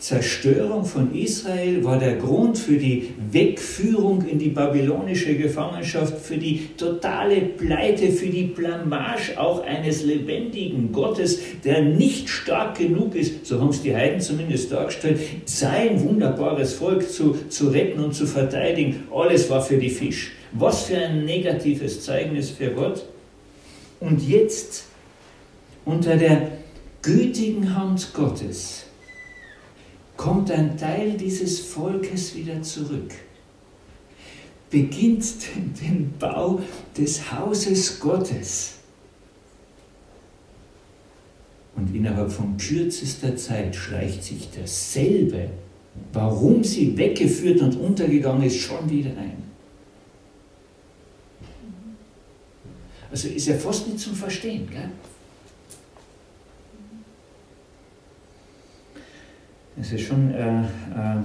Zerstörung 0.00 0.86
von 0.86 1.14
Israel, 1.14 1.84
war 1.84 1.98
der 1.98 2.16
Grund 2.16 2.58
für 2.58 2.78
die 2.78 3.10
Wegführung 3.30 4.26
in 4.26 4.38
die 4.38 4.48
babylonische 4.48 5.36
Gefangenschaft, 5.36 6.18
für 6.18 6.38
die 6.38 6.68
totale 6.78 7.42
Pleite, 7.42 8.10
für 8.10 8.28
die 8.28 8.44
Blamage 8.44 9.38
auch 9.38 9.62
eines 9.62 10.02
lebendigen 10.02 10.90
Gottes, 10.90 11.38
der 11.64 11.82
nicht 11.82 12.30
stark 12.30 12.78
genug 12.78 13.14
ist, 13.14 13.44
so 13.44 13.60
haben 13.60 13.68
es 13.68 13.82
die 13.82 13.94
Heiden 13.94 14.22
zumindest 14.22 14.72
dargestellt, 14.72 15.20
sein 15.44 16.02
wunderbares 16.02 16.72
Volk 16.72 17.10
zu, 17.10 17.36
zu 17.50 17.68
retten 17.68 18.00
und 18.02 18.14
zu 18.14 18.26
verteidigen. 18.26 19.02
Alles 19.14 19.50
war 19.50 19.60
für 19.60 19.76
die 19.76 19.90
Fisch. 19.90 20.32
Was 20.52 20.84
für 20.84 20.96
ein 20.96 21.26
negatives 21.26 22.02
Zeugnis 22.02 22.48
für 22.48 22.70
Gott. 22.70 23.04
Und 24.00 24.26
jetzt, 24.26 24.86
unter 25.84 26.16
der 26.16 26.59
gütigen 27.02 27.74
Hand 27.74 28.12
Gottes, 28.12 28.84
kommt 30.16 30.50
ein 30.50 30.76
Teil 30.76 31.16
dieses 31.16 31.60
Volkes 31.60 32.34
wieder 32.34 32.60
zurück, 32.62 33.12
beginnt 34.70 35.24
den 35.80 36.12
Bau 36.18 36.60
des 36.96 37.32
Hauses 37.32 37.98
Gottes. 38.00 38.74
Und 41.74 41.94
innerhalb 41.94 42.30
von 42.30 42.58
kürzester 42.58 43.34
Zeit 43.36 43.74
schleicht 43.74 44.22
sich 44.22 44.50
dasselbe, 44.54 45.48
warum 46.12 46.62
sie 46.62 46.96
weggeführt 46.98 47.62
und 47.62 47.76
untergegangen 47.76 48.42
ist, 48.42 48.58
schon 48.58 48.90
wieder 48.90 49.10
ein. 49.10 49.42
Also 53.10 53.28
ist 53.28 53.48
ja 53.48 53.56
fast 53.56 53.86
nicht 53.86 53.98
zum 53.98 54.14
Verstehen. 54.14 54.68
Gell? 54.70 54.90
Es 59.80 59.92
ist 59.92 60.02
schon 60.02 60.30
äh, 60.34 60.60
äh, 60.60 61.20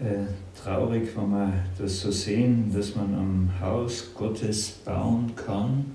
äh, 0.00 0.26
traurig, 0.60 1.16
wenn 1.16 1.30
wir 1.30 1.52
das 1.78 2.00
so 2.00 2.10
sehen, 2.10 2.72
dass 2.74 2.96
man 2.96 3.14
am 3.14 3.48
Haus 3.60 4.12
Gottes 4.12 4.70
bauen 4.84 5.36
kann 5.36 5.92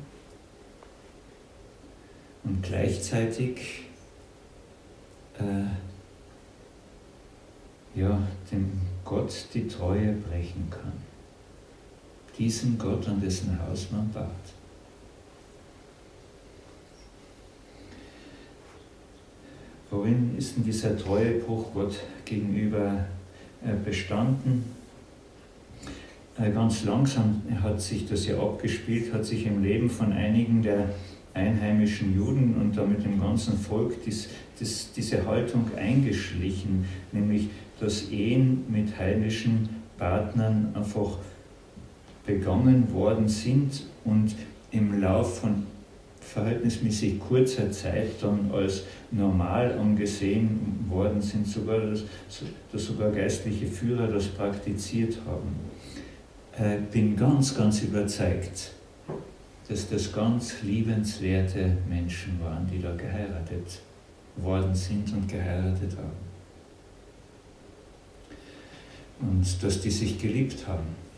und 2.46 2.64
gleichzeitig 2.64 3.88
äh, 5.38 5.66
ja, 8.00 8.22
dem 8.50 8.72
Gott 9.04 9.48
die 9.54 9.68
Treue 9.68 10.14
brechen 10.14 10.70
kann. 10.70 10.94
Diesen 12.38 12.78
Gott, 12.78 13.06
an 13.10 13.20
dessen 13.20 13.60
Haus 13.62 13.90
man 13.92 14.10
baut. 14.14 14.49
Worin 19.92 20.36
ist 20.38 20.56
denn 20.56 20.64
dieser 20.64 20.98
Treuebruch 20.98 21.74
Gott 21.74 22.00
gegenüber 22.26 23.06
äh, 23.64 23.74
bestanden? 23.84 24.64
Äh, 26.38 26.52
ganz 26.52 26.84
langsam 26.84 27.42
hat 27.64 27.82
sich 27.82 28.08
das 28.08 28.28
ja 28.28 28.40
abgespielt, 28.40 29.12
hat 29.14 29.26
sich 29.26 29.46
im 29.48 29.64
Leben 29.64 29.90
von 29.90 30.14
einigen 30.14 30.62
der 30.62 30.90
einheimischen 31.34 32.16
Juden 32.16 32.56
und 32.60 32.78
damit 32.78 33.04
im 33.04 33.20
ganzen 33.20 33.58
Volk 33.58 34.04
dies, 34.06 34.30
dies, 34.60 34.92
diese 34.96 35.26
Haltung 35.26 35.66
eingeschlichen, 35.76 36.86
nämlich 37.12 37.50
dass 37.80 38.10
Ehen 38.10 38.66
mit 38.70 38.98
heidnischen 38.98 39.70
Partnern 39.98 40.72
einfach 40.74 41.18
begangen 42.26 42.94
worden 42.94 43.28
sind 43.28 43.86
und 44.06 44.36
im 44.72 45.02
Lauf 45.02 45.40
von 45.40 45.66
verhältnismäßig 46.34 47.20
kurzer 47.20 47.72
Zeit 47.72 48.22
dann 48.22 48.52
als 48.54 48.84
normal 49.12 49.78
angesehen 49.80 50.86
worden 50.88 51.22
sind, 51.22 51.48
sogar 51.48 51.80
dass, 51.80 52.04
dass 52.72 52.86
sogar 52.86 53.12
geistliche 53.12 53.66
Führer 53.66 54.08
das 54.08 54.28
praktiziert 54.28 55.18
haben. 55.26 55.56
Äh, 56.58 56.80
bin 56.92 57.16
ganz, 57.16 57.56
ganz 57.56 57.82
überzeugt, 57.82 58.74
dass 59.68 59.90
das 59.90 60.14
ganz 60.14 60.62
liebenswerte 60.62 61.78
Menschen 61.88 62.40
waren, 62.44 62.68
die 62.72 62.82
da 62.82 62.94
geheiratet 62.96 63.80
worden 64.36 64.76
sind 64.76 65.12
und 65.14 65.28
geheiratet 65.28 65.98
haben. 65.98 66.30
Und 69.22 69.64
dass 69.64 69.82
die 69.82 69.92
sich 69.92 70.20
geliebt 70.20 70.68
haben. 70.68 71.09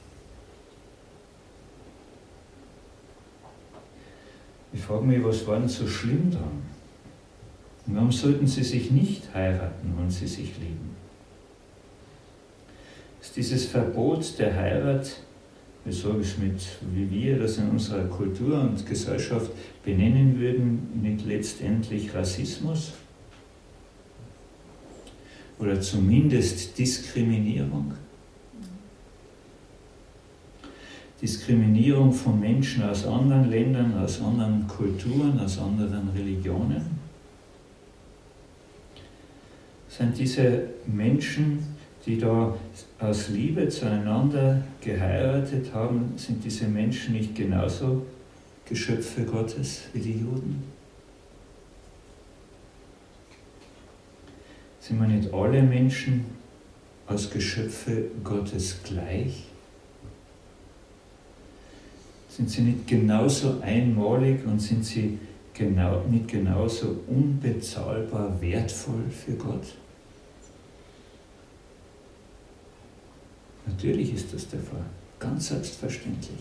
Ich 4.74 4.82
frage 4.82 5.06
mich, 5.06 5.24
was 5.24 5.46
war 5.48 5.60
denn 5.60 5.70
so 5.70 5.88
schlimm 5.88 6.32
dran? 6.32 6.62
warum 7.88 8.12
sollten 8.12 8.48
sie 8.48 8.64
sich 8.64 8.92
nicht 8.92 9.34
heiraten, 9.34 9.94
wenn 9.98 10.10
sie 10.10 10.28
sich 10.28 10.58
lieben? 10.60 10.96
Ist 13.22 13.36
dieses 13.36 13.66
Verbot 13.66 14.40
der 14.40 14.56
Heirat, 14.56 15.18
wie 15.84 15.92
sage 15.92 16.22
ich 16.22 16.38
mit, 16.38 16.62
wie 16.94 17.10
wir 17.10 17.40
das 17.40 17.58
in 17.58 17.70
unserer 17.70 18.06
Kultur 18.06 18.62
und 18.62 18.86
Gesellschaft 18.86 19.52
benennen 19.84 20.40
würden, 20.40 21.02
nicht 21.02 21.26
letztendlich 21.26 22.14
Rassismus? 22.14 22.94
Oder 25.60 25.82
zumindest 25.82 26.78
Diskriminierung? 26.78 27.94
Diskriminierung 31.22 32.12
von 32.12 32.40
Menschen 32.40 32.84
aus 32.84 33.06
anderen 33.06 33.50
Ländern, 33.50 33.96
aus 33.98 34.20
anderen 34.22 34.68
Kulturen, 34.68 35.40
aus 35.40 35.60
anderen 35.60 36.10
Religionen? 36.16 37.00
Sind 39.88 40.18
diese 40.18 40.64
Menschen, 40.88 41.60
die 42.08 42.18
da 42.18 42.56
aus 43.00 43.30
Liebe 43.30 43.70
zueinander 43.70 44.64
geheiratet 44.82 45.72
haben, 45.74 46.14
sind 46.16 46.44
diese 46.44 46.66
Menschen 46.66 47.14
nicht 47.14 47.36
genauso 47.36 48.04
Geschöpfe 48.66 49.24
Gottes 49.24 49.84
wie 49.94 50.00
die 50.00 50.20
Juden? 50.20 50.64
Sind 54.80 55.00
wir 55.00 55.08
nicht 55.08 55.32
alle 55.32 55.62
Menschen 55.62 56.26
als 57.06 57.30
Geschöpfe 57.30 58.06
Gottes 58.24 58.80
gleich? 58.84 59.51
Sind 62.36 62.50
sie 62.50 62.62
nicht 62.62 62.88
genauso 62.88 63.60
einmalig 63.62 64.46
und 64.46 64.60
sind 64.62 64.86
sie 64.86 65.20
genau, 65.54 66.02
nicht 66.10 66.30
genauso 66.30 67.00
unbezahlbar 67.08 68.40
wertvoll 68.40 69.04
für 69.10 69.34
Gott? 69.34 69.76
Natürlich 73.66 74.14
ist 74.14 74.34
das 74.34 74.48
der 74.48 74.62
Fall, 74.62 74.86
ganz 75.20 75.50
selbstverständlich. 75.50 76.40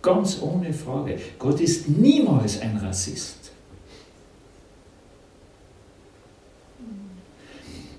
Ganz 0.00 0.40
ohne 0.40 0.72
Frage. 0.72 1.18
Gott 1.38 1.60
ist 1.60 1.88
niemals 1.88 2.60
ein 2.60 2.76
Rassist. 2.76 3.50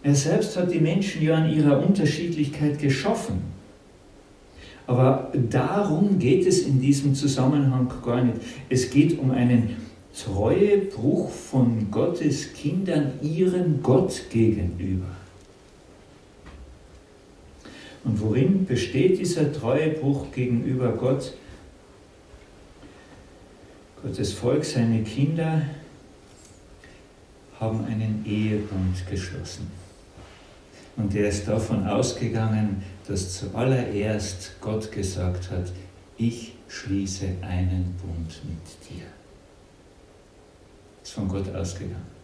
Er 0.01 0.15
selbst 0.15 0.55
hat 0.55 0.71
die 0.71 0.79
Menschen 0.79 1.23
ja 1.23 1.35
an 1.35 1.49
ihrer 1.49 1.83
Unterschiedlichkeit 1.83 2.79
geschaffen. 2.79 3.54
Aber 4.87 5.31
darum 5.49 6.19
geht 6.19 6.45
es 6.45 6.59
in 6.59 6.79
diesem 6.79 7.15
Zusammenhang 7.15 7.91
gar 8.03 8.23
nicht. 8.23 8.37
Es 8.69 8.89
geht 8.89 9.17
um 9.17 9.31
einen 9.31 9.75
Treuebruch 10.15 11.29
von 11.29 11.89
Gottes 11.91 12.53
Kindern 12.53 13.13
ihrem 13.21 13.81
Gott 13.81 14.29
gegenüber. 14.29 15.07
Und 18.03 18.21
worin 18.21 18.65
besteht 18.65 19.19
dieser 19.19 19.51
Treuebruch 19.51 20.31
gegenüber 20.31 20.91
Gott? 20.91 21.33
Gottes 24.03 24.33
Volk, 24.33 24.63
seine 24.63 25.01
Kinder 25.01 25.63
haben 27.59 27.83
einen 27.85 28.23
Ehebund 28.27 29.09
geschlossen. 29.09 29.71
Und 30.95 31.15
er 31.15 31.29
ist 31.29 31.47
davon 31.47 31.87
ausgegangen, 31.87 32.83
dass 33.07 33.39
zuallererst 33.39 34.55
Gott 34.61 34.91
gesagt 34.91 35.51
hat, 35.51 35.71
ich 36.17 36.53
schließe 36.67 37.25
einen 37.41 37.95
Bund 38.01 38.41
mit 38.47 38.89
dir. 38.89 39.05
Ist 41.03 41.13
von 41.13 41.27
Gott 41.27 41.53
ausgegangen. 41.53 42.15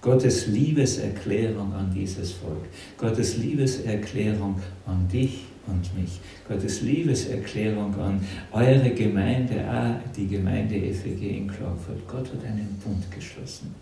Gottes 0.00 0.46
Liebeserklärung 0.46 1.72
an 1.72 1.92
dieses 1.92 2.32
Volk, 2.32 2.64
Gottes 2.96 3.36
Liebeserklärung 3.36 4.60
an 4.86 5.08
dich 5.08 5.44
und 5.66 5.98
mich, 5.98 6.20
Gottes 6.46 6.82
Liebeserklärung 6.82 7.94
an 7.96 8.20
eure 8.52 8.90
Gemeinde, 8.90 10.00
die 10.16 10.28
Gemeinde 10.28 10.94
FEG 10.94 11.38
in 11.38 11.48
Klagenfurt. 11.48 12.06
Gott 12.06 12.32
hat 12.32 12.44
einen 12.44 12.80
Bund 12.84 13.10
geschlossen. 13.10 13.74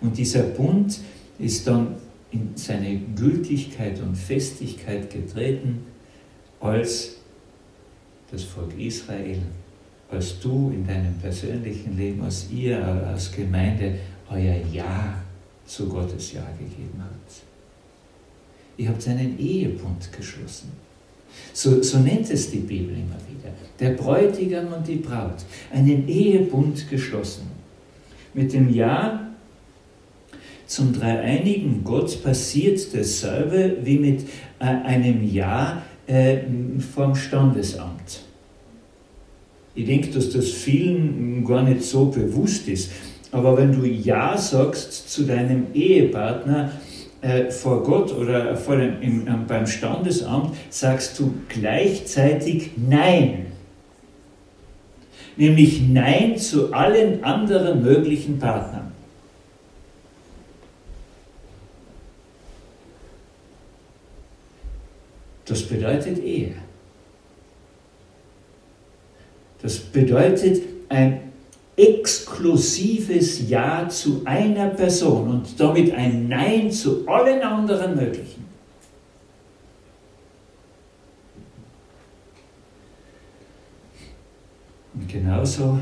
Und 0.00 0.16
dieser 0.16 0.42
Bund 0.42 1.00
ist 1.38 1.66
dann 1.66 1.96
in 2.30 2.50
seine 2.54 2.98
Gültigkeit 3.16 4.00
und 4.00 4.14
Festigkeit 4.14 5.10
getreten, 5.10 5.86
als 6.60 7.16
das 8.30 8.44
Volk 8.44 8.78
Israel, 8.78 9.38
als 10.10 10.38
du 10.40 10.70
in 10.74 10.86
deinem 10.86 11.14
persönlichen 11.14 11.96
Leben, 11.96 12.22
als 12.22 12.48
ihr 12.50 12.84
als 12.84 13.32
Gemeinde 13.32 13.98
euer 14.30 14.56
Ja 14.72 15.22
zu 15.64 15.88
Gottes 15.88 16.32
Ja 16.32 16.46
gegeben 16.58 17.00
habt. 17.00 17.42
Ihr 18.76 18.88
habt 18.88 19.06
einen 19.08 19.38
Ehebund 19.38 20.10
geschlossen. 20.12 20.72
So, 21.52 21.82
so 21.82 21.98
nennt 21.98 22.30
es 22.30 22.50
die 22.50 22.58
Bibel 22.58 22.94
immer 22.94 23.18
wieder. 23.28 23.52
Der 23.78 23.90
Bräutigam 23.90 24.72
und 24.72 24.86
die 24.86 24.96
Braut. 24.96 25.44
Einen 25.72 26.08
Ehebund 26.08 26.88
geschlossen. 26.88 27.48
Mit 28.34 28.52
dem 28.52 28.72
Ja 28.72 29.27
zum 30.68 30.92
dreieinigen 30.92 31.82
Gott 31.82 32.22
passiert 32.22 32.94
dasselbe 32.94 33.78
wie 33.82 33.98
mit 33.98 34.20
äh, 34.60 34.64
einem 34.64 35.26
Ja 35.26 35.82
äh, 36.06 36.38
vom 36.94 37.14
Standesamt. 37.14 38.20
Ich 39.74 39.86
denke, 39.86 40.10
dass 40.10 40.30
das 40.30 40.50
vielen 40.50 41.42
gar 41.44 41.62
nicht 41.62 41.82
so 41.82 42.06
bewusst 42.06 42.68
ist. 42.68 42.90
Aber 43.32 43.56
wenn 43.56 43.72
du 43.72 43.86
Ja 43.86 44.36
sagst 44.36 45.10
zu 45.10 45.22
deinem 45.22 45.68
Ehepartner 45.72 46.72
äh, 47.22 47.50
vor 47.50 47.82
Gott 47.82 48.14
oder 48.14 48.54
vor 48.54 48.76
dem, 48.76 49.00
im, 49.00 49.46
beim 49.46 49.66
Standesamt, 49.66 50.54
sagst 50.68 51.18
du 51.18 51.32
gleichzeitig 51.48 52.72
Nein. 52.76 53.46
Nämlich 55.38 55.80
Nein 55.88 56.36
zu 56.36 56.74
allen 56.74 57.24
anderen 57.24 57.82
möglichen 57.82 58.38
Partnern. 58.38 58.87
Das 65.48 65.62
bedeutet 65.62 66.18
Ehe. 66.18 66.54
Das 69.62 69.78
bedeutet 69.78 70.62
ein 70.88 71.32
exklusives 71.76 73.48
Ja 73.48 73.88
zu 73.88 74.22
einer 74.24 74.68
Person 74.68 75.28
und 75.30 75.58
damit 75.58 75.92
ein 75.94 76.28
Nein 76.28 76.70
zu 76.70 77.08
allen 77.08 77.40
anderen 77.40 77.96
möglichen. 77.96 78.44
Und 84.94 85.08
genauso, 85.08 85.78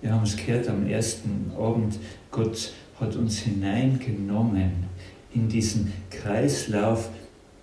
wir 0.00 0.12
haben 0.12 0.24
es 0.24 0.36
gehört 0.36 0.68
am 0.68 0.86
ersten 0.86 1.52
Abend, 1.56 1.98
Gott 2.30 2.72
hat 2.98 3.14
uns 3.16 3.40
hineingenommen 3.40 4.86
in 5.34 5.48
diesen 5.48 5.92
Kreislauf 6.10 7.10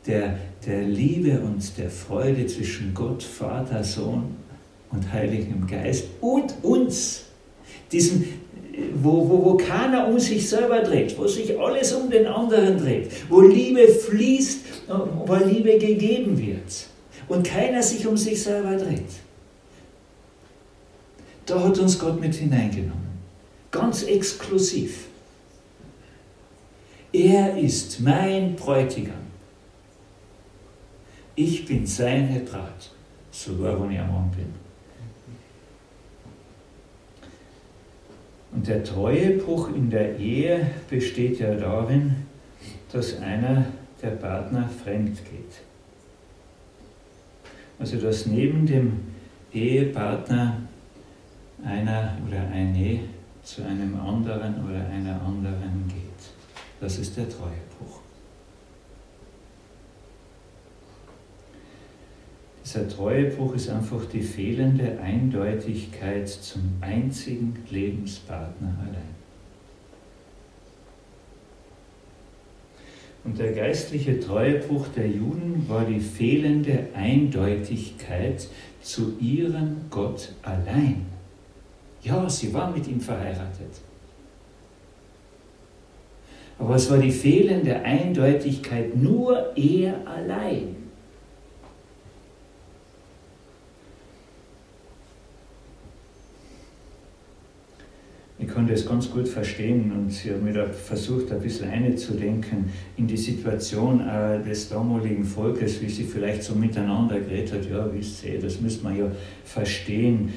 der, 0.05 0.37
der 0.65 0.83
Liebe 0.83 1.39
und 1.41 1.77
der 1.77 1.89
Freude 1.89 2.45
zwischen 2.47 2.93
Gott, 2.93 3.23
Vater, 3.23 3.83
Sohn 3.83 4.35
und 4.91 5.11
Heiligem 5.11 5.67
Geist 5.67 6.05
und 6.21 6.53
uns, 6.61 7.23
diesen, 7.91 8.25
wo, 8.95 9.29
wo, 9.29 9.45
wo 9.45 9.57
keiner 9.57 10.07
um 10.07 10.19
sich 10.19 10.49
selber 10.49 10.81
dreht, 10.81 11.17
wo 11.17 11.27
sich 11.27 11.59
alles 11.59 11.93
um 11.93 12.09
den 12.09 12.27
anderen 12.27 12.77
dreht, 12.77 13.11
wo 13.29 13.41
Liebe 13.41 13.87
fließt, 13.87 14.59
wo 15.25 15.35
Liebe 15.35 15.77
gegeben 15.77 16.37
wird 16.37 16.87
und 17.27 17.43
keiner 17.45 17.83
sich 17.83 18.07
um 18.07 18.17
sich 18.17 18.41
selber 18.41 18.75
dreht. 18.75 19.03
Da 21.45 21.61
hat 21.61 21.77
uns 21.77 21.99
Gott 21.99 22.19
mit 22.21 22.35
hineingenommen, 22.35 23.09
ganz 23.69 24.03
exklusiv. 24.03 25.07
Er 27.11 27.57
ist 27.57 27.99
mein 27.99 28.55
Bräutigam. 28.55 29.22
Ich 31.35 31.65
bin 31.65 31.85
seine 31.85 32.41
Braut, 32.41 32.91
sogar 33.31 33.81
wenn 33.81 33.91
ich 33.91 33.99
am 33.99 34.13
Mann 34.13 34.31
bin. 34.31 34.53
Und 38.51 38.67
der 38.67 38.83
Treuebruch 38.83 39.69
in 39.73 39.89
der 39.89 40.19
Ehe 40.19 40.69
besteht 40.87 41.39
ja 41.39 41.55
darin, 41.55 42.15
dass 42.91 43.19
einer 43.19 43.65
der 44.01 44.11
Partner 44.11 44.69
fremd 44.83 45.17
geht. 45.25 45.61
Also 47.79 47.97
dass 47.97 48.27
neben 48.27 48.67
dem 48.67 48.99
Ehepartner 49.51 50.57
einer 51.65 52.15
oder 52.27 52.47
eine 52.51 52.99
zu 53.43 53.63
einem 53.63 53.99
anderen 53.99 54.63
oder 54.63 54.87
einer 54.87 55.19
anderen 55.21 55.87
geht. 55.87 56.03
Das 56.79 56.99
ist 56.99 57.17
der 57.17 57.27
Treuebruch. 57.27 58.02
Dieser 62.63 62.87
Treuebruch 62.87 63.55
ist 63.55 63.69
einfach 63.69 64.05
die 64.05 64.21
fehlende 64.21 64.97
Eindeutigkeit 64.99 66.29
zum 66.29 66.61
einzigen 66.79 67.57
Lebenspartner 67.69 68.73
allein. 68.81 69.13
Und 73.25 73.39
der 73.39 73.53
geistliche 73.53 74.19
Treuebruch 74.19 74.87
der 74.95 75.07
Juden 75.07 75.65
war 75.67 75.85
die 75.85 75.99
fehlende 75.99 76.87
Eindeutigkeit 76.93 78.47
zu 78.81 79.17
ihrem 79.19 79.77
Gott 79.89 80.33
allein. 80.41 81.05
Ja, 82.01 82.29
sie 82.29 82.53
waren 82.53 82.73
mit 82.73 82.87
ihm 82.87 82.99
verheiratet. 82.99 83.81
Aber 86.59 86.75
es 86.75 86.89
war 86.91 86.97
die 86.97 87.11
fehlende 87.11 87.81
Eindeutigkeit 87.81 88.95
nur 88.95 89.55
er 89.57 89.95
allein. 90.05 90.72
Konnte 98.53 98.73
es 98.73 98.85
ganz 98.85 99.09
gut 99.09 99.27
verstehen 99.27 99.91
und 99.91 100.11
ich 100.11 100.29
habe 100.29 100.41
mir 100.41 100.53
da 100.53 100.65
versucht, 100.67 101.31
ein 101.31 101.39
bisschen 101.39 101.69
einzudenken 101.69 102.65
in 102.97 103.07
die 103.07 103.17
Situation 103.17 104.01
äh, 104.01 104.43
des 104.43 104.69
damaligen 104.69 105.23
Volkes, 105.23 105.81
wie 105.81 105.89
sie 105.89 106.03
vielleicht 106.03 106.43
so 106.43 106.55
miteinander 106.55 107.19
geredet 107.19 107.53
hat. 107.53 107.69
Ja, 107.69 107.89
wisst 107.91 108.23
ihr, 108.25 108.39
das 108.39 108.61
müsste 108.61 108.83
man 108.83 108.97
ja 108.97 109.05
verstehen 109.43 110.29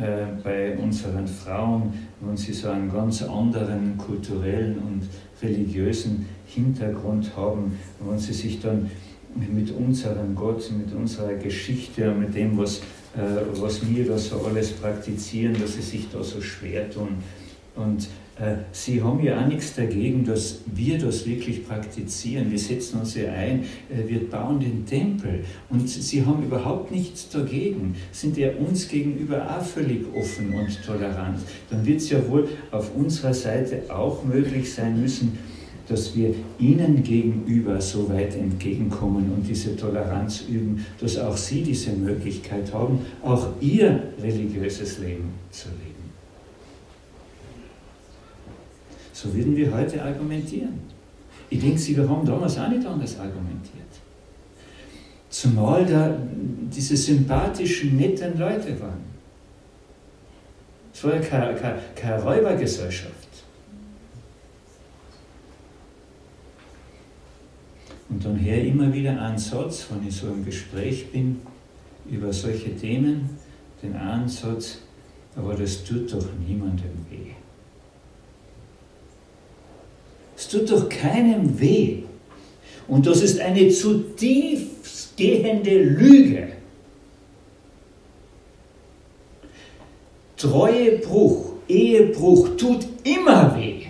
äh, 0.00 0.26
bei 0.42 0.76
unseren 0.78 1.26
Frauen, 1.26 1.92
wenn 2.20 2.36
sie 2.36 2.52
so 2.52 2.68
einen 2.68 2.90
ganz 2.90 3.22
anderen 3.22 3.96
kulturellen 3.98 4.78
und 4.78 5.02
religiösen 5.42 6.26
Hintergrund 6.46 7.36
haben, 7.36 7.76
wenn 8.00 8.18
sie 8.18 8.32
sich 8.32 8.60
dann 8.60 8.90
mit 9.34 9.70
unserem 9.70 10.34
Gott, 10.34 10.70
mit 10.72 10.94
unserer 10.94 11.34
Geschichte 11.34 12.10
mit 12.12 12.34
dem, 12.34 12.56
was, 12.58 12.78
äh, 13.16 13.60
was 13.60 13.86
wir 13.88 14.06
da 14.06 14.18
so 14.18 14.40
alles 14.46 14.72
praktizieren, 14.72 15.56
dass 15.60 15.74
sie 15.74 15.82
sich 15.82 16.08
da 16.10 16.22
so 16.22 16.40
schwer 16.40 16.90
tun. 16.90 17.18
Und 17.78 18.08
äh, 18.40 18.56
sie 18.72 19.02
haben 19.02 19.22
ja 19.22 19.40
auch 19.40 19.46
nichts 19.46 19.74
dagegen, 19.74 20.24
dass 20.24 20.60
wir 20.66 20.98
das 20.98 21.26
wirklich 21.26 21.66
praktizieren. 21.66 22.50
Wir 22.50 22.58
setzen 22.58 23.00
uns 23.00 23.14
ja 23.14 23.32
ein, 23.32 23.64
äh, 23.88 24.06
wir 24.08 24.28
bauen 24.28 24.60
den 24.60 24.84
Tempel 24.84 25.44
und 25.70 25.88
sie 25.88 26.24
haben 26.24 26.42
überhaupt 26.44 26.90
nichts 26.90 27.28
dagegen, 27.30 27.94
sind 28.12 28.36
ja 28.36 28.50
uns 28.56 28.88
gegenüber 28.88 29.44
auch 29.48 29.64
völlig 29.64 30.04
offen 30.14 30.52
und 30.54 30.84
tolerant. 30.84 31.38
Dann 31.70 31.86
wird 31.86 32.00
es 32.00 32.10
ja 32.10 32.28
wohl 32.28 32.48
auf 32.70 32.94
unserer 32.94 33.34
Seite 33.34 33.82
auch 33.88 34.24
möglich 34.24 34.72
sein 34.72 35.00
müssen, 35.00 35.38
dass 35.88 36.14
wir 36.14 36.34
ihnen 36.58 37.02
gegenüber 37.02 37.80
so 37.80 38.08
weit 38.10 38.36
entgegenkommen 38.36 39.32
und 39.34 39.48
diese 39.48 39.74
Toleranz 39.74 40.44
üben, 40.48 40.84
dass 41.00 41.16
auch 41.16 41.36
sie 41.36 41.62
diese 41.62 41.92
Möglichkeit 41.92 42.72
haben, 42.74 42.98
auch 43.22 43.48
ihr 43.60 44.02
religiöses 44.20 44.98
Leben 44.98 45.30
zu 45.50 45.68
leben. 45.68 45.97
So 49.20 49.34
würden 49.34 49.56
wir 49.56 49.74
heute 49.74 50.00
argumentieren. 50.00 50.78
Ich 51.50 51.58
denke, 51.58 51.76
Sie 51.76 51.96
haben 51.98 52.24
damals 52.24 52.56
auch 52.56 52.68
nicht 52.68 52.86
anders 52.86 53.18
argumentiert. 53.18 53.88
Zumal 55.28 55.84
da 55.84 56.16
diese 56.72 56.96
sympathischen, 56.96 57.96
netten 57.96 58.38
Leute 58.38 58.80
waren. 58.80 59.02
Es 60.94 61.02
war 61.02 61.16
ja 61.16 61.20
keine, 61.20 61.56
keine, 61.56 61.80
keine 61.96 62.22
Räubergesellschaft. 62.22 63.28
Und 68.10 68.24
dann 68.24 68.36
her 68.36 68.64
immer 68.64 68.92
wieder 68.92 69.20
einen 69.20 69.38
Satz, 69.38 69.88
wenn 69.90 70.06
ich 70.06 70.14
so 70.14 70.28
im 70.28 70.44
Gespräch 70.44 71.10
bin 71.10 71.40
über 72.08 72.32
solche 72.32 72.76
Themen, 72.76 73.30
den 73.82 73.96
einen 73.96 74.28
Satz, 74.28 74.78
aber 75.34 75.54
das 75.54 75.82
tut 75.82 76.12
doch 76.12 76.24
niemandem 76.46 77.04
weh. 77.10 77.32
Es 80.38 80.46
tut 80.46 80.70
doch 80.70 80.88
keinem 80.88 81.58
weh. 81.58 82.04
Und 82.86 83.06
das 83.06 83.22
ist 83.22 83.40
eine 83.40 83.68
zutiefst 83.70 85.16
gehende 85.16 85.82
Lüge. 85.82 86.52
Treuebruch, 90.36 91.54
Ehebruch 91.68 92.56
tut 92.56 92.86
immer 93.02 93.56
weh. 93.58 93.86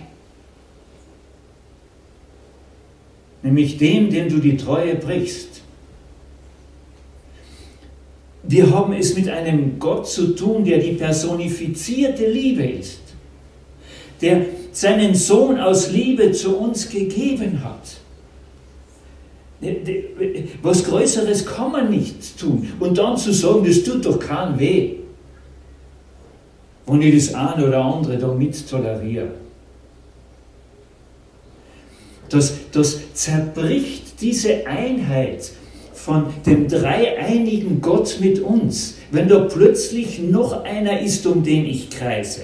Nämlich 3.43 3.77
dem, 3.77 4.09
dem 4.09 4.29
du 4.29 4.39
die 4.39 4.57
Treue 4.57 4.95
brichst. 4.95 5.61
Wir 8.41 8.71
haben 8.71 8.93
es 8.93 9.15
mit 9.15 9.29
einem 9.29 9.77
Gott 9.77 10.09
zu 10.09 10.35
tun, 10.35 10.65
der 10.65 10.79
die 10.79 10.93
personifizierte 10.93 12.25
Liebe 12.25 12.63
ist, 12.63 13.01
der 14.21 14.47
seinen 14.71 15.15
Sohn 15.15 15.59
aus 15.59 15.91
Liebe 15.91 16.31
zu 16.31 16.57
uns 16.57 16.89
gegeben 16.89 17.63
hat. 17.63 17.97
Was 20.61 20.85
Größeres 20.85 21.45
kann 21.45 21.71
man 21.71 21.89
nicht 21.89 22.39
tun. 22.39 22.71
Und 22.79 22.97
dann 22.97 23.17
zu 23.17 23.33
sagen, 23.33 23.65
das 23.65 23.83
tut 23.83 24.05
doch 24.05 24.19
keinen 24.19 24.57
weh 24.59 24.95
und 26.89 27.01
ich 27.01 27.13
das 27.13 27.35
eine 27.35 27.67
oder 27.67 27.83
andere 27.83 28.17
da 28.17 28.33
mit 28.33 28.67
toleriere. 28.67 29.29
Das, 32.29 32.53
das 32.71 33.13
zerbricht 33.13 34.21
diese 34.21 34.65
Einheit 34.67 35.51
von 35.93 36.25
dem 36.45 36.67
dreieinigen 36.67 37.81
Gott 37.81 38.17
mit 38.21 38.39
uns, 38.39 38.95
wenn 39.11 39.27
da 39.27 39.39
plötzlich 39.39 40.19
noch 40.19 40.63
einer 40.63 41.01
ist, 41.01 41.25
um 41.25 41.43
den 41.43 41.65
ich 41.65 41.89
kreise. 41.89 42.41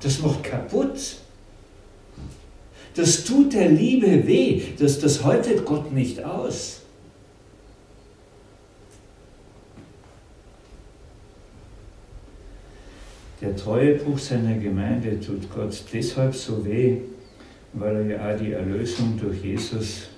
Das 0.00 0.20
macht 0.20 0.44
kaputt. 0.44 1.16
Das 2.94 3.24
tut 3.24 3.52
der 3.52 3.68
Liebe 3.68 4.26
weh. 4.26 4.62
Das, 4.78 4.98
das 4.98 5.22
haltet 5.24 5.64
Gott 5.64 5.92
nicht 5.92 6.22
aus. 6.22 6.82
Der 13.40 13.54
Treuebruch 13.54 14.18
seiner 14.18 14.56
Gemeinde 14.56 15.20
tut 15.20 15.48
Gott 15.54 15.84
deshalb 15.92 16.34
so 16.34 16.64
weh, 16.64 16.98
weil 17.72 17.96
er 17.96 18.06
ja 18.06 18.34
auch 18.34 18.38
die 18.38 18.52
Erlösung 18.52 19.16
durch 19.16 19.44
Jesus 19.44 20.08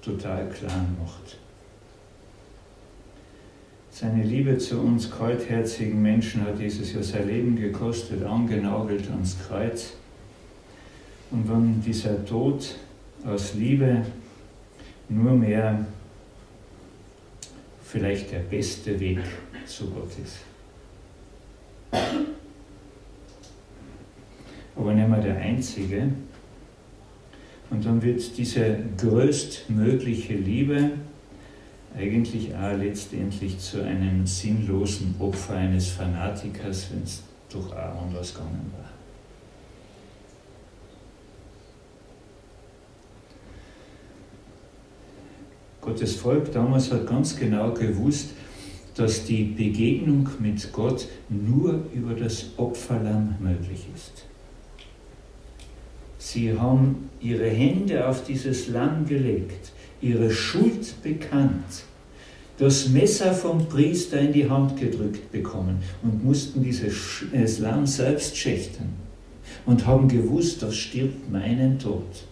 total 0.00 0.48
klar 0.48 0.86
macht. 1.00 1.37
Seine 4.00 4.22
Liebe 4.22 4.56
zu 4.58 4.78
uns 4.78 5.10
kaltherzigen 5.10 6.00
Menschen 6.00 6.42
hat 6.42 6.60
Jesus 6.60 6.92
ja 6.92 7.02
sein 7.02 7.26
Leben 7.26 7.56
gekostet, 7.56 8.22
angenagelt 8.22 9.10
ans 9.10 9.36
Kreuz. 9.44 9.94
Und 11.32 11.48
wenn 11.48 11.82
dieser 11.82 12.24
Tod 12.24 12.76
aus 13.26 13.54
Liebe 13.54 14.04
nur 15.08 15.32
mehr 15.32 15.84
vielleicht 17.82 18.30
der 18.30 18.38
beste 18.38 19.00
Weg 19.00 19.18
zu 19.66 19.90
Gott 19.90 20.12
ist. 20.22 20.36
aber 24.76 24.94
nicht 24.94 25.08
mehr 25.08 25.20
der 25.20 25.38
einzige. 25.38 26.12
Und 27.68 27.84
dann 27.84 28.00
wird 28.00 28.38
diese 28.38 28.78
größtmögliche 28.96 30.34
Liebe 30.34 30.92
eigentlich 31.98 32.54
auch 32.54 32.76
letztendlich 32.76 33.58
zu 33.58 33.82
einem 33.82 34.24
sinnlosen 34.26 35.16
Opfer 35.18 35.54
eines 35.54 35.88
Fanatikers, 35.88 36.88
wenn 36.92 37.02
es 37.02 37.22
doch 37.52 37.72
auch 37.72 38.02
anders 38.02 38.32
gegangen 38.32 38.72
war. 38.76 38.88
Gottes 45.80 46.16
Volk 46.16 46.52
damals 46.52 46.92
hat 46.92 47.06
ganz 47.06 47.34
genau 47.34 47.72
gewusst, 47.72 48.30
dass 48.94 49.24
die 49.24 49.44
Begegnung 49.44 50.28
mit 50.38 50.72
Gott 50.72 51.08
nur 51.28 51.84
über 51.94 52.14
das 52.14 52.50
Opferlamm 52.58 53.36
möglich 53.40 53.86
ist. 53.94 54.24
Sie 56.18 56.58
haben 56.58 57.08
ihre 57.20 57.48
Hände 57.48 58.06
auf 58.06 58.24
dieses 58.24 58.68
Lamm 58.68 59.06
gelegt, 59.06 59.72
ihre 60.00 60.30
Schuld 60.30 61.00
bekannt, 61.02 61.84
das 62.58 62.88
Messer 62.88 63.32
vom 63.32 63.68
Priester 63.68 64.18
in 64.20 64.32
die 64.32 64.50
Hand 64.50 64.78
gedrückt 64.78 65.30
bekommen 65.30 65.80
und 66.02 66.24
mussten 66.24 66.62
dieses 66.62 67.58
Lamm 67.60 67.86
selbst 67.86 68.36
schächten 68.36 68.94
und 69.64 69.86
haben 69.86 70.08
gewusst, 70.08 70.62
das 70.62 70.76
stirbt 70.76 71.30
meinen 71.30 71.78
Tod, 71.78 72.24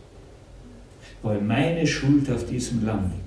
weil 1.23 1.41
meine 1.41 1.87
Schuld 1.87 2.29
auf 2.31 2.45
diesem 2.45 2.85
Lamm 2.85 3.05
liegt. 3.05 3.23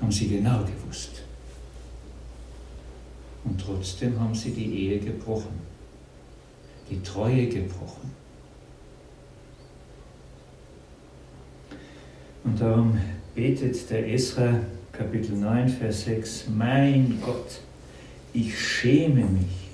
Haben 0.00 0.10
sie 0.10 0.28
genau 0.28 0.60
gewusst. 0.60 1.22
Und 3.44 3.60
trotzdem 3.60 4.18
haben 4.18 4.34
sie 4.34 4.50
die 4.50 4.88
Ehe 4.88 4.98
gebrochen, 4.98 5.60
die 6.90 7.00
Treue 7.02 7.48
gebrochen. 7.48 8.10
Und 12.44 12.60
darum 12.60 12.98
betet 13.34 13.90
der 13.90 14.08
Esra 14.08 14.60
Kapitel 14.92 15.36
9, 15.36 15.68
Vers 15.70 16.04
6, 16.04 16.48
mein 16.54 17.18
Gott, 17.24 17.60
ich 18.34 18.58
schäme 18.58 19.24
mich 19.24 19.70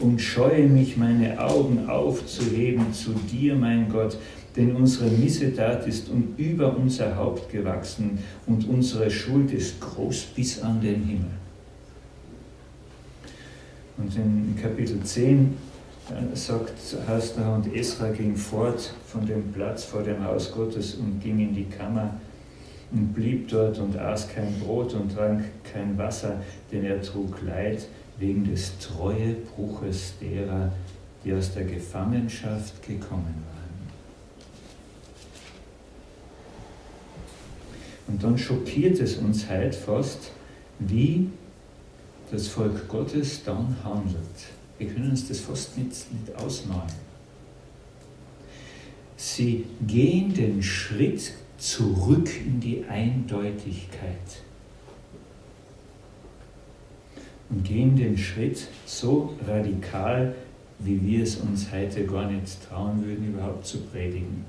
und 0.00 0.18
scheue 0.18 0.66
mich, 0.66 0.96
meine 0.96 1.38
Augen 1.38 1.90
aufzuheben 1.90 2.90
zu 2.94 3.12
dir, 3.30 3.54
mein 3.54 3.90
Gott, 3.90 4.16
denn 4.56 4.74
unsere 4.74 5.10
Missetat 5.10 5.86
ist 5.86 6.08
über 6.38 6.74
unser 6.74 7.14
Haupt 7.16 7.52
gewachsen 7.52 8.18
und 8.46 8.66
unsere 8.66 9.10
Schuld 9.10 9.52
ist 9.52 9.78
groß 9.78 10.22
bis 10.34 10.62
an 10.62 10.80
den 10.80 11.04
Himmel. 11.04 11.30
Und 13.98 14.16
in 14.16 14.56
Kapitel 14.60 15.00
10 15.02 15.54
äh, 16.08 16.34
sagt 16.36 16.96
Hasna 17.06 17.56
und 17.56 17.74
Esra 17.74 18.08
ging 18.08 18.34
fort 18.36 18.94
von 19.06 19.26
dem 19.26 19.52
Platz 19.52 19.84
vor 19.84 20.02
dem 20.02 20.24
Haus 20.24 20.50
Gottes 20.50 20.94
und 20.94 21.20
ging 21.22 21.38
in 21.40 21.54
die 21.54 21.66
Kammer 21.66 22.14
und 22.92 23.14
blieb 23.14 23.48
dort 23.48 23.78
und 23.78 23.96
aß 23.96 24.28
kein 24.28 24.58
Brot 24.60 24.94
und 24.94 25.14
trank 25.14 25.44
kein 25.72 25.96
Wasser, 25.96 26.40
denn 26.70 26.84
er 26.84 27.00
trug 27.00 27.40
Leid 27.42 27.86
wegen 28.18 28.44
des 28.44 28.78
Treuebruches 28.78 30.14
derer, 30.20 30.72
die 31.24 31.32
aus 31.32 31.54
der 31.54 31.64
Gefangenschaft 31.64 32.82
gekommen 32.86 33.24
waren. 33.24 33.62
Und 38.08 38.22
dann 38.22 38.36
schockiert 38.36 39.00
es 39.00 39.16
uns 39.16 39.48
halt 39.48 39.74
fast, 39.74 40.32
wie 40.78 41.30
das 42.30 42.48
Volk 42.48 42.88
Gottes 42.88 43.42
dann 43.44 43.76
handelt. 43.82 44.16
Wir 44.78 44.88
können 44.88 45.10
uns 45.10 45.28
das 45.28 45.40
fast 45.40 45.78
nicht, 45.78 45.90
nicht 46.12 46.36
ausmalen. 46.36 47.12
Sie 49.16 49.64
gehen 49.86 50.34
den 50.34 50.62
Schritt 50.62 51.32
zurück 51.62 52.28
in 52.44 52.58
die 52.58 52.84
Eindeutigkeit 52.88 54.42
und 57.48 57.62
gehen 57.62 57.94
den 57.94 58.18
Schritt 58.18 58.66
so 58.84 59.34
radikal, 59.46 60.34
wie 60.80 61.00
wir 61.00 61.22
es 61.22 61.36
uns 61.36 61.70
heute 61.70 62.04
gar 62.04 62.28
nicht 62.28 62.68
trauen 62.68 63.04
würden, 63.04 63.32
überhaupt 63.32 63.64
zu 63.64 63.78
predigen. 63.78 64.44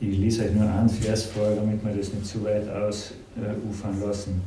Ich 0.00 0.18
lese 0.18 0.46
euch 0.46 0.52
nur 0.52 0.68
einen 0.68 0.88
Vers 0.88 1.26
vor, 1.26 1.54
damit 1.54 1.84
wir 1.84 1.94
das 1.94 2.12
nicht 2.12 2.26
zu 2.26 2.42
weit 2.42 2.68
ausufern 2.68 4.00
lassen. 4.00 4.42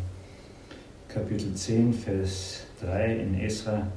Kapitel 1.08 1.54
10, 1.54 1.94
Vers 1.94 2.66
3 2.82 3.20
in 3.20 3.40
Esra. 3.40 3.88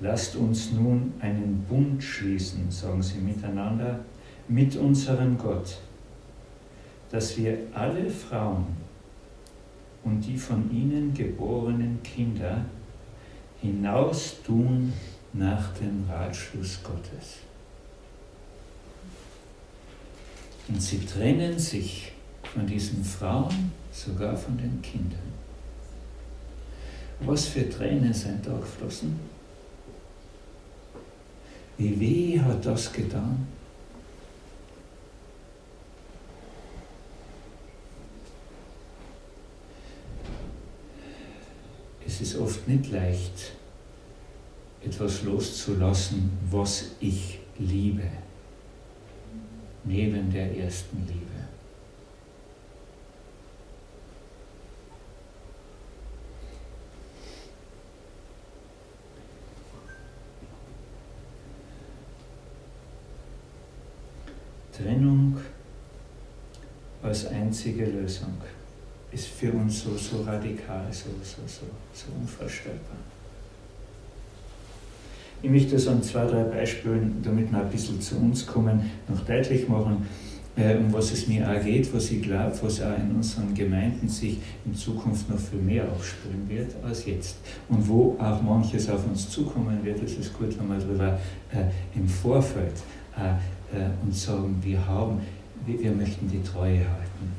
Lasst 0.00 0.36
uns 0.36 0.70
nun 0.72 1.12
einen 1.20 1.64
Bund 1.68 2.02
schließen, 2.02 2.70
sagen 2.70 3.02
sie 3.02 3.18
miteinander, 3.18 4.00
mit 4.46 4.76
unserem 4.76 5.36
Gott, 5.36 5.78
dass 7.10 7.36
wir 7.36 7.58
alle 7.74 8.08
Frauen 8.08 8.66
und 10.04 10.20
die 10.20 10.36
von 10.36 10.70
ihnen 10.70 11.12
geborenen 11.14 12.00
Kinder 12.02 12.64
hinaustun 13.60 14.92
nach 15.32 15.74
dem 15.74 16.04
Ratschluss 16.08 16.80
Gottes. 16.82 17.38
Und 20.68 20.80
sie 20.80 21.04
trennen 21.04 21.58
sich 21.58 22.12
von 22.42 22.66
diesen 22.66 23.02
Frauen, 23.02 23.72
sogar 23.90 24.36
von 24.36 24.56
den 24.56 24.80
Kindern. 24.80 25.32
Was 27.20 27.46
für 27.46 27.68
Tränen 27.68 28.14
sind 28.14 28.46
da 28.46 28.56
geflossen? 28.56 29.18
Wie 31.78 32.00
weh 32.00 32.40
hat 32.40 32.66
das 32.66 32.92
getan? 32.92 33.46
Es 42.04 42.20
ist 42.20 42.36
oft 42.36 42.66
nicht 42.66 42.90
leicht, 42.90 43.52
etwas 44.84 45.22
loszulassen, 45.22 46.32
was 46.50 46.86
ich 46.98 47.38
liebe, 47.60 48.08
neben 49.84 50.32
der 50.32 50.58
ersten 50.58 51.06
Liebe. 51.06 51.27
Trennung 64.78 65.36
als 67.02 67.26
einzige 67.26 67.86
Lösung 67.86 68.34
ist 69.12 69.26
für 69.28 69.52
uns 69.52 69.82
so, 69.82 69.96
so 69.96 70.22
radikal, 70.22 70.86
so, 70.90 71.06
so, 71.22 71.42
so, 71.46 71.66
so 71.92 72.06
unvorstellbar. 72.20 72.96
Ich 75.42 75.50
möchte 75.50 75.72
das 75.72 75.86
an 75.86 76.02
zwei, 76.02 76.26
drei 76.26 76.42
Beispielen, 76.42 77.22
damit 77.22 77.50
wir 77.50 77.60
ein 77.60 77.70
bisschen 77.70 78.00
zu 78.00 78.16
uns 78.16 78.46
kommen, 78.46 78.90
noch 79.08 79.24
deutlich 79.24 79.68
machen, 79.68 80.06
äh, 80.56 80.76
um 80.76 80.92
was 80.92 81.12
es 81.12 81.28
mir 81.28 81.48
auch 81.48 81.62
geht, 81.64 81.94
was 81.94 82.10
ich 82.10 82.22
glaube, 82.22 82.58
was 82.60 82.82
auch 82.82 82.98
in 82.98 83.14
unseren 83.14 83.54
Gemeinden 83.54 84.08
sich 84.08 84.38
in 84.66 84.74
Zukunft 84.74 85.30
noch 85.30 85.38
viel 85.38 85.60
mehr 85.60 85.84
aufspüren 85.92 86.48
wird 86.48 86.74
als 86.84 87.06
jetzt. 87.06 87.36
Und 87.68 87.88
wo 87.88 88.16
auch 88.18 88.42
manches 88.42 88.90
auf 88.90 89.06
uns 89.06 89.30
zukommen 89.30 89.78
wird, 89.84 90.02
es 90.02 90.18
ist 90.18 90.36
gut, 90.36 90.58
wenn 90.58 90.68
wir 90.68 90.78
darüber 90.84 91.18
äh, 91.52 91.96
im 91.96 92.08
Vorfeld 92.08 92.74
äh, 93.16 93.34
äh, 93.72 94.04
und 94.04 94.14
sagen, 94.14 94.58
wir 94.62 94.86
haben, 94.86 95.20
wir 95.66 95.92
möchten 95.92 96.28
die 96.30 96.42
Treue 96.42 96.78
halten 96.78 97.32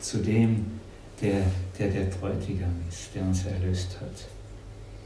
zu 0.00 0.18
dem, 0.18 0.66
der, 1.20 1.42
der 1.78 1.88
der 1.88 2.04
Bräutigam 2.04 2.74
ist, 2.88 3.14
der 3.14 3.22
uns 3.22 3.44
erlöst 3.46 3.98
hat. 4.00 4.28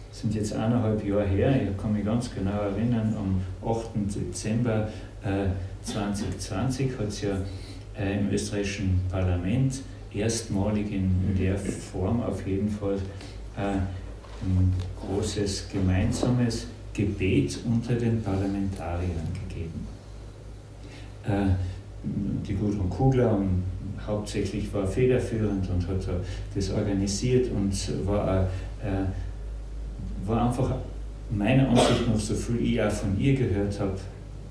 Das 0.08 0.20
sind 0.20 0.34
jetzt 0.34 0.52
eineinhalb 0.52 1.04
Jahre 1.04 1.26
her, 1.26 1.62
ich 1.62 1.76
kann 1.80 1.92
mich 1.92 2.04
ganz 2.04 2.34
genau 2.34 2.62
erinnern, 2.62 3.14
am 3.16 3.40
8. 3.68 3.90
Dezember 3.94 4.88
äh, 5.22 5.46
2020 5.84 6.98
hat 6.98 7.08
es 7.08 7.22
ja 7.22 7.36
äh, 7.96 8.18
im 8.18 8.30
österreichischen 8.30 9.00
Parlament 9.08 9.82
erstmalig 10.12 10.92
in 10.92 11.36
der 11.38 11.56
Form 11.56 12.22
auf 12.22 12.44
jeden 12.46 12.68
Fall 12.68 12.96
äh, 13.56 13.76
ein 14.42 14.72
großes 15.00 15.68
gemeinsames 15.72 16.66
Gebet 16.92 17.58
unter 17.64 17.94
den 17.94 18.20
Parlamentariern 18.20 19.28
gegeben. 19.48 19.86
Äh, 21.24 21.46
die 22.02 22.54
Gudrun 22.54 22.88
Kugler 22.88 23.36
und 23.36 23.62
hauptsächlich 24.06 24.72
war 24.72 24.86
federführend 24.86 25.68
und 25.68 25.86
hat 25.86 26.08
das 26.54 26.70
organisiert 26.70 27.50
und 27.52 28.06
war, 28.06 28.44
äh, 28.82 29.04
war 30.26 30.48
einfach 30.48 30.76
meiner 31.30 31.68
Ansicht 31.68 32.08
nach, 32.08 32.18
so 32.18 32.34
viel 32.34 32.60
ich 32.60 32.82
auch 32.82 32.90
von 32.90 33.18
ihr 33.20 33.34
gehört 33.34 33.78
habe, 33.78 33.96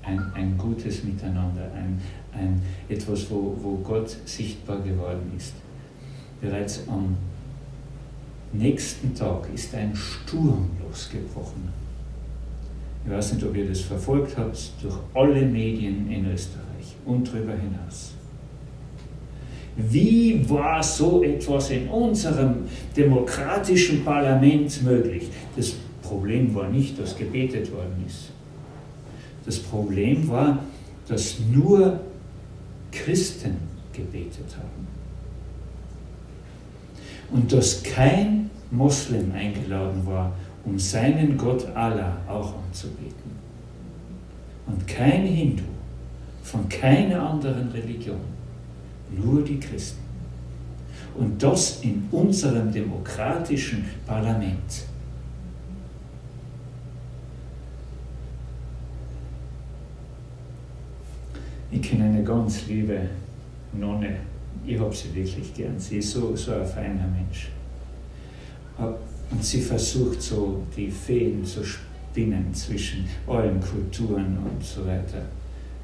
ein, 0.02 0.20
ein 0.34 0.56
gutes 0.56 1.04
Miteinander, 1.04 1.70
ein, 1.74 2.00
ein, 2.32 2.62
etwas, 2.88 3.30
wo, 3.30 3.56
wo 3.60 3.76
Gott 3.78 4.16
sichtbar 4.24 4.78
geworden 4.78 5.32
ist. 5.36 5.54
Bereits 6.40 6.84
am 6.88 7.16
nächsten 8.52 9.14
Tag 9.14 9.48
ist 9.52 9.74
ein 9.74 9.94
Sturm 9.94 10.70
losgebrochen 10.82 11.89
ich 13.04 13.10
weiß 13.10 13.34
nicht, 13.34 13.44
ob 13.46 13.56
ihr 13.56 13.68
das 13.68 13.80
verfolgt 13.80 14.36
habt, 14.36 14.72
durch 14.82 14.96
alle 15.14 15.42
Medien 15.42 16.10
in 16.10 16.30
Österreich 16.30 16.96
und 17.04 17.26
darüber 17.26 17.52
hinaus. 17.52 18.12
Wie 19.76 20.48
war 20.48 20.82
so 20.82 21.22
etwas 21.22 21.70
in 21.70 21.88
unserem 21.88 22.56
demokratischen 22.96 24.04
Parlament 24.04 24.82
möglich? 24.82 25.28
Das 25.56 25.74
Problem 26.02 26.54
war 26.54 26.68
nicht, 26.68 26.98
dass 26.98 27.16
gebetet 27.16 27.72
worden 27.72 28.04
ist. 28.06 28.30
Das 29.46 29.58
Problem 29.58 30.28
war, 30.28 30.58
dass 31.08 31.36
nur 31.52 32.00
Christen 32.90 33.56
gebetet 33.92 34.56
haben. 34.56 34.86
Und 37.32 37.52
dass 37.52 37.82
kein 37.82 38.50
Moslem 38.70 39.32
eingeladen 39.32 40.04
war, 40.04 40.32
um 40.64 40.78
seinen 40.78 41.36
Gott 41.36 41.66
Allah 41.74 42.16
auch 42.28 42.54
anzubeten. 42.66 43.30
Und 44.66 44.86
kein 44.86 45.26
Hindu 45.26 45.64
von 46.42 46.68
keiner 46.68 47.30
anderen 47.30 47.70
Religion, 47.70 48.20
nur 49.10 49.42
die 49.42 49.58
Christen. 49.58 50.00
Und 51.14 51.42
das 51.42 51.80
in 51.82 52.06
unserem 52.10 52.72
demokratischen 52.72 53.84
Parlament. 54.06 54.84
Ich 61.72 61.82
kenne 61.82 62.04
eine 62.04 62.22
ganz 62.22 62.66
liebe 62.66 63.00
Nonne. 63.72 64.16
Ich 64.66 64.78
habe 64.78 64.94
sie 64.94 65.14
wirklich 65.14 65.54
gern. 65.54 65.78
Sie 65.78 65.98
ist 65.98 66.10
so, 66.10 66.34
so 66.34 66.52
ein 66.52 66.66
feiner 66.66 67.06
Mensch. 67.06 67.50
Und 69.30 69.44
sie 69.44 69.60
versucht 69.60 70.20
so 70.20 70.62
die 70.76 70.90
Feen 70.90 71.44
zu 71.44 71.62
spinnen 71.64 72.52
zwischen 72.52 73.06
allen 73.26 73.60
Kulturen 73.60 74.38
und 74.38 74.62
so 74.62 74.84
weiter. 74.86 75.22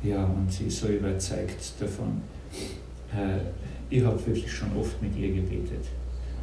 Ja, 0.03 0.25
und 0.25 0.51
sie 0.51 0.65
ist 0.65 0.81
so 0.81 0.89
überzeugt 0.89 1.73
davon. 1.81 2.21
Äh, 3.13 3.39
ich 3.89 4.05
habe 4.05 4.27
wirklich 4.27 4.53
schon 4.53 4.77
oft 4.77 5.01
mit 5.01 5.17
ihr 5.17 5.33
gebetet. 5.33 5.87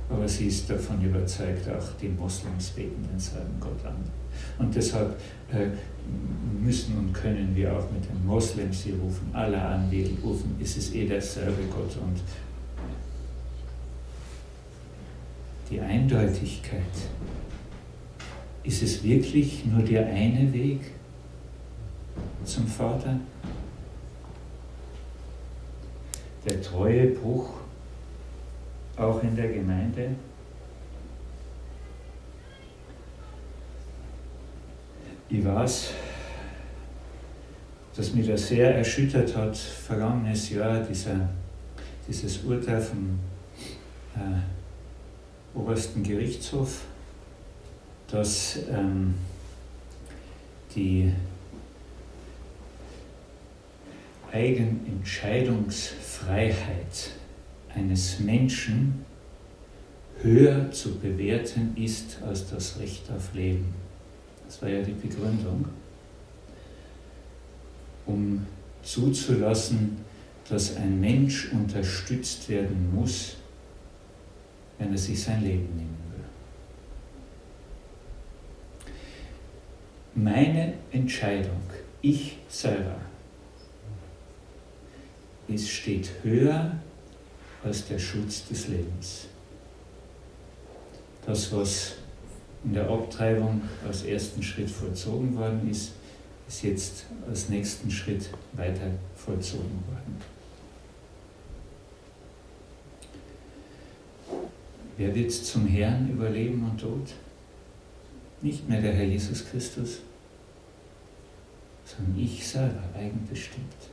Aber 0.10 0.28
sie 0.28 0.48
ist 0.48 0.70
davon 0.70 1.04
überzeugt, 1.04 1.68
auch 1.70 1.98
die 2.02 2.10
Moslems 2.10 2.70
beten 2.70 3.08
denselben 3.12 3.60
Gott 3.60 3.86
an. 3.86 3.96
Und 4.60 4.76
deshalb 4.76 5.18
äh, 5.52 5.68
müssen 6.62 6.98
und 6.98 7.14
können 7.14 7.56
wir 7.56 7.72
auch 7.72 7.90
mit 7.92 8.04
den 8.10 8.26
Moslems 8.26 8.84
sie 8.84 8.92
rufen, 8.92 9.30
Allah 9.34 9.76
anbeten, 9.76 10.18
rufen, 10.24 10.56
ist 10.60 10.78
es 10.78 10.94
eh 10.94 11.08
derselbe 11.08 11.64
Gott. 11.70 11.96
Und 11.98 12.22
die 15.74 15.82
Eindeutigkeit. 15.82 16.82
Ist 18.64 18.84
es 18.84 19.04
wirklich 19.04 19.66
nur 19.66 19.82
der 19.82 20.06
eine 20.06 20.54
Weg 20.54 20.82
zum 22.46 22.68
Vater? 22.68 23.20
Der 26.46 26.62
treue 26.62 27.08
Bruch 27.08 27.50
auch 28.98 29.24
in 29.24 29.36
der 29.36 29.48
Gemeinde? 29.48 30.10
Ich 35.30 35.44
weiß, 35.44 35.94
dass 37.96 38.14
mich 38.14 38.28
das 38.28 38.48
sehr 38.48 38.76
erschüttert 38.76 39.36
hat, 39.36 39.58
vergangenes 39.58 40.52
Jahr, 40.52 40.82
dieser, 40.82 41.30
dieses 42.08 42.44
Urteil 42.44 42.80
vom 42.80 43.18
äh, 44.16 44.20
obersten 45.54 46.04
Gerichtshof, 46.04 46.82
dass 48.08 48.60
ähm, 48.70 49.16
die 50.76 51.12
Eigenentscheidungsfreiheit 54.32 57.12
eines 57.76 58.20
Menschen 58.20 59.06
höher 60.22 60.72
zu 60.72 61.00
bewerten 61.00 61.76
ist 61.76 62.20
als 62.26 62.50
das 62.50 62.80
Recht 62.80 63.12
auf 63.16 63.34
Leben. 63.34 63.74
Das 64.46 64.62
war 64.62 64.70
ja 64.70 64.82
die 64.82 64.94
Begründung, 64.94 65.66
um 68.06 68.46
zuzulassen, 68.84 69.98
dass 70.50 70.78
ein 70.78 71.00
Mensch 71.00 71.52
unterstützt 71.52 72.50
werden 72.50 72.94
muss, 72.94 73.38
wenn 74.78 74.92
er 74.92 74.98
sich 74.98 75.22
sein 75.22 75.44
Leben 75.44 75.68
nehmen 75.76 75.98
will. 80.16 80.24
Meine 80.24 80.74
Entscheidung, 80.92 81.62
ich 82.02 82.38
selber, 82.48 82.96
es 85.48 85.70
steht 85.70 86.10
höher 86.24 86.78
als 87.64 87.88
der 87.88 88.00
Schutz 88.00 88.48
des 88.48 88.68
Lebens. 88.68 89.28
Das, 91.26 91.52
was 91.54 91.94
in 92.64 92.74
der 92.74 92.90
Abtreibung 92.90 93.62
als 93.86 94.04
ersten 94.04 94.42
Schritt 94.42 94.70
vollzogen 94.70 95.36
worden 95.38 95.70
ist, 95.70 95.94
ist 96.48 96.64
jetzt 96.64 97.06
als 97.28 97.50
nächsten 97.50 97.90
Schritt 97.90 98.30
weiter 98.54 98.92
vollzogen 99.16 99.84
worden. 99.88 100.33
Wer 104.98 105.14
wird 105.16 105.32
zum 105.32 105.68
Herrn 105.68 106.10
über 106.10 106.30
Leben 106.30 106.64
und 106.64 106.80
Tod? 106.80 107.14
Nicht 108.42 108.68
mehr 108.70 108.82
der 108.82 108.94
Herr 108.94 109.06
Jesus 109.06 109.46
Christus, 109.46 110.00
sondern 111.86 112.24
ich 112.24 112.46
selber 112.46 112.84
eigenbestimmt. 112.96 113.90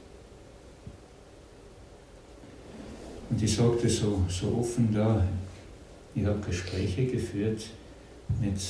Und 3.30 3.42
ich 3.42 3.54
sagte 3.54 3.88
so, 3.88 4.24
so 4.28 4.56
offen 4.58 4.92
da, 4.92 5.24
ich 6.14 6.24
habe 6.26 6.40
Gespräche 6.40 7.06
geführt 7.06 7.62
mit 8.40 8.60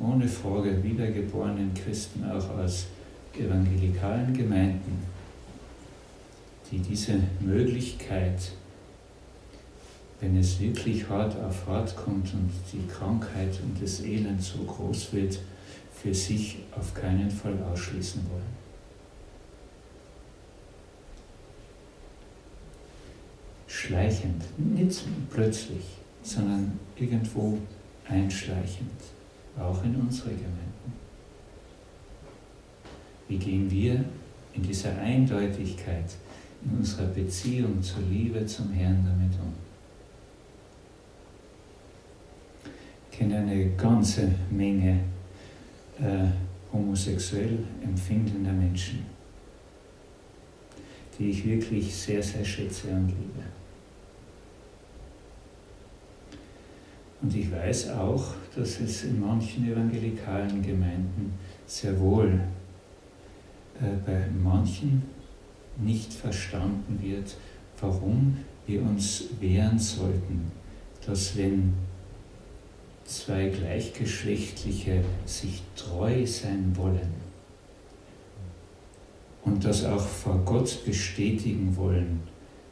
ohne 0.00 0.28
Frage 0.28 0.82
wiedergeborenen 0.82 1.74
Christen, 1.74 2.24
auch 2.24 2.48
aus 2.58 2.86
evangelikalen 3.38 4.32
Gemeinden, 4.32 5.02
die 6.70 6.78
diese 6.78 7.18
Möglichkeit, 7.40 8.52
wenn 10.24 10.38
es 10.38 10.58
wirklich 10.58 11.06
hart 11.06 11.36
auf 11.38 11.66
hart 11.66 11.94
kommt 11.94 12.32
und 12.32 12.50
die 12.72 12.86
Krankheit 12.88 13.60
und 13.62 13.80
das 13.82 14.00
Elend 14.00 14.42
so 14.42 14.60
groß 14.60 15.12
wird, 15.12 15.38
für 15.92 16.14
sich 16.14 16.60
auf 16.74 16.94
keinen 16.94 17.30
Fall 17.30 17.62
ausschließen 17.70 18.22
wollen. 18.30 18.54
Schleichend, 23.66 24.42
nicht 24.58 25.04
plötzlich, 25.28 25.84
sondern 26.22 26.78
irgendwo 26.96 27.58
einschleichend, 28.08 29.00
auch 29.58 29.84
in 29.84 29.94
unsere 29.96 30.30
Gemeinden. 30.30 30.92
Wie 33.28 33.36
gehen 33.36 33.70
wir 33.70 34.02
in 34.54 34.62
dieser 34.62 34.96
Eindeutigkeit 34.98 36.14
in 36.64 36.78
unserer 36.78 37.08
Beziehung 37.08 37.82
zur 37.82 38.02
Liebe 38.10 38.46
zum 38.46 38.72
Herrn 38.72 39.04
damit 39.04 39.34
um? 39.38 39.63
Kenne 43.16 43.38
eine 43.38 43.70
ganze 43.76 44.28
Menge 44.50 45.00
äh, 46.00 46.26
homosexuell 46.72 47.58
empfindender 47.82 48.52
Menschen, 48.52 49.06
die 51.18 51.30
ich 51.30 51.44
wirklich 51.44 51.94
sehr, 51.94 52.22
sehr 52.22 52.44
schätze 52.44 52.88
und 52.88 53.08
liebe. 53.08 53.44
Und 57.22 57.34
ich 57.34 57.50
weiß 57.50 57.90
auch, 57.90 58.34
dass 58.54 58.80
es 58.80 59.04
in 59.04 59.20
manchen 59.20 59.70
evangelikalen 59.70 60.60
Gemeinden 60.62 61.32
sehr 61.66 61.98
wohl 61.98 62.40
äh, 63.80 63.96
bei 64.04 64.26
manchen 64.42 65.02
nicht 65.78 66.12
verstanden 66.12 66.98
wird, 67.00 67.36
warum 67.80 68.36
wir 68.66 68.82
uns 68.82 69.24
wehren 69.40 69.78
sollten, 69.78 70.50
dass 71.06 71.36
wenn 71.36 71.72
zwei 73.04 73.48
Gleichgeschlechtliche 73.48 75.04
sich 75.26 75.62
treu 75.76 76.26
sein 76.26 76.72
wollen 76.76 77.12
und 79.44 79.64
das 79.64 79.84
auch 79.84 80.06
vor 80.06 80.38
Gott 80.44 80.84
bestätigen 80.84 81.76
wollen, 81.76 82.22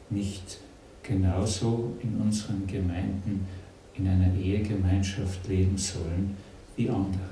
nicht 0.09 0.59
genauso 1.03 1.93
in 2.01 2.19
unseren 2.19 2.65
Gemeinden 2.65 3.47
in 3.95 4.07
einer 4.07 4.33
Ehegemeinschaft 4.35 5.47
leben 5.47 5.77
sollen 5.77 6.35
wie 6.75 6.89
andere, 6.89 7.29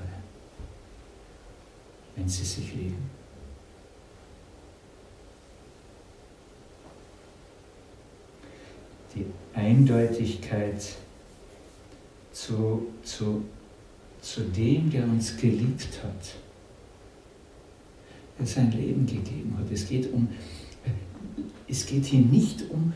wenn 2.14 2.28
sie 2.28 2.44
sich 2.44 2.72
lieben. 2.74 3.10
die 9.14 9.26
Eindeutigkeit 9.54 10.96
zu, 12.32 12.86
zu, 13.02 13.42
zu 14.20 14.40
dem, 14.42 14.90
der 14.90 15.04
uns 15.04 15.36
geliebt 15.36 16.00
hat, 16.02 16.34
der 18.38 18.46
sein 18.46 18.72
Leben 18.72 19.06
gegeben 19.06 19.56
hat. 19.58 19.70
Es 19.70 19.88
geht, 19.88 20.12
um, 20.12 20.28
es 21.68 21.86
geht 21.86 22.06
hier 22.06 22.20
nicht 22.20 22.64
um, 22.70 22.92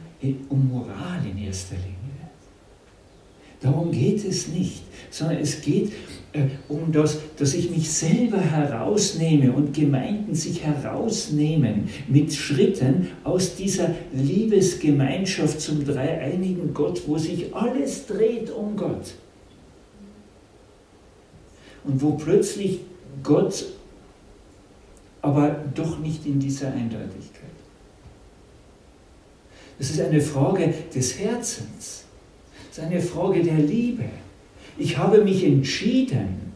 um 0.49 0.69
Moral 0.69 1.21
in 1.31 1.39
erster 1.39 1.77
Linie. 1.77 1.97
Darum 3.61 3.91
geht 3.91 4.25
es 4.25 4.49
nicht, 4.49 4.83
sondern 5.11 5.39
es 5.39 5.63
geht 5.63 5.91
äh, 6.33 6.45
um 6.69 6.93
das, 6.93 7.19
dass 7.39 7.55
ich 7.55 7.71
mich 7.71 7.91
selber 7.91 8.39
herausnehme 8.39 9.53
und 9.53 9.75
Gemeinden 9.75 10.35
sich 10.35 10.63
herausnehmen 10.63 11.89
mit 12.07 12.35
Schritten 12.35 13.09
aus 13.25 13.57
dieser 13.57 13.95
Liebesgemeinschaft 14.13 15.61
zum 15.61 15.85
dreieinigen 15.85 16.75
Gott, 16.75 17.03
wo 17.07 17.17
sich 17.17 17.55
alles 17.55 18.07
dreht 18.07 18.51
um 18.51 18.77
Gott. 18.77 19.15
Und 21.87 22.03
wo 22.03 22.13
plötzlich 22.13 22.81
Gott 23.23 23.65
aber 25.23 25.57
doch 25.75 25.99
nicht 25.99 26.27
in 26.27 26.39
dieser 26.39 26.69
Eindeutigkeit. 26.69 27.47
Das 29.79 29.91
ist 29.91 30.01
eine 30.01 30.21
Frage 30.21 30.73
des 30.95 31.19
Herzens. 31.19 32.05
Das 32.69 32.79
ist 32.79 32.85
eine 32.85 33.01
Frage 33.01 33.43
der 33.43 33.59
Liebe. 33.59 34.05
Ich 34.79 34.97
habe 34.97 35.23
mich 35.25 35.45
entschieden. 35.45 36.47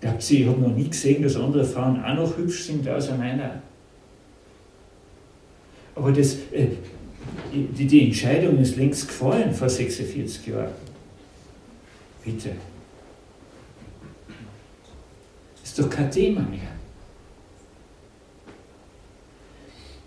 Ich 0.00 0.46
habe 0.46 0.60
noch 0.60 0.74
nie 0.74 0.88
gesehen, 0.88 1.22
dass 1.22 1.36
andere 1.36 1.64
Frauen 1.64 2.02
auch 2.02 2.14
noch 2.14 2.36
hübsch 2.36 2.64
sind 2.64 2.88
außer 2.88 3.16
meiner. 3.16 3.62
Aber 5.94 6.12
das, 6.12 6.34
äh, 6.52 6.68
die, 7.52 7.86
die 7.86 8.06
Entscheidung 8.06 8.58
ist 8.58 8.76
längst 8.76 9.08
gefallen 9.08 9.52
vor 9.52 9.68
46 9.68 10.46
Jahren. 10.46 10.70
Bitte. 12.24 12.50
Das 15.59 15.59
ist 15.70 15.78
doch 15.78 15.88
kein 15.88 16.10
Thema 16.10 16.40
mehr. 16.40 16.72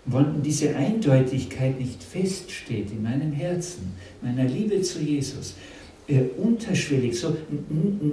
Wenn 0.04 0.42
diese 0.42 0.76
Eindeutigkeit 0.76 1.80
nicht 1.80 2.02
feststeht 2.02 2.90
in 2.90 3.02
meinem 3.02 3.32
Herzen, 3.32 3.94
meiner 4.20 4.44
Liebe 4.44 4.82
zu 4.82 5.00
Jesus, 5.00 5.54
äh, 6.06 6.24
unterschwellig, 6.36 7.18
so 7.18 7.34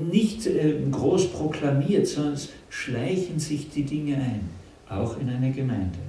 nicht 0.09 0.47
äh, 0.47 0.75
groß 0.89 1.33
proklamiert, 1.33 2.17
es 2.17 2.49
schleichen 2.69 3.37
sich 3.37 3.69
die 3.69 3.83
Dinge 3.83 4.15
ein, 4.15 4.49
auch 4.87 5.19
in 5.19 5.27
eine 5.27 5.51
Gemeinde. 5.51 5.99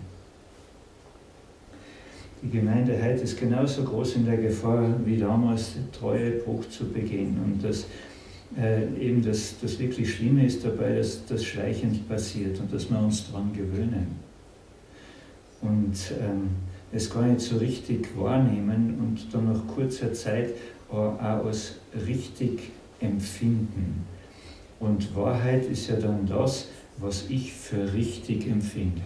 Die 2.41 2.51
Gemeinde 2.51 2.97
heute 3.03 3.23
ist 3.23 3.41
genauso 3.41 3.83
groß 3.83 4.17
in 4.17 4.27
der 4.27 4.37
Gefahr, 4.37 4.95
wie 5.05 5.17
damals 5.17 5.73
Treuebruch 5.91 6.69
zu 6.69 6.89
begehen. 6.89 7.37
Und 7.45 7.65
das, 7.65 7.87
äh, 8.59 8.85
eben 9.01 9.23
das, 9.23 9.57
das 9.61 9.79
wirklich 9.79 10.15
Schlimme 10.15 10.47
ist 10.47 10.65
dabei, 10.65 10.97
dass 10.97 11.25
das 11.27 11.45
schleichend 11.45 12.09
passiert 12.09 12.59
und 12.61 12.73
dass 12.73 12.91
wir 12.91 12.99
uns 12.99 13.31
daran 13.31 13.53
gewöhnen. 13.53 14.07
Und 15.61 15.97
ähm, 16.21 16.51
es 16.93 17.09
gar 17.11 17.23
nicht 17.23 17.41
so 17.41 17.57
richtig 17.57 18.09
wahrnehmen 18.17 18.99
und 19.01 19.33
dann 19.33 19.53
nach 19.53 19.67
kurzer 19.67 20.13
Zeit 20.13 20.51
auch 20.91 21.19
als 21.19 21.77
richtig 22.07 22.71
empfinden. 23.01 24.05
Und 24.79 25.15
Wahrheit 25.17 25.65
ist 25.67 25.89
ja 25.89 25.97
dann 25.97 26.27
das, 26.27 26.69
was 26.99 27.31
ich 27.31 27.53
für 27.53 27.93
richtig 27.95 28.47
empfinde. 28.47 29.01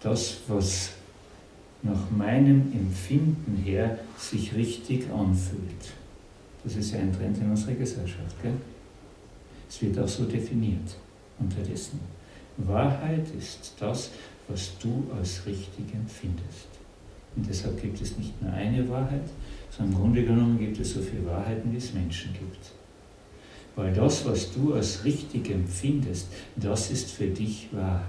Das, 0.00 0.38
was 0.48 0.92
nach 1.82 2.10
meinem 2.10 2.72
Empfinden 2.72 3.60
her 3.64 3.98
sich 4.16 4.54
richtig 4.54 5.06
anfühlt. 5.10 5.94
Das 6.64 6.76
ist 6.76 6.92
ja 6.92 7.00
ein 7.00 7.12
Trend 7.12 7.38
in 7.38 7.50
unserer 7.50 7.74
Gesellschaft. 7.74 8.40
Gell? 8.42 8.54
Es 9.68 9.82
wird 9.82 9.98
auch 9.98 10.08
so 10.08 10.24
definiert 10.24 10.96
unterdessen. 11.38 12.00
Wahrheit 12.58 13.26
ist 13.36 13.74
das, 13.78 14.10
was 14.48 14.72
du 14.78 15.06
als 15.16 15.46
richtig 15.46 15.94
empfindest. 15.94 16.68
Und 17.34 17.48
deshalb 17.48 17.80
gibt 17.80 18.00
es 18.00 18.18
nicht 18.18 18.40
nur 18.42 18.52
eine 18.52 18.86
Wahrheit, 18.88 19.28
sondern 19.70 19.94
im 19.94 20.00
Grunde 20.00 20.24
genommen 20.24 20.58
gibt 20.58 20.78
es 20.78 20.92
so 20.92 21.00
viele 21.00 21.26
Wahrheiten, 21.26 21.72
wie 21.72 21.78
es 21.78 21.94
Menschen 21.94 22.32
gibt. 22.34 22.72
Weil 23.74 23.92
das, 23.94 24.26
was 24.26 24.52
du 24.52 24.74
als 24.74 25.02
richtig 25.04 25.50
empfindest, 25.50 26.26
das 26.56 26.90
ist 26.90 27.10
für 27.10 27.28
dich 27.28 27.68
Wahrheit. 27.72 28.06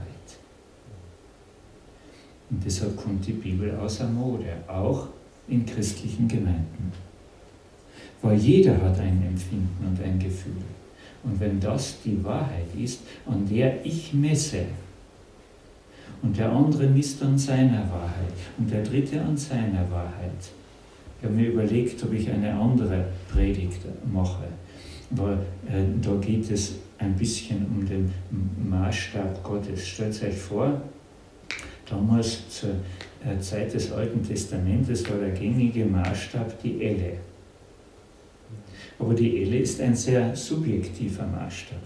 Und 2.49 2.63
deshalb 2.65 2.97
kommt 2.97 3.25
die 3.25 3.31
Bibel 3.31 3.73
außer 3.77 4.07
Mode, 4.09 4.57
auch 4.67 5.07
in 5.47 5.65
christlichen 5.65 6.27
Gemeinden. 6.27 6.91
Weil 8.23 8.37
jeder 8.39 8.81
hat 8.81 8.99
ein 8.99 9.21
Empfinden 9.27 9.85
und 9.85 10.03
ein 10.03 10.17
Gefühl. 10.17 10.63
Und 11.23 11.39
wenn 11.39 11.59
das 11.59 12.01
die 12.03 12.23
Wahrheit 12.23 12.73
ist, 12.77 13.01
an 13.27 13.47
der 13.47 13.85
ich 13.85 14.13
messe, 14.13 14.65
und 16.23 16.37
der 16.37 16.51
andere 16.51 16.87
misst 16.87 17.21
an 17.21 17.37
seiner 17.37 17.81
Wahrheit 17.91 18.33
und 18.57 18.71
der 18.71 18.81
dritte 18.81 19.21
an 19.21 19.37
seiner 19.37 19.89
Wahrheit. 19.91 20.31
Ich 21.19 21.25
habe 21.25 21.35
mir 21.35 21.49
überlegt, 21.49 22.01
ob 22.03 22.13
ich 22.13 22.29
eine 22.31 22.53
andere 22.53 23.05
Predigt 23.31 23.81
mache, 24.11 24.45
weil 25.11 25.33
äh, 25.67 25.83
da 26.01 26.15
geht 26.15 26.49
es 26.49 26.75
ein 26.97 27.15
bisschen 27.15 27.65
um 27.65 27.85
den 27.85 28.11
Maßstab 28.69 29.43
Gottes. 29.43 29.85
Stellt 29.85 30.23
euch 30.23 30.35
vor, 30.35 30.81
damals 31.89 32.49
zur 32.49 32.71
äh, 33.25 33.37
Zeit 33.39 33.73
des 33.73 33.91
Alten 33.91 34.23
Testamentes 34.23 35.09
war 35.09 35.17
der 35.17 35.31
gängige 35.31 35.85
Maßstab 35.85 36.61
die 36.61 36.83
Elle. 36.83 37.17
Aber 38.99 39.13
die 39.13 39.41
Elle 39.41 39.59
ist 39.59 39.81
ein 39.81 39.95
sehr 39.95 40.35
subjektiver 40.35 41.25
Maßstab, 41.25 41.79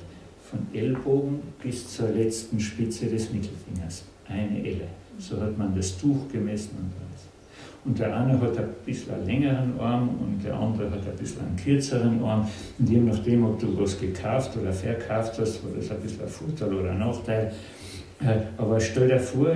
von 0.49 0.59
Ellbogen 0.73 1.39
bis 1.61 1.95
zur 1.95 2.09
letzten 2.09 2.59
Spitze 2.59 3.07
des 3.07 3.31
Mittelfingers 3.31 4.03
eine 4.27 4.65
Elle. 4.65 4.87
So 5.19 5.41
hat 5.41 5.57
man 5.57 5.75
das 5.75 5.97
Tuch 5.97 6.27
gemessen 6.31 6.71
und 6.77 6.91
alles. 7.01 7.27
Und 7.85 7.99
der 7.99 8.15
eine 8.15 8.39
hat 8.39 8.57
ein 8.57 8.67
bisschen 8.85 9.13
einen 9.13 9.25
längeren 9.25 9.79
Arm 9.79 10.09
und 10.19 10.43
der 10.43 10.55
andere 10.55 10.91
hat 10.91 11.07
ein 11.07 11.15
bisschen 11.15 11.41
einen 11.41 11.55
kürzeren 11.55 12.23
Arm. 12.23 12.47
Und 12.77 12.89
je 12.89 12.99
nachdem, 12.99 13.45
ob 13.45 13.59
du 13.59 13.79
was 13.79 13.99
gekauft 13.99 14.57
oder 14.57 14.73
verkauft 14.73 15.39
hast, 15.39 15.63
war 15.63 15.71
das 15.75 15.89
ein 15.89 16.01
bisschen 16.01 16.23
ein 16.23 16.27
Vorteil 16.27 16.73
oder 16.73 16.91
ein 16.91 16.99
Nachteil. 16.99 17.53
Äh, 18.19 18.39
aber 18.57 18.79
stell 18.79 19.07
dir 19.07 19.19
vor, 19.19 19.55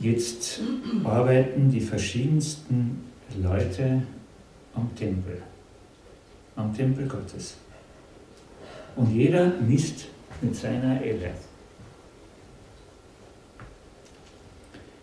jetzt 0.00 0.60
arbeiten 1.04 1.70
die 1.70 1.80
verschiedensten 1.80 3.02
Leute 3.42 4.02
am 4.74 4.94
Tempel, 4.94 5.38
am 6.56 6.74
Tempel 6.74 7.08
Gottes. 7.08 7.56
Und 8.96 9.14
jeder 9.14 9.48
misst 9.60 10.06
mit 10.40 10.54
seiner 10.54 11.00
Elle. 11.02 11.32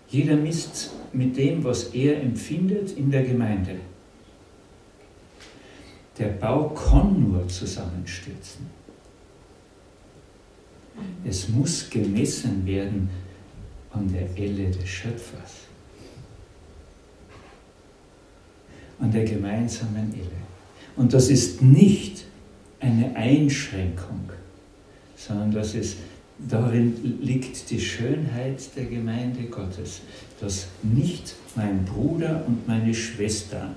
Jeder 0.10 0.36
misst 0.36 0.92
mit 1.14 1.38
dem, 1.38 1.64
was 1.64 1.94
er 1.94 2.22
empfindet 2.22 2.92
in 2.92 3.12
der 3.12 3.24
Gemeinde. 3.24 3.80
Der 6.18 6.30
Bau 6.30 6.70
kann 6.70 7.30
nur 7.30 7.48
zusammenstürzen. 7.48 8.68
Es 11.24 11.48
muss 11.48 11.90
gemessen 11.90 12.66
werden 12.66 13.10
an 13.92 14.12
der 14.12 14.28
Elle 14.38 14.70
des 14.70 14.88
Schöpfers, 14.88 15.68
an 19.00 19.12
der 19.12 19.24
gemeinsamen 19.24 20.14
Elle. 20.14 20.49
Und 21.00 21.14
das 21.14 21.30
ist 21.30 21.62
nicht 21.62 22.26
eine 22.82 23.16
Einschränkung, 23.16 24.30
sondern 25.16 25.54
das 25.54 25.74
ist 25.74 25.96
Darin 26.48 26.94
liegt 27.22 27.70
die 27.70 27.80
Schönheit 27.80 28.76
der 28.76 28.86
Gemeinde 28.86 29.44
Gottes, 29.46 30.02
dass 30.40 30.68
nicht 30.84 31.36
mein 31.56 31.84
Bruder 31.84 32.46
und 32.48 32.66
meine 32.66 32.94
Schwester 32.94 33.76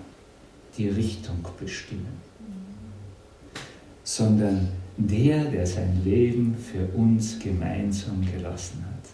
die 0.78 0.88
Richtung 0.88 1.44
bestimmen, 1.58 2.20
sondern 4.04 4.68
der, 4.96 5.46
der 5.46 5.66
sein 5.66 6.02
Leben 6.04 6.56
für 6.56 6.86
uns 6.96 7.38
gemeinsam 7.40 8.24
gelassen 8.32 8.84
hat 8.84 9.10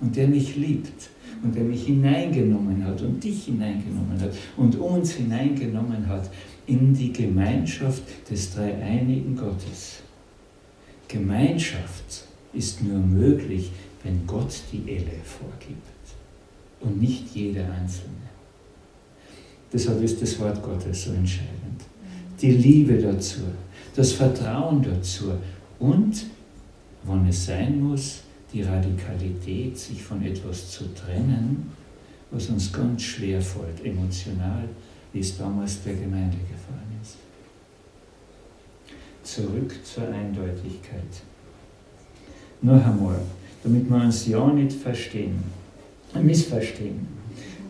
und 0.00 0.14
der 0.14 0.28
mich 0.28 0.56
liebt 0.56 1.10
und 1.42 1.56
der 1.56 1.64
mich 1.64 1.86
hineingenommen 1.86 2.84
hat 2.84 3.02
und 3.02 3.22
dich 3.22 3.44
hineingenommen 3.44 4.20
hat 4.20 4.32
und 4.56 4.76
uns 4.76 5.12
hineingenommen 5.12 6.06
hat 6.08 6.30
in 6.66 6.94
die 6.94 7.12
Gemeinschaft 7.12 8.02
des 8.28 8.54
dreieinigen 8.54 9.36
Gottes. 9.36 10.00
Gemeinschaft 11.08 12.24
ist 12.52 12.82
nur 12.82 12.98
möglich, 12.98 13.70
wenn 14.02 14.26
Gott 14.26 14.60
die 14.72 14.82
Elle 14.90 15.20
vorgibt 15.24 15.86
und 16.80 17.00
nicht 17.00 17.34
jeder 17.34 17.70
Einzelne. 17.72 18.14
Deshalb 19.72 20.02
ist 20.02 20.20
das 20.22 20.38
Wort 20.40 20.62
Gottes 20.62 21.04
so 21.04 21.12
entscheidend. 21.12 21.82
Die 22.40 22.52
Liebe 22.52 22.98
dazu, 22.98 23.40
das 23.94 24.12
Vertrauen 24.12 24.82
dazu 24.82 25.32
und, 25.78 26.26
wann 27.04 27.26
es 27.28 27.46
sein 27.46 27.80
muss, 27.80 28.20
die 28.52 28.62
Radikalität, 28.62 29.78
sich 29.78 30.02
von 30.02 30.24
etwas 30.24 30.70
zu 30.70 30.84
trennen, 30.94 31.70
was 32.30 32.48
uns 32.48 32.72
ganz 32.72 33.02
schwer 33.02 33.40
fällt, 33.40 33.84
emotional, 33.84 34.68
wie 35.16 35.20
es 35.20 35.38
damals 35.38 35.82
der 35.82 35.94
Gemeinde 35.94 36.36
gefallen 36.36 37.00
ist. 37.02 37.16
Zurück 39.22 39.74
zur 39.82 40.08
Eindeutigkeit. 40.08 41.22
Noch 42.60 42.84
einmal, 42.84 43.20
damit 43.62 43.88
wir 43.88 43.96
uns 43.96 44.26
ja 44.26 44.46
nicht 44.48 44.74
verstehen, 44.74 45.42
missverstehen. 46.20 47.15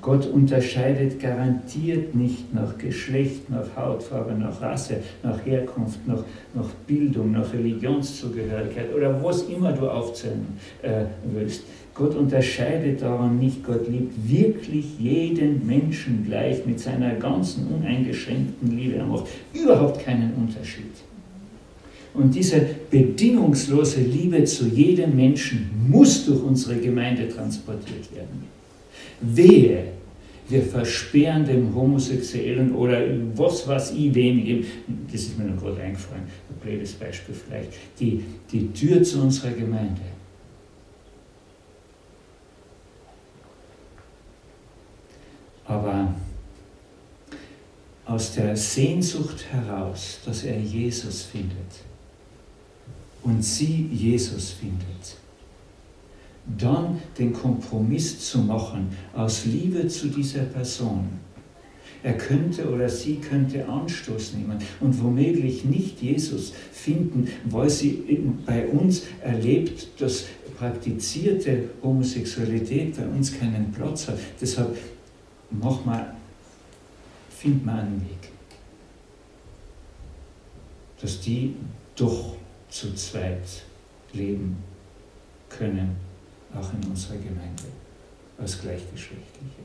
Gott 0.06 0.24
unterscheidet 0.28 1.18
garantiert 1.18 2.14
nicht 2.14 2.54
nach 2.54 2.78
Geschlecht, 2.78 3.50
nach 3.50 3.66
Hautfarbe, 3.76 4.34
nach 4.34 4.62
Rasse, 4.62 4.98
nach 5.24 5.44
Herkunft, 5.44 6.06
nach, 6.06 6.22
nach 6.54 6.68
Bildung, 6.86 7.32
nach 7.32 7.52
Religionszugehörigkeit 7.52 8.94
oder 8.94 9.20
was 9.20 9.42
immer 9.48 9.72
du 9.72 9.88
aufzählen 9.90 10.46
äh, 10.82 11.06
willst. 11.34 11.64
Gott 11.92 12.14
unterscheidet 12.14 13.02
daran 13.02 13.40
nicht. 13.40 13.64
Gott 13.64 13.88
liebt 13.88 14.14
wirklich 14.30 14.96
jeden 15.00 15.66
Menschen 15.66 16.24
gleich 16.24 16.64
mit 16.64 16.78
seiner 16.78 17.16
ganzen 17.16 17.66
uneingeschränkten 17.66 18.78
Liebe. 18.78 18.98
Er 18.98 19.06
macht 19.06 19.26
überhaupt 19.52 20.04
keinen 20.04 20.34
Unterschied. 20.34 20.94
Und 22.14 22.32
diese 22.32 22.60
bedingungslose 22.92 24.02
Liebe 24.02 24.44
zu 24.44 24.66
jedem 24.66 25.16
Menschen 25.16 25.68
muss 25.88 26.26
durch 26.26 26.44
unsere 26.44 26.76
Gemeinde 26.76 27.28
transportiert 27.28 28.14
werden. 28.14 28.44
Wehe, 29.20 29.95
wir 30.48 30.62
versperren 30.62 31.44
dem 31.44 31.74
Homosexuellen 31.74 32.74
oder 32.74 33.00
was 33.34 33.66
weiß 33.66 33.92
ich 33.92 34.14
wem, 34.14 34.64
das 35.10 35.22
ist 35.22 35.38
mir 35.38 35.44
noch 35.44 35.60
gerade 35.60 35.80
eingefallen, 35.80 36.22
ein 36.24 36.60
blödes 36.60 36.92
Beispiel 36.92 37.34
vielleicht, 37.34 37.72
die, 37.98 38.24
die 38.50 38.72
Tür 38.72 39.02
zu 39.02 39.22
unserer 39.22 39.50
Gemeinde. 39.50 40.02
Aber 45.64 46.14
aus 48.04 48.34
der 48.34 48.56
Sehnsucht 48.56 49.46
heraus, 49.50 50.20
dass 50.24 50.44
er 50.44 50.60
Jesus 50.60 51.22
findet, 51.22 51.56
und 53.26 53.42
sie 53.42 53.88
Jesus 53.92 54.50
findet, 54.50 55.16
dann 56.58 57.00
den 57.18 57.32
Kompromiss 57.32 58.20
zu 58.30 58.38
machen 58.38 58.88
aus 59.14 59.44
Liebe 59.44 59.86
zu 59.88 60.08
dieser 60.08 60.42
Person. 60.42 61.08
Er 62.02 62.16
könnte 62.16 62.70
oder 62.70 62.88
sie 62.88 63.16
könnte 63.16 63.68
Anstoß 63.68 64.34
nehmen 64.34 64.58
und 64.80 65.02
womöglich 65.02 65.64
nicht 65.64 66.00
Jesus 66.00 66.52
finden, 66.70 67.28
weil 67.46 67.68
sie 67.68 68.22
bei 68.46 68.68
uns 68.68 69.02
erlebt, 69.22 69.88
dass 70.00 70.26
praktizierte 70.56 71.70
Homosexualität 71.82 72.96
bei 72.96 73.06
uns 73.06 73.36
keinen 73.36 73.72
Platz 73.72 74.08
hat. 74.08 74.18
Deshalb 74.40 74.76
mach 75.50 75.84
mal, 75.84 76.14
find 77.30 77.64
mal 77.66 77.80
einen 77.80 78.00
Weg, 78.02 78.30
dass 81.00 81.20
die 81.20 81.54
doch 81.96 82.36
zu 82.68 82.94
zweit 82.94 83.64
leben 84.12 84.56
können, 85.48 85.96
auch 86.56 86.72
in 86.72 86.90
unserer 86.90 87.16
Gemeinde, 87.16 87.64
als 88.38 88.60
Gleichgeschlechtliche. 88.60 89.62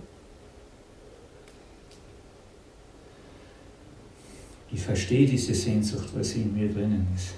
Ich 4.74 4.82
verstehe 4.82 5.28
diese 5.28 5.54
Sehnsucht, 5.54 6.10
was 6.16 6.34
in 6.34 6.54
mir 6.54 6.72
drinnen 6.72 7.08
ist. 7.14 7.34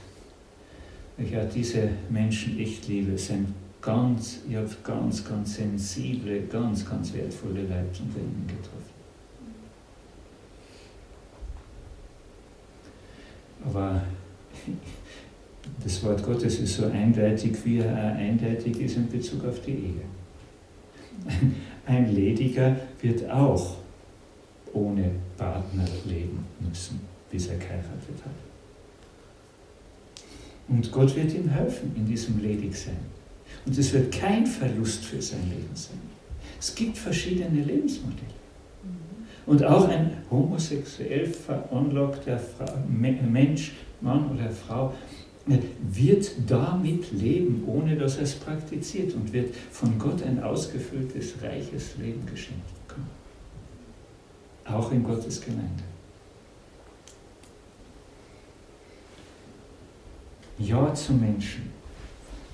Ich 1.17 1.33
habe 1.35 1.49
diese 1.53 1.89
Menschen 2.09 2.59
echt 2.59 2.87
liebe, 2.87 3.17
sind 3.17 3.53
ganz, 3.81 4.39
ich 4.47 4.55
habe 4.55 4.69
ganz, 4.83 5.23
ganz 5.27 5.55
sensible, 5.55 6.41
ganz, 6.43 6.87
ganz 6.87 7.13
wertvolle 7.13 7.61
Leute 7.61 8.03
unter 8.03 8.19
ihnen 8.19 8.47
getroffen. 8.47 8.93
Aber 13.65 14.03
das 15.83 16.03
Wort 16.03 16.23
Gottes 16.23 16.59
ist 16.59 16.75
so 16.75 16.85
eindeutig, 16.87 17.53
wie 17.63 17.79
er 17.79 18.15
eindeutig 18.15 18.79
ist 18.79 18.97
in 18.97 19.09
Bezug 19.09 19.45
auf 19.45 19.61
die 19.61 19.71
Ehe. 19.71 20.01
Ein 21.85 22.13
Lediger 22.13 22.75
wird 23.01 23.29
auch 23.29 23.77
ohne 24.73 25.11
Partner 25.37 25.85
leben 26.05 26.45
müssen, 26.59 27.01
bis 27.29 27.47
er 27.47 27.57
geheiratet 27.57 28.23
hat. 28.23 28.31
Und 30.67 30.91
Gott 30.91 31.15
wird 31.15 31.33
ihm 31.33 31.49
helfen 31.49 31.91
in 31.95 32.05
diesem 32.05 32.41
Ledigsein. 32.41 32.97
Und 33.65 33.77
es 33.77 33.93
wird 33.93 34.13
kein 34.13 34.45
Verlust 34.45 35.05
für 35.05 35.21
sein 35.21 35.49
Leben 35.49 35.75
sein. 35.75 35.99
Es 36.59 36.73
gibt 36.73 36.97
verschiedene 36.97 37.61
Lebensmodelle. 37.61 38.33
Und 39.45 39.63
auch 39.63 39.89
ein 39.89 40.11
homosexuell 40.31 41.25
veranlagter 41.27 42.39
Mensch, 42.87 43.73
Mann 43.99 44.31
oder 44.31 44.49
Frau, 44.49 44.93
wird 45.45 46.31
damit 46.47 47.11
leben, 47.11 47.63
ohne 47.67 47.97
dass 47.97 48.17
er 48.17 48.23
es 48.23 48.35
praktiziert 48.35 49.13
und 49.13 49.33
wird 49.33 49.53
von 49.71 49.99
Gott 49.99 50.23
ein 50.23 50.41
ausgefülltes, 50.41 51.35
reiches 51.41 51.97
Leben 51.97 52.25
geschenkt 52.25 52.87
bekommen. 52.87 53.09
Auch 54.65 54.91
in 54.91 55.03
Gottes 55.03 55.41
Gemeinde. 55.41 55.83
Ja 60.59 60.93
zum 60.93 61.19
Menschen. 61.19 61.63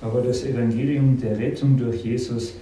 Aber 0.01 0.21
das 0.21 0.43
Evangelium 0.43 1.19
der 1.19 1.37
Rettung 1.37 1.77
durch 1.77 2.03
Jesus 2.03 2.53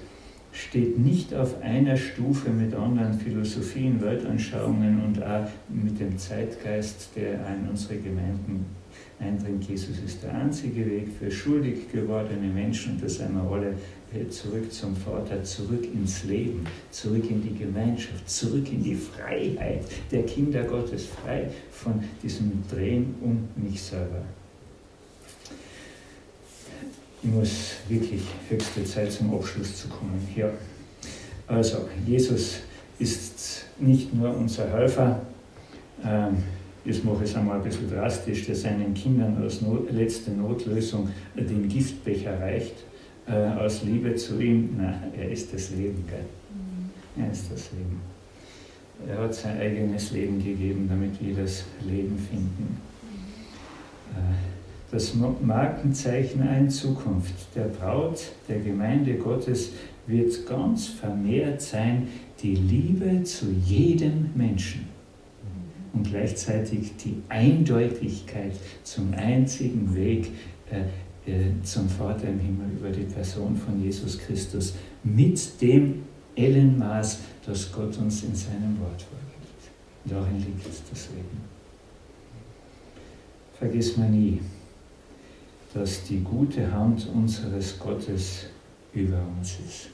steht 0.51 0.97
nicht 0.97 1.33
auf 1.35 1.61
einer 1.61 1.95
Stufe 1.95 2.49
mit 2.49 2.73
anderen 2.73 3.13
Philosophien, 3.13 4.01
Weltanschauungen 4.01 5.03
und 5.05 5.23
auch 5.23 5.47
mit 5.69 5.99
dem 5.99 6.17
Zeitgeist, 6.17 7.09
der 7.15 7.33
in 7.33 7.69
unsere 7.69 7.97
Gemeinden 7.97 8.65
eindringt. 9.19 9.67
Jesus 9.67 9.99
ist 10.05 10.23
der 10.23 10.33
einzige 10.33 10.85
Weg 10.85 11.07
für 11.19 11.31
schuldig 11.31 11.91
gewordene 11.91 12.47
Menschen 12.47 12.93
und 12.93 13.03
da 13.03 13.09
sind 13.09 13.33
wir 13.33 13.51
alle 13.51 13.73
zurück 14.29 14.71
zum 14.71 14.95
Vater, 14.95 15.43
zurück 15.43 15.83
ins 15.83 16.23
Leben, 16.23 16.65
zurück 16.91 17.29
in 17.29 17.41
die 17.41 17.55
Gemeinschaft, 17.55 18.29
zurück 18.29 18.71
in 18.71 18.83
die 18.83 18.95
Freiheit 18.95 19.83
der 20.11 20.23
Kinder 20.23 20.63
Gottes, 20.63 21.05
frei 21.05 21.49
von 21.71 22.01
diesem 22.23 22.63
Drehen 22.69 23.15
um 23.21 23.47
mich 23.55 23.81
selber. 23.81 24.23
Ich 27.21 27.29
muss 27.29 27.73
wirklich 27.89 28.21
höchste 28.49 28.85
Zeit 28.85 29.11
zum 29.11 29.33
Abschluss 29.33 29.75
zu 29.75 29.87
kommen. 29.89 30.25
Ja. 30.35 30.49
Also, 31.47 31.89
Jesus 32.05 32.59
ist 32.99 33.65
nicht 33.79 34.13
nur 34.13 34.35
unser 34.35 34.69
Helfer, 34.69 35.21
ähm, 36.05 36.37
das 36.87 37.03
mache 37.03 37.25
ich 37.25 37.35
einmal 37.35 37.57
ein 37.57 37.63
bisschen 37.63 37.89
drastisch, 37.89 38.45
der 38.45 38.55
seinen 38.55 38.93
Kindern 38.93 39.37
als 39.41 39.61
Not, 39.61 39.91
letzte 39.91 40.31
Notlösung 40.31 41.09
den 41.35 41.67
Giftbecher 41.67 42.39
reicht, 42.39 42.75
äh, 43.27 43.33
aus 43.59 43.83
Liebe 43.83 44.15
zu 44.15 44.39
ihm. 44.39 44.77
Nein, 44.77 45.11
er 45.17 45.29
ist 45.29 45.53
das 45.53 45.71
Leben, 45.71 46.05
gell? 46.07 46.23
Mhm. 46.53 47.23
Er 47.23 47.31
ist 47.31 47.51
das 47.51 47.71
Leben. 47.73 47.99
Er 49.05 49.21
hat 49.21 49.33
sein 49.33 49.59
eigenes 49.59 50.11
Leben 50.11 50.41
gegeben, 50.41 50.87
damit 50.89 51.21
wir 51.21 51.43
das 51.43 51.65
Leben 51.85 52.17
finden. 52.17 52.77
Äh, 54.13 54.33
das 54.89 55.13
Markenzeichen 55.13 56.47
in 56.57 56.69
Zukunft 56.69 57.53
der 57.53 57.65
Braut 57.65 58.31
der 58.47 58.59
Gemeinde 58.59 59.15
Gottes 59.15 59.71
wird 60.07 60.47
ganz 60.47 60.87
vermehrt 60.87 61.61
sein, 61.61 62.07
die 62.41 62.55
Liebe 62.55 63.23
zu 63.23 63.47
jedem 63.65 64.29
Menschen 64.33 64.96
und 65.97 66.09
gleichzeitig 66.09 66.95
die 67.03 67.21
Eindeutigkeit 67.29 68.53
zum 68.83 69.13
einzigen 69.13 69.95
Weg 69.95 70.31
äh, 70.71 70.81
äh, 71.29 71.61
zum 71.63 71.89
Vater 71.89 72.27
im 72.27 72.39
Himmel 72.39 72.71
über 72.79 72.89
die 72.89 73.03
Person 73.03 73.55
von 73.55 73.81
Jesus 73.81 74.17
Christus 74.17 74.75
mit 75.03 75.61
dem 75.61 76.03
Ellenmaß, 76.35 77.19
das 77.45 77.71
Gott 77.71 77.97
uns 77.97 78.23
in 78.23 78.35
seinem 78.35 78.79
Wort 78.79 79.01
vorgibt. 79.01 79.71
Darin 80.05 80.37
liegt 80.37 80.65
das 80.65 81.09
Leben. 81.09 81.41
Vergiss 83.57 83.97
man 83.97 84.11
nie 84.11 84.39
dass 85.73 86.03
die 86.03 86.21
gute 86.21 86.71
Hand 86.71 87.07
unseres 87.13 87.77
Gottes 87.77 88.45
über 88.93 89.19
uns 89.37 89.57
ist. 89.65 89.89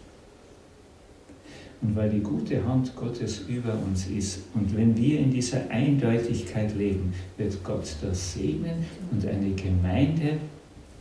Und 1.83 1.97
weil 1.97 2.09
die 2.09 2.21
gute 2.21 2.65
Hand 2.65 2.95
Gottes 2.95 3.41
über 3.49 3.73
uns 3.73 4.07
ist 4.07 4.39
und 4.53 4.75
wenn 4.75 4.95
wir 4.95 5.19
in 5.19 5.31
dieser 5.31 5.69
Eindeutigkeit 5.69 6.73
leben, 6.75 7.13
wird 7.37 7.61
Gott 7.61 7.97
das 8.01 8.33
segnen 8.33 8.85
und 9.11 9.25
eine 9.25 9.51
Gemeinde 9.51 10.37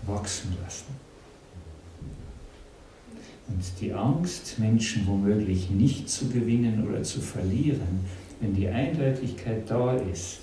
wachsen 0.07 0.57
lassen. 0.63 0.93
Und 3.47 3.63
die 3.81 3.93
Angst, 3.93 4.59
Menschen 4.59 5.07
womöglich 5.07 5.71
nicht 5.71 6.11
zu 6.11 6.29
gewinnen 6.29 6.85
oder 6.89 7.03
zu 7.05 7.21
verlieren, 7.21 8.01
wenn 8.41 8.55
die 8.55 8.67
Eindeutigkeit 8.67 9.71
da 9.71 9.95
ist, 9.95 10.41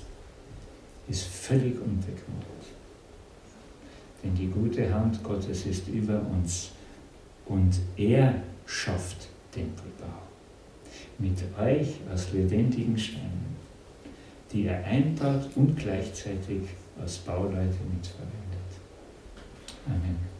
ist 1.10 1.24
völlig 1.26 1.76
unbekannt. 1.82 2.46
Denn 4.24 4.36
die 4.36 4.48
gute 4.48 4.94
Hand 4.94 5.22
Gottes 5.22 5.66
ist 5.66 5.90
über 5.90 6.22
uns 6.32 6.72
und 7.46 7.78
er 7.98 8.36
schafft 8.66 9.28
Tempelbau. 9.52 10.19
Mit 11.20 11.38
euch 11.60 12.00
aus 12.12 12.32
lebendigen 12.32 12.98
Steinen, 12.98 13.58
die 14.52 14.66
er 14.68 14.84
einbaut 14.86 15.50
und 15.56 15.76
gleichzeitig 15.78 16.62
als 17.00 17.18
Bauleute 17.18 17.78
mitverwendet. 17.92 18.70
Amen. 19.86 20.39